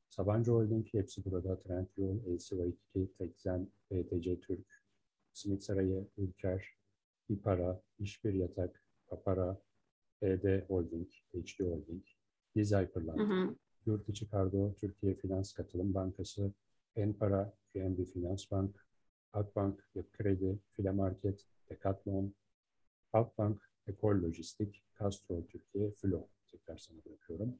Sabancı 0.08 0.50
Holding 0.50 0.86
hepsi 0.92 1.24
burada. 1.24 1.62
Trendyol, 1.62 2.16
LCY2, 2.16 3.12
Tekzen, 3.18 3.68
BTC 3.90 4.40
Türk, 4.40 4.82
Simit 5.32 5.62
Sarayı, 5.62 6.08
Ülker, 6.16 6.76
İpara, 7.28 7.82
İşbir 7.98 8.34
Yatak, 8.34 8.82
Papara, 9.06 9.62
ED 10.22 10.68
Holding, 10.68 11.08
HD 11.32 11.60
Holding, 11.60 12.04
Diz 12.54 12.72
Hyperland, 12.72 13.56
Yurt 13.86 14.08
içi 14.08 14.30
Kargo, 14.30 14.74
Türkiye 14.80 15.14
Finans 15.14 15.52
Katılım 15.52 15.94
Bankası, 15.94 16.52
Enpara, 16.96 17.52
QNB 17.72 18.04
Finans 18.12 18.50
Bank, 18.50 18.86
Akbank, 19.32 19.88
Yapı 19.94 20.12
Kredi, 20.12 20.58
File 20.76 20.90
Market, 20.90 21.46
Decathlon, 21.70 22.34
Halkbank, 23.12 23.62
Ekol 23.86 24.22
Lojistik, 24.22 24.82
Castro 24.98 25.46
Türkiye, 25.46 25.90
Flo 25.90 26.28
tekrar 26.50 26.76
sana 26.76 26.98
bırakıyorum. 27.06 27.54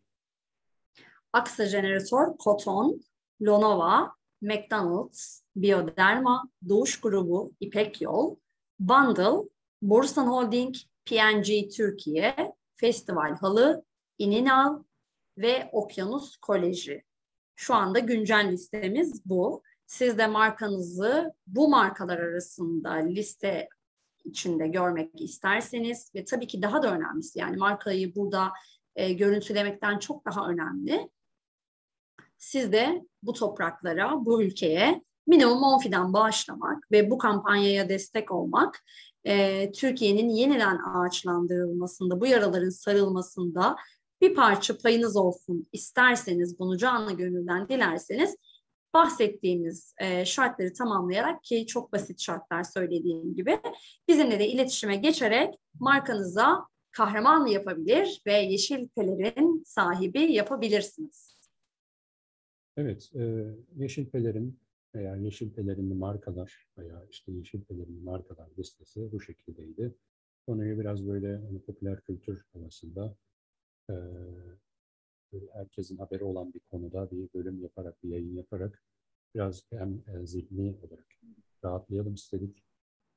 Aksa 1.33 1.67
Jeneratör, 1.67 2.37
Koton, 2.39 3.01
Lonova, 3.43 4.13
McDonald's, 4.43 5.43
Bioderma, 5.57 6.51
Doğuş 6.69 7.01
Grubu, 7.01 7.53
İpek 7.61 8.01
Yol, 8.01 8.37
Bundle, 8.81 9.49
Borsan 9.83 10.27
Holding, 10.27 10.75
PNG 11.05 11.71
Türkiye, 11.77 12.55
Festival 12.75 13.37
Halı, 13.37 13.85
İninal 14.19 14.83
ve 15.39 15.69
Okyanus 15.73 16.37
Koleji. 16.37 17.05
Şu 17.57 17.75
anda 17.75 17.99
güncel 17.99 18.49
listemiz 18.53 19.27
bu. 19.27 19.63
Siz 19.87 20.19
de 20.19 20.27
markanızı 20.27 21.33
bu 21.47 21.69
markalar 21.69 22.19
arasında 22.19 22.93
liste 22.93 23.69
içinde 24.25 24.69
görmek 24.69 25.21
isterseniz 25.21 26.15
ve 26.15 26.25
tabii 26.25 26.47
ki 26.47 26.63
daha 26.63 26.83
da 26.83 26.95
önemlisi 26.95 27.39
yani 27.39 27.57
markayı 27.57 28.15
burada 28.15 28.53
e, 28.97 29.13
görüntülemekten 29.13 29.99
çok 29.99 30.25
daha 30.25 30.49
önemli. 30.49 31.11
Siz 32.39 32.73
de 32.73 33.07
bu 33.23 33.33
topraklara, 33.33 34.25
bu 34.25 34.43
ülkeye 34.43 35.03
minimum 35.27 35.63
10 35.63 35.79
fidan 35.79 36.13
bağışlamak 36.13 36.93
ve 36.93 37.11
bu 37.11 37.19
kampanyaya 37.19 37.89
destek 37.89 38.33
olmak 38.33 38.85
e, 39.25 39.73
Türkiye'nin 39.73 40.29
yeniden 40.29 40.79
ağaçlandırılmasında, 40.79 42.21
bu 42.21 42.27
yaraların 42.27 42.69
sarılmasında 42.69 43.77
bir 44.21 44.35
parça 44.35 44.79
payınız 44.79 45.17
olsun 45.17 45.67
isterseniz, 45.73 46.59
bunu 46.59 46.79
canlı 46.79 47.13
gönülden 47.13 47.69
dilerseniz 47.69 48.37
bahsettiğimiz 48.95 49.95
e, 50.01 50.25
şartları 50.25 50.73
tamamlayarak 50.73 51.45
ki 51.45 51.67
çok 51.67 51.93
basit 51.93 52.21
şartlar 52.21 52.63
söylediğim 52.63 53.35
gibi 53.35 53.61
bizimle 54.09 54.39
de 54.39 54.49
iletişime 54.49 54.97
geçerek 54.97 55.55
markanıza 55.81 56.67
kahraman 56.91 57.47
yapabilir 57.47 58.23
ve 58.27 58.33
yeşil 58.33 58.89
pelerin 58.89 59.63
sahibi 59.67 60.33
yapabilirsiniz. 60.33 61.37
Evet, 62.77 63.11
e, 63.15 63.55
yeşil 63.77 64.07
pelerin 64.07 64.61
veya 64.95 65.17
yeşil 65.17 65.51
pelerinli 65.51 65.95
markalar 65.95 66.69
veya 66.79 67.07
işte 67.11 67.33
yeşil 67.33 67.61
pelerinli 67.61 68.01
markalar 68.01 68.49
listesi 68.59 69.13
bu 69.13 69.21
şekildeydi. 69.21 69.95
Konuyu 70.47 70.79
biraz 70.81 71.07
böyle 71.07 71.37
hani 71.37 71.61
popüler 71.61 72.01
kültür 72.01 72.47
havasında 72.53 73.17
e, 73.91 73.95
herkesin 75.53 75.97
haberi 75.97 76.25
olan 76.25 76.55
bir 76.55 76.61
konuda 76.61 77.11
bir 77.11 77.29
bölüm 77.35 77.63
yaparak, 77.63 78.03
bir 78.03 78.09
yayın 78.09 78.37
yaparak 78.37 78.83
biraz 79.35 79.63
hem 79.73 79.95
e, 79.95 80.27
zihni 80.27 80.77
olarak 80.83 81.07
rahatlayalım 81.65 82.15
istedik. 82.15 82.63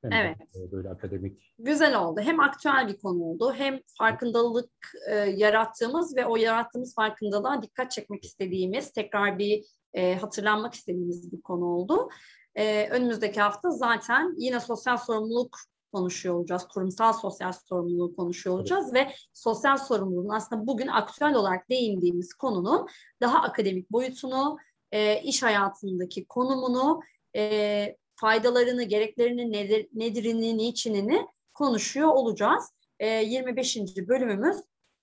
Hem 0.02 0.12
evet. 0.12 0.54
de 0.54 0.72
böyle 0.72 0.90
akademik. 0.90 1.54
Güzel 1.58 2.00
oldu. 2.00 2.20
Hem 2.20 2.40
aktüel 2.40 2.88
bir 2.88 2.98
konu 2.98 3.22
oldu, 3.22 3.52
hem 3.52 3.80
farkındalık 3.98 4.70
e, 5.08 5.14
yarattığımız 5.14 6.16
ve 6.16 6.26
o 6.26 6.36
yarattığımız 6.36 6.94
farkındalığa 6.94 7.62
dikkat 7.62 7.90
çekmek 7.90 8.24
istediğimiz, 8.24 8.92
tekrar 8.92 9.38
bir 9.38 9.64
e, 9.94 10.14
hatırlanmak 10.14 10.74
istediğimiz 10.74 11.32
bir 11.32 11.40
konu 11.40 11.64
oldu. 11.64 12.08
E, 12.54 12.88
önümüzdeki 12.88 13.40
hafta 13.40 13.70
zaten 13.70 14.34
yine 14.38 14.60
sosyal 14.60 14.96
sorumluluk 14.96 15.56
konuşuyor 15.92 16.34
olacağız. 16.34 16.68
Kurumsal 16.68 17.12
sosyal 17.12 17.52
sorumluluğu 17.52 18.16
konuşuyor 18.16 18.56
olacağız 18.56 18.94
ve 18.94 19.12
sosyal 19.32 19.76
sorumluluğun 19.76 20.28
aslında 20.28 20.66
bugün 20.66 20.86
aktüel 20.86 21.34
olarak 21.34 21.70
değindiğimiz 21.70 22.34
konunun 22.34 22.88
daha 23.20 23.42
akademik 23.42 23.90
boyutunu, 23.90 24.58
e, 24.92 25.22
iş 25.22 25.42
hayatındaki 25.42 26.24
konumunu, 26.24 27.00
e, 27.36 27.96
faydalarını, 28.16 28.82
gereklerini, 28.82 29.52
nedir, 29.52 29.88
nedirini, 29.94 30.58
niçinini 30.58 31.26
konuşuyor 31.54 32.08
olacağız. 32.08 32.64
E, 32.98 33.06
25. 33.08 33.76
bölümümüz 34.08 34.56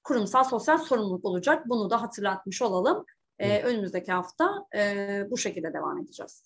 kurumsal 0.04 0.44
sosyal 0.44 0.78
sorumluluk 0.78 1.26
olacak. 1.26 1.70
Bunu 1.70 1.90
da 1.90 2.02
hatırlatmış 2.02 2.62
olalım. 2.62 3.06
E, 3.40 3.62
önümüzdeki 3.62 4.12
hafta 4.12 4.66
e, 4.76 5.24
bu 5.32 5.38
şekilde 5.38 5.74
devam 5.74 5.98
edeceğiz. 5.98 6.44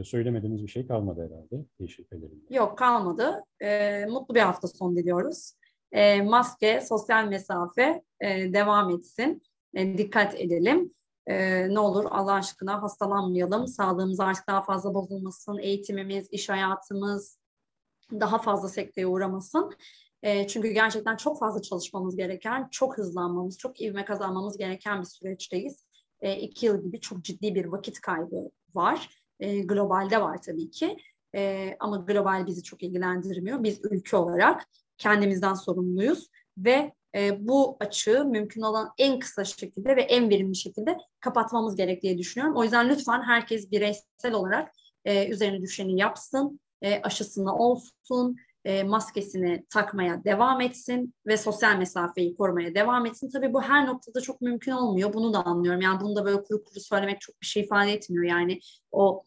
E, 0.00 0.04
söylemediğimiz 0.04 0.62
bir 0.62 0.68
şey 0.68 0.86
kalmadı 0.86 1.24
herhalde 1.24 1.64
yeşil 1.78 2.04
pelerinde. 2.04 2.54
Yok 2.54 2.78
kalmadı. 2.78 3.44
E, 3.62 4.04
mutlu 4.06 4.34
bir 4.34 4.40
hafta 4.40 4.68
sonu 4.68 4.96
diliyoruz. 4.96 5.52
E, 5.92 6.22
maske, 6.22 6.80
sosyal 6.80 7.28
mesafe 7.28 8.02
e, 8.20 8.52
devam 8.52 8.90
etsin. 8.90 9.42
E, 9.74 9.98
dikkat 9.98 10.40
edelim. 10.40 10.94
E, 11.26 11.68
ne 11.74 11.78
olur 11.78 12.04
Allah 12.10 12.32
aşkına 12.32 12.82
hastalanmayalım. 12.82 13.66
Sağlığımız 13.66 14.20
artık 14.20 14.48
daha 14.48 14.62
fazla 14.62 14.94
bozulmasın. 14.94 15.58
Eğitimimiz, 15.58 16.28
iş 16.30 16.48
hayatımız 16.48 17.38
daha 18.12 18.38
fazla 18.38 18.68
sekteye 18.68 19.06
uğramasın. 19.06 19.72
E, 20.22 20.46
çünkü 20.46 20.68
gerçekten 20.68 21.16
çok 21.16 21.38
fazla 21.38 21.62
çalışmamız 21.62 22.16
gereken, 22.16 22.68
çok 22.70 22.98
hızlanmamız, 22.98 23.58
çok 23.58 23.80
ivme 23.80 24.04
kazanmamız 24.04 24.56
gereken 24.56 25.00
bir 25.00 25.06
süreçteyiz. 25.06 25.86
E, 26.20 26.36
iki 26.36 26.66
yıl 26.66 26.82
gibi 26.82 27.00
çok 27.00 27.24
ciddi 27.24 27.54
bir 27.54 27.64
vakit 27.64 28.00
kaybı 28.00 28.50
var. 28.74 29.25
E, 29.40 29.60
globalde 29.60 30.20
var 30.20 30.42
tabii 30.42 30.70
ki. 30.70 30.96
E, 31.34 31.76
ama 31.80 31.96
global 31.96 32.46
bizi 32.46 32.62
çok 32.62 32.82
ilgilendirmiyor. 32.82 33.62
Biz 33.62 33.80
ülke 33.90 34.16
olarak 34.16 34.66
kendimizden 34.98 35.54
sorumluyuz 35.54 36.30
ve 36.58 36.92
e, 37.14 37.48
bu 37.48 37.76
açığı 37.80 38.24
mümkün 38.24 38.62
olan 38.62 38.90
en 38.98 39.18
kısa 39.18 39.44
şekilde 39.44 39.96
ve 39.96 40.02
en 40.02 40.30
verimli 40.30 40.56
şekilde 40.56 40.98
kapatmamız 41.20 41.76
gerek 41.76 42.02
diye 42.02 42.18
düşünüyorum. 42.18 42.56
O 42.56 42.62
yüzden 42.62 42.88
lütfen 42.88 43.22
herkes 43.22 43.70
bireysel 43.70 44.32
olarak 44.32 44.72
e, 45.04 45.28
üzerine 45.28 45.62
düşeni 45.62 46.00
yapsın, 46.00 46.60
e, 46.82 47.02
aşısını 47.02 47.56
olsun, 47.56 48.36
e, 48.66 48.82
maskesini 48.82 49.66
takmaya 49.70 50.24
devam 50.24 50.60
etsin 50.60 51.14
ve 51.26 51.36
sosyal 51.36 51.76
mesafeyi 51.76 52.36
korumaya 52.36 52.74
devam 52.74 53.06
etsin. 53.06 53.30
Tabii 53.30 53.52
bu 53.52 53.62
her 53.62 53.86
noktada 53.86 54.20
çok 54.20 54.40
mümkün 54.40 54.72
olmuyor. 54.72 55.12
Bunu 55.12 55.32
da 55.32 55.44
anlıyorum. 55.44 55.80
Yani 55.80 56.00
bunu 56.00 56.16
da 56.16 56.24
böyle 56.24 56.42
kuru 56.42 56.64
kuru 56.64 56.80
söylemek 56.80 57.20
çok 57.20 57.42
bir 57.42 57.46
şey 57.46 57.62
ifade 57.62 57.92
etmiyor. 57.92 58.24
Yani 58.24 58.60
o 58.92 59.22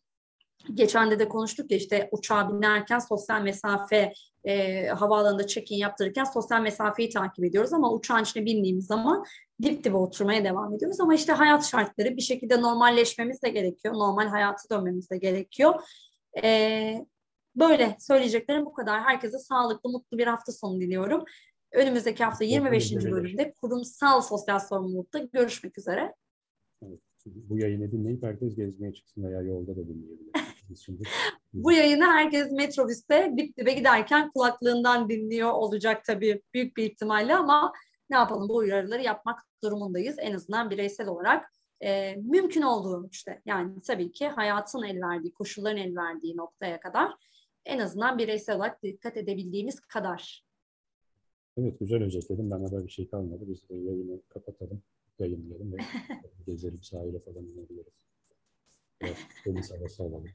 geçen 0.74 1.12
de 1.12 1.20
de 1.20 1.30
konuştuk 1.30 1.72
ya 1.72 1.78
işte 1.78 2.10
uçağa 2.12 2.50
binerken 2.50 3.00
sosyal 3.00 3.42
mesafe 3.42 4.14
e, 4.44 4.88
havaalanında 4.88 5.48
check-in 5.48 5.78
yaptırırken 5.78 6.24
sosyal 6.24 6.62
mesafeyi 6.62 7.10
takip 7.10 7.46
ediyoruz 7.46 7.74
ama 7.74 7.94
uçağın 7.94 8.24
içine 8.24 8.46
bindiğimiz 8.46 8.86
zaman 8.86 9.26
dip 9.62 9.84
dibe 9.84 9.98
oturmaya 9.98 10.44
devam 10.44 10.74
ediyoruz 10.74 11.00
ama 11.00 11.16
işte 11.16 11.34
hayat 11.34 11.66
şartları 11.66 12.18
bir 12.18 12.22
şekilde 12.22 12.62
normalleşmemiz 12.62 13.42
de 13.44 13.50
gerekiyor. 13.50 13.94
Normal 13.94 14.28
hayatı 14.28 14.70
dönmemiz 14.70 15.10
de 15.10 15.18
gerekiyor. 15.18 15.74
E, 16.44 17.06
böyle 17.60 17.98
söyleyeceklerim 18.00 18.66
bu 18.66 18.74
kadar. 18.74 19.02
Herkese 19.02 19.40
sağlıklı, 19.40 19.90
mutlu 19.90 20.18
bir 20.18 20.28
hafta 20.28 20.52
sonu 20.52 20.82
diliyorum. 20.82 21.24
Önümüzdeki 21.72 22.24
hafta 22.24 22.44
25. 22.44 22.96
bölümde 22.96 23.54
kurumsal 23.62 24.22
sosyal 24.22 24.60
sorumlulukta 24.60 25.20
görüşmek 25.20 25.78
üzere. 25.78 26.16
Evet, 26.82 27.00
bu 27.26 27.58
yayını 27.58 27.92
dinleyip 27.92 28.24
herkes 28.24 28.56
gezmeye 28.56 28.94
çıksın 28.94 29.24
veya 29.24 29.42
yolda 29.42 29.76
da 29.76 29.88
dinleyebilir. 29.88 30.32
bu 31.54 31.72
yayını 31.72 32.06
herkes 32.06 32.52
metrobüste 32.52 33.34
dip 33.38 33.58
dibe 33.58 33.74
giderken 33.74 34.32
kulaklığından 34.32 35.10
dinliyor 35.10 35.52
olacak 35.52 36.06
tabii 36.06 36.42
büyük 36.54 36.78
bir 36.78 36.84
ihtimalle 36.84 37.36
ama 37.36 37.74
ne 38.10 38.18
yapalım 38.18 38.50
bu 38.50 38.56
uyarıları 38.56 39.02
yapmak 39.02 39.40
durumundayız. 39.64 40.16
En 40.20 40.34
azından 40.34 40.70
bireysel 40.70 41.08
olarak 41.08 41.54
e, 41.82 42.16
mümkün 42.16 42.62
olduğu 42.62 43.10
işte 43.12 43.42
yani 43.46 43.82
tabii 43.82 44.12
ki 44.12 44.28
hayatın 44.28 44.84
el 44.84 45.02
verdiği, 45.02 45.34
koşulların 45.34 45.78
el 45.78 45.96
verdiği 45.96 46.38
noktaya 46.38 46.80
kadar 46.80 47.12
en 47.66 47.80
azından 47.80 48.18
bireysel 48.18 48.56
olarak 48.56 48.84
dikkat 48.84 49.18
edebildiğimiz 49.18 49.80
kadar. 49.80 50.46
Evet 51.58 51.80
güzel 51.80 52.04
özetledim. 52.04 52.52
Bana 52.52 52.72
da 52.72 52.86
bir 52.86 52.92
şey 52.92 53.08
kalmadı. 53.08 53.44
Biz 53.48 53.70
de 53.70 53.76
yayını 53.76 54.22
kapatalım, 54.30 54.82
yayınlayalım 55.20 55.74
ve 55.74 55.78
gezelim 56.46 56.84
sahile 56.84 57.20
falan 57.20 57.46
inebiliriz. 57.46 57.94
Evet, 59.02 59.18
deniz 59.46 59.72
havası 59.72 60.04
alalım. 60.04 60.30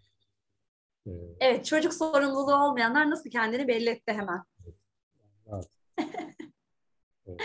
Ee, 1.07 1.11
evet, 1.41 1.67
çocuk 1.67 1.95
sorumluluğu 1.95 2.55
olmayanlar 2.55 3.11
nasıl 3.11 3.31
kendini 3.31 3.69
belli 3.69 3.91
etti 3.91 4.13
hemen. 4.13 4.43
Evet. 5.47 5.69
evet. 7.27 7.41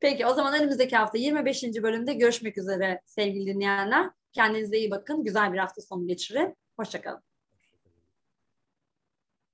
Peki 0.00 0.26
o 0.26 0.34
zaman 0.34 0.60
önümüzdeki 0.60 0.96
hafta 0.96 1.18
25. 1.18 1.62
bölümde 1.62 2.14
görüşmek 2.14 2.58
üzere 2.58 3.00
sevgili 3.06 3.54
dinleyenler. 3.54 4.10
Kendinize 4.32 4.78
iyi 4.78 4.90
bakın. 4.90 5.24
Güzel 5.24 5.52
bir 5.52 5.58
hafta 5.58 5.82
sonu 5.82 6.06
geçirin. 6.06 6.56
Hoşçakalın. 6.76 7.20